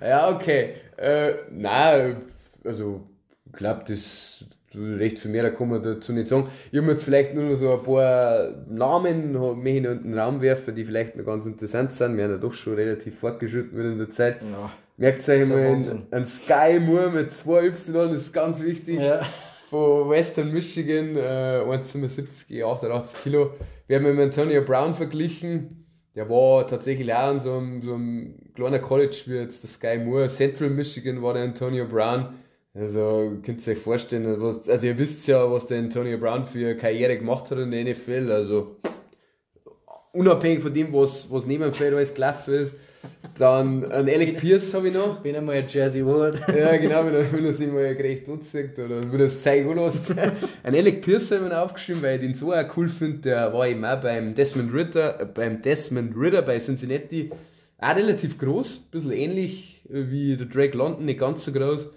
ja, 0.06 0.30
okay. 0.30 0.74
Äh, 0.98 1.34
nein, 1.50 2.22
also, 2.64 3.08
ich 3.46 3.52
glaube, 3.52 3.84
das 3.88 4.44
recht 4.76 5.18
viel 5.18 5.30
mehr, 5.30 5.42
da 5.42 5.50
kann 5.50 5.68
man 5.68 5.82
dazu 5.82 6.12
nicht 6.12 6.28
sagen. 6.28 6.48
Ich 6.70 6.78
habe 6.78 6.90
jetzt 6.92 7.04
vielleicht 7.04 7.34
nur 7.34 7.44
noch 7.44 7.56
so 7.56 7.72
ein 7.72 7.82
paar 7.82 8.54
Namen 8.68 9.32
mehr 9.62 9.76
in 9.76 9.82
den 9.82 10.18
Raum 10.18 10.40
werfen, 10.40 10.74
die 10.74 10.84
vielleicht 10.84 11.16
noch 11.16 11.24
ganz 11.24 11.46
interessant 11.46 11.92
sind. 11.92 12.16
Wir 12.16 12.24
haben 12.24 12.32
ja 12.32 12.36
doch 12.38 12.52
schon 12.52 12.74
relativ 12.74 13.18
fortgeschritten 13.18 13.78
in 13.92 13.98
der 13.98 14.10
Zeit. 14.10 14.42
Ja. 14.42 14.70
Merkt 14.98 15.28
euch 15.28 15.46
mal 15.48 16.04
ein 16.10 16.26
Sky 16.26 16.80
Moore 16.80 17.10
mit 17.10 17.32
2 17.32 17.66
Y, 17.66 18.08
das 18.08 18.16
ist 18.16 18.32
ganz 18.32 18.62
wichtig. 18.62 18.98
Ja. 18.98 19.20
Von 19.68 20.08
Western 20.08 20.52
Michigan, 20.52 21.16
äh, 21.16 21.60
1,70, 21.66 22.64
88 22.64 23.22
Kilo. 23.22 23.50
Wir 23.88 23.98
haben 23.98 24.14
mit 24.14 24.24
Antonio 24.24 24.62
Brown 24.62 24.94
verglichen. 24.94 25.86
Der 26.14 26.30
war 26.30 26.66
tatsächlich 26.66 27.12
auch 27.12 27.28
an 27.28 27.40
so 27.40 27.58
einem, 27.58 27.82
so 27.82 27.94
einem 27.94 28.36
kleinen 28.54 28.80
College 28.80 29.22
wie 29.26 29.34
jetzt 29.34 29.62
der 29.62 29.68
Sky 29.68 30.02
Moore. 30.02 30.28
Central 30.28 30.70
Michigan 30.70 31.20
war 31.22 31.34
der 31.34 31.42
Antonio 31.42 31.84
Brown 31.84 32.28
also 32.78 33.38
könnt 33.42 33.66
ihr 33.66 33.72
euch 33.72 33.78
vorstellen, 33.78 34.36
was, 34.38 34.68
also 34.68 34.86
ihr 34.86 34.98
wisst 34.98 35.26
ja, 35.28 35.50
was 35.50 35.66
der 35.66 35.78
Antonio 35.78 36.18
Brown 36.18 36.44
für 36.44 36.58
eine 36.58 36.76
Karriere 36.76 37.16
gemacht 37.16 37.50
hat 37.50 37.58
in 37.58 37.70
der 37.70 37.84
NFL. 37.84 38.30
Also 38.30 38.76
unabhängig 40.12 40.62
von 40.62 40.74
dem, 40.74 40.92
was, 40.92 41.30
was 41.30 41.46
neben 41.46 41.62
dem 41.62 41.72
Feld 41.72 41.94
alles 41.94 42.12
gelaufen 42.12 42.54
ist. 42.54 42.74
Dann 43.38 43.84
ein 43.84 44.08
Alec 44.08 44.38
Pierce 44.38 44.74
habe 44.74 44.88
ich 44.88 44.94
noch. 44.94 45.22
Wenn 45.24 45.34
er 45.34 45.42
mal 45.42 45.56
ein 45.56 45.66
Jersey 45.68 46.04
Ward. 46.04 46.40
Ja, 46.54 46.76
genau, 46.76 47.06
wenn 47.06 47.14
er, 47.14 47.32
wenn 47.32 47.44
er 47.44 47.52
sich 47.52 47.68
mal 47.68 47.94
gerecht 47.94 48.28
anzeigt 48.28 48.78
oder 48.78 49.00
wenn 49.10 49.20
er 49.20 49.26
es 49.26 49.42
zeigen 49.42 49.74
lässt. 49.74 50.14
ein 50.62 50.74
Alec 50.74 51.02
Pierce 51.02 51.30
habe 51.30 51.44
ich 51.44 51.50
noch 51.50 51.58
aufgeschrieben, 51.58 52.02
weil 52.02 52.16
ich 52.16 52.20
den 52.22 52.34
so 52.34 52.52
auch 52.52 52.76
cool 52.76 52.88
finde. 52.88 53.18
Der 53.20 53.52
war 53.52 53.68
eben 53.68 53.84
auch 53.84 54.00
beim 54.02 54.34
Desmond 54.34 54.74
Ritter, 54.74 55.20
äh, 55.20 55.24
beim 55.24 55.62
Desmond 55.62 56.14
Ritter 56.16 56.42
bei 56.42 56.58
Cincinnati. 56.58 57.30
Auch 57.78 57.96
relativ 57.96 58.38
groß, 58.38 58.78
ein 58.78 58.90
bisschen 58.90 59.12
ähnlich 59.12 59.82
wie 59.88 60.36
der 60.36 60.46
Drake 60.46 60.76
London, 60.76 61.04
nicht 61.04 61.20
ganz 61.20 61.44
so 61.44 61.52
groß 61.52 61.90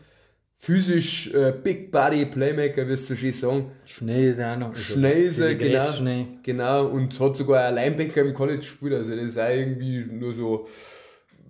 physisch 0.59 1.33
äh, 1.33 1.53
Big 1.63 1.89
Body 1.91 2.25
Playmaker, 2.25 2.87
wirst 2.87 3.09
du 3.09 3.15
schon 3.15 3.31
sagen. 3.31 3.71
Schnell 3.85 4.29
ist 4.29 4.39
er 4.39 4.53
auch 4.53 4.59
noch. 4.59 4.69
Also 4.69 4.93
schnell 4.93 5.23
ist 5.23 5.39
er, 5.39 5.55
genau. 5.55 5.91
Schnell. 5.91 6.27
Genau, 6.43 6.85
und 6.87 7.17
hat 7.19 7.35
sogar 7.37 7.67
einen 7.67 7.75
Linebacker 7.75 8.21
im 8.21 8.33
College 8.33 8.59
gespielt, 8.59 8.93
also 8.93 9.15
das 9.15 9.25
ist 9.25 9.39
auch 9.39 9.49
irgendwie 9.49 10.05
nur 10.11 10.33
so 10.33 10.67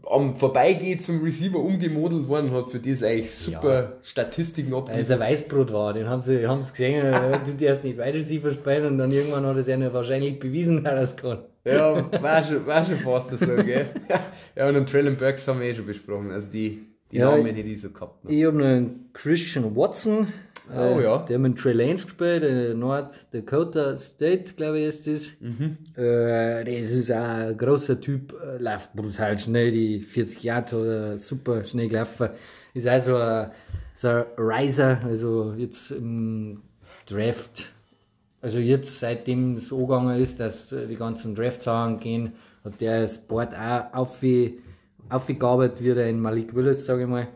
am 0.09 0.35
Vorbeigehen 0.35 0.97
zum 0.99 1.21
Receiver 1.23 1.59
umgemodelt 1.59 2.27
worden, 2.27 2.51
hat 2.51 2.67
für 2.67 2.79
das 2.79 3.03
eigentlich 3.03 3.31
super 3.31 3.73
ja. 3.73 3.93
Statistiken 4.03 4.73
abgeliefert. 4.73 5.11
Als 5.11 5.19
er 5.19 5.19
Weißbrot 5.19 5.73
war, 5.73 5.93
den 5.93 6.07
haben 6.07 6.21
sie, 6.21 6.47
haben 6.47 6.63
sie 6.63 6.71
gesehen, 6.71 7.05
er 7.05 7.43
tut 7.43 7.61
erst 7.61 7.83
nicht 7.83 7.97
Wide 7.97 8.13
Receiver 8.13 8.51
spielen 8.51 8.85
und 8.85 8.97
dann 8.97 9.11
irgendwann 9.11 9.45
hat 9.45 9.55
er 9.55 9.59
es 9.59 9.67
ja 9.67 9.93
wahrscheinlich 9.93 10.39
bewiesen, 10.39 10.83
dass 10.83 10.93
er 10.93 11.01
es 11.01 11.15
kann. 11.15 11.39
ja, 11.65 12.21
war 12.21 12.43
schon, 12.43 12.65
war 12.65 12.83
schon 12.83 12.99
fast 12.99 13.37
so, 13.37 13.55
gell? 13.55 13.89
ja, 14.55 14.67
und 14.67 14.73
den 14.75 14.85
Traylon 14.85 15.15
Burks 15.17 15.47
haben 15.47 15.59
wir 15.59 15.67
eh 15.67 15.73
schon 15.73 15.85
besprochen. 15.85 16.31
Also 16.31 16.47
die, 16.47 16.88
die 17.11 17.17
Ja, 17.17 17.31
Namen, 17.35 17.55
die 17.55 17.63
die 17.63 17.75
so 17.75 17.89
gehabt 17.89 18.23
haben. 18.23 18.33
Ich 18.33 18.45
habe 18.45 18.57
noch 18.57 18.65
einen 18.65 19.09
Christian 19.13 19.75
Watson. 19.75 20.27
Oh, 20.71 20.99
äh, 20.99 21.03
ja. 21.03 21.17
Der 21.25 21.35
hat 21.37 21.41
mit 21.41 21.57
Trey 21.57 21.73
Lance 21.73 22.05
gespielt, 22.05 22.43
in 22.43 22.77
North 22.79 23.11
Dakota 23.31 23.95
State, 23.97 24.53
glaube 24.55 24.79
ich, 24.79 24.85
ist 24.87 25.07
das. 25.07 25.27
Mhm. 25.39 25.77
Äh, 25.95 26.63
das 26.63 26.91
ist 26.91 27.11
auch 27.11 27.15
ein 27.23 27.57
großer 27.57 27.99
Typ, 27.99 28.33
äh, 28.39 28.61
läuft 28.61 28.93
brutal 28.93 29.39
schnell, 29.39 29.71
die 29.71 29.99
40 29.99 30.43
Jahre 30.43 30.75
oder 30.75 31.17
super 31.17 31.63
schnell 31.65 31.87
gelaufen. 31.89 32.29
Ist 32.75 32.87
also 32.87 33.15
ein, 33.17 33.49
so 33.95 34.09
ein 34.09 34.25
Riser, 34.37 34.99
also 35.03 35.53
jetzt 35.57 35.89
im 35.89 36.61
Draft. 37.07 37.65
Also 38.41 38.59
jetzt, 38.59 38.99
seitdem 38.99 39.55
es 39.55 39.73
angegangen 39.73 40.21
ist, 40.21 40.39
dass 40.39 40.71
äh, 40.71 40.85
die 40.85 40.95
ganzen 40.97 41.33
Draft-Sachen 41.33 41.99
gehen, 41.99 42.33
hat 42.63 42.79
der 42.79 43.07
Sport 43.07 43.55
auch 43.55 43.91
aufge- 44.05 44.53
aufgearbeitet, 45.09 45.83
wie 45.83 45.93
der 45.93 46.09
in 46.09 46.19
Malik 46.19 46.55
Willis, 46.55 46.85
sage 46.85 47.03
ich 47.03 47.09
mal. 47.09 47.27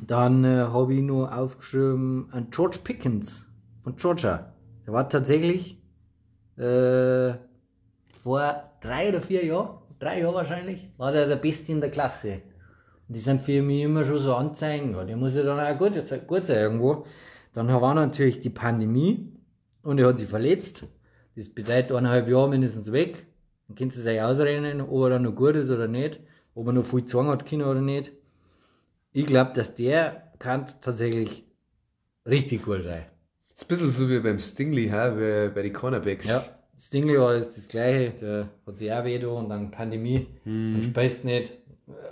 Dann 0.00 0.44
äh, 0.44 0.66
habe 0.72 0.94
ich 0.94 1.02
noch 1.02 1.30
aufgeschrieben 1.30 2.28
an 2.32 2.48
George 2.50 2.78
Pickens 2.84 3.46
von 3.82 3.96
Georgia. 3.96 4.52
Der 4.86 4.92
war 4.92 5.08
tatsächlich 5.08 5.82
äh, 6.56 7.34
vor 8.22 8.70
drei 8.80 9.08
oder 9.08 9.20
vier 9.20 9.44
Jahren, 9.44 9.78
drei 9.98 10.20
Jahre 10.20 10.34
wahrscheinlich, 10.34 10.90
war 10.96 11.12
der 11.12 11.26
der 11.26 11.36
Beste 11.36 11.72
in 11.72 11.80
der 11.80 11.90
Klasse. 11.90 12.42
Und 13.08 13.16
die 13.16 13.20
sind 13.20 13.42
für 13.42 13.62
mich 13.62 13.82
immer 13.82 14.04
schon 14.04 14.18
so 14.18 14.34
Anzeigen, 14.34 14.92
ja, 14.92 15.04
der 15.04 15.16
muss 15.16 15.34
ja 15.34 15.42
dann 15.42 15.58
auch 15.58 15.78
gut, 15.78 15.92
gut 16.26 16.46
sein 16.46 16.56
irgendwo. 16.56 17.04
Dann 17.54 17.68
war 17.68 17.94
natürlich 17.94 18.40
die 18.40 18.50
Pandemie 18.50 19.32
und 19.82 19.98
er 19.98 20.08
hat 20.08 20.18
sich 20.18 20.28
verletzt. 20.28 20.84
Das 21.34 21.48
bedeutet 21.48 21.92
eineinhalb 21.92 22.28
Jahre 22.28 22.48
mindestens 22.48 22.92
weg. 22.92 23.26
Dann 23.66 23.76
könnt 23.76 23.96
ihr 23.96 24.02
sich 24.02 24.20
ausrennen, 24.20 24.80
ob 24.80 25.04
er 25.04 25.10
dann 25.10 25.22
noch 25.22 25.34
gut 25.34 25.54
ist 25.54 25.70
oder 25.70 25.88
nicht, 25.88 26.20
ob 26.58 26.66
er 26.66 26.72
noch 26.72 26.84
viel 26.84 27.04
Zwang 27.06 27.28
hat 27.28 27.46
können 27.46 27.62
oder 27.62 27.80
nicht. 27.80 28.10
Ich 29.12 29.26
glaube, 29.26 29.52
dass 29.54 29.74
der 29.74 30.32
kann 30.38 30.66
tatsächlich 30.80 31.44
richtig 32.26 32.64
gut 32.64 32.82
sein. 32.84 33.04
ist 33.54 33.64
ein 33.64 33.68
bisschen 33.68 33.90
so 33.90 34.08
wie 34.08 34.18
beim 34.18 34.38
Stingley, 34.38 34.88
hä? 34.88 35.12
Wie 35.16 35.54
bei 35.54 35.62
den 35.62 35.72
Cornerbacks. 35.72 36.28
Ja, 36.28 36.42
Stingley 36.76 37.18
war 37.18 37.34
das, 37.34 37.54
das 37.54 37.68
gleiche, 37.68 38.10
der 38.20 38.48
hat 38.66 38.76
sich 38.76 38.92
auch 38.92 39.04
weh 39.04 39.24
und 39.24 39.48
dann 39.48 39.70
Pandemie, 39.70 40.26
dann 40.44 40.82
spielst 40.84 41.24
nicht. 41.24 41.52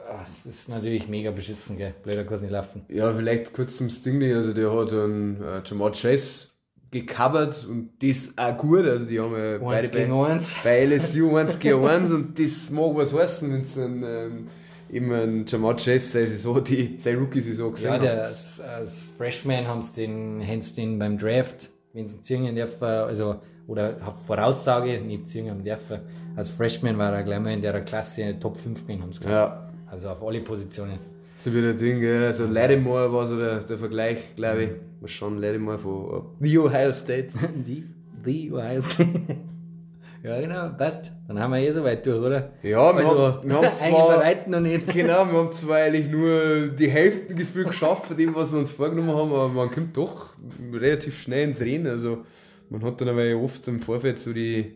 Ah, 0.08 0.24
Das 0.24 0.46
ist 0.54 0.68
natürlich 0.68 1.08
mega 1.08 1.32
beschissen, 1.32 1.76
gell? 1.76 1.92
Blöder 2.02 2.24
kann 2.24 2.34
es 2.34 2.42
nicht 2.42 2.50
laufen. 2.52 2.84
Ja, 2.88 3.12
vielleicht 3.12 3.52
kurz 3.52 3.76
zum 3.76 3.90
Stingley. 3.90 4.32
Also, 4.32 4.54
der 4.54 4.72
hat 4.72 4.92
einen 4.92 5.42
äh, 5.42 5.62
Jamal 5.64 5.92
Chase 5.92 6.48
gecovert 6.90 7.66
und 7.68 7.90
das 8.00 8.32
auch 8.36 8.56
gut. 8.56 8.86
Also, 8.86 9.06
die 9.06 9.20
haben 9.20 9.32
ja 9.32 9.58
beide 9.58 9.88
bei, 9.88 10.26
eins. 10.26 10.54
bei 10.62 10.84
LSU 10.84 11.36
1 11.36 11.58
gegen 11.58 11.84
1 11.84 12.10
und 12.10 12.38
das 12.38 12.70
mag 12.70 12.94
was 12.94 13.12
heißen, 13.12 13.52
wenn 13.52 13.60
es 13.62 13.76
ein, 13.76 14.02
ähm, 14.04 14.48
eben 14.90 15.12
ein 15.12 15.44
Jamal 15.46 15.74
Chase 15.76 16.00
seine 16.00 16.26
Saison, 16.26 16.62
die, 16.62 16.96
seine 16.98 17.18
Rookie-Saison 17.18 17.72
gesehen 17.72 17.92
Ja, 17.92 17.98
der, 17.98 18.24
als, 18.24 18.60
als 18.60 19.08
Freshman 19.16 19.66
haben 19.66 19.82
sie 19.82 20.06
den, 20.06 20.46
haben 20.46 20.62
sie 20.62 20.74
den 20.74 20.98
beim 20.98 21.18
Draft, 21.18 21.70
wenn 21.92 22.08
sie 22.08 22.20
ziehen 22.20 22.54
dürfen, 22.54 22.84
also, 22.84 23.36
oder 23.66 23.96
Voraussage, 24.26 25.00
nicht 25.00 25.28
ziehen 25.28 25.50
haben 25.50 25.64
dürfen. 25.64 26.00
Als 26.36 26.50
Freshman 26.50 26.96
war 26.98 27.12
er 27.12 27.24
gleich 27.24 27.40
mal 27.40 27.52
in 27.52 27.62
der 27.62 27.80
Klasse 27.82 28.38
Top 28.38 28.56
5 28.56 28.82
gewesen, 28.82 29.02
haben 29.02 29.12
sie 29.12 29.20
gesagt. 29.20 29.34
Ja, 29.34 29.70
Also 29.90 30.08
auf 30.08 30.22
alle 30.22 30.40
Positionen. 30.40 31.15
So 31.38 31.54
wie 31.54 31.60
der 31.60 31.74
Ding. 31.74 32.04
Also, 32.04 32.46
Lattimore 32.46 33.12
war 33.12 33.26
so 33.26 33.38
der, 33.38 33.58
der 33.58 33.78
Vergleich, 33.78 34.34
glaube 34.36 34.64
ich. 34.64 34.70
Was 35.00 35.10
schon 35.10 35.38
Lattimore 35.38 35.78
von 35.78 36.34
äh, 36.40 36.46
The 36.46 36.58
Ohio 36.58 36.92
State. 36.92 37.28
Die, 37.66 37.84
die 38.24 38.52
heißt. 38.52 38.98
ja, 40.22 40.40
genau, 40.40 40.70
passt. 40.70 41.12
Dann 41.28 41.38
haben 41.38 41.52
wir 41.52 41.60
eh 41.60 41.70
so 41.72 41.84
weit 41.84 42.04
durch, 42.06 42.18
oder? 42.18 42.50
Ja, 42.62 42.96
wir 42.96 43.06
also, 43.06 43.18
haben, 43.18 43.48
wir 43.48 43.56
haben 43.56 43.64
eigentlich 43.64 43.78
zwar. 43.78 44.20
weitem 44.20 44.52
noch 44.52 44.60
nicht. 44.60 44.88
Genau, 44.88 45.26
wir 45.26 45.38
haben 45.38 45.52
zwar 45.52 45.76
eigentlich 45.76 46.08
nur 46.10 46.68
die 46.68 46.88
Hälfte 46.88 47.34
Gefühl 47.34 47.64
geschafft 47.64 48.06
von 48.06 48.16
dem, 48.16 48.34
was 48.34 48.52
wir 48.52 48.58
uns 48.58 48.72
vorgenommen 48.72 49.14
haben, 49.14 49.32
aber 49.32 49.48
man 49.48 49.70
kommt 49.70 49.96
doch 49.96 50.34
relativ 50.72 51.20
schnell 51.20 51.48
ins 51.48 51.60
Rennen. 51.60 51.86
Also 51.86 52.24
man 52.70 52.82
hat 52.82 53.00
dann 53.00 53.10
aber 53.10 53.36
oft 53.36 53.66
im 53.68 53.80
Vorfeld 53.80 54.18
so 54.18 54.32
die, 54.32 54.72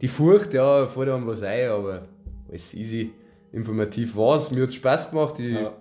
die 0.00 0.08
Furcht, 0.08 0.52
ja, 0.54 0.86
vor 0.86 1.06
dann 1.06 1.26
was 1.26 1.42
ein, 1.42 1.68
aber 1.68 2.02
alles 2.48 2.74
easy, 2.74 3.12
informativ 3.52 4.16
war's. 4.16 4.50
Mir 4.50 4.64
hat 4.64 4.74
Spaß 4.74 5.10
gemacht, 5.10 5.38
ich 5.38 5.54
Ja. 5.54 5.72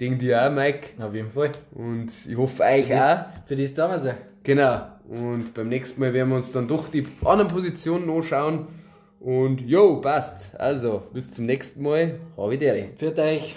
Denke 0.00 0.18
dir 0.18 0.42
auch, 0.42 0.50
Mike. 0.50 0.88
Auf 1.02 1.14
jeden 1.14 1.30
Fall. 1.30 1.52
Und 1.72 2.12
ich 2.26 2.36
hoffe 2.36 2.62
euch 2.62 2.94
auch. 2.94 3.24
Für 3.46 3.56
das 3.56 3.74
da 3.74 4.04
wir 4.04 4.16
Genau. 4.42 4.80
Und 5.08 5.54
beim 5.54 5.68
nächsten 5.68 6.00
Mal 6.00 6.12
werden 6.12 6.28
wir 6.30 6.36
uns 6.36 6.52
dann 6.52 6.68
doch 6.68 6.88
die 6.88 7.06
anderen 7.24 7.48
Positionen 7.50 8.08
anschauen. 8.10 8.66
Und 9.20 9.60
jo, 9.62 10.00
passt. 10.00 10.58
Also, 10.58 11.02
bis 11.12 11.30
zum 11.30 11.46
nächsten 11.46 11.82
Mal. 11.82 12.20
Habe 12.36 12.54
ich 12.54 12.60
dir. 12.60 12.88
Für 12.96 13.16
euch. 13.16 13.56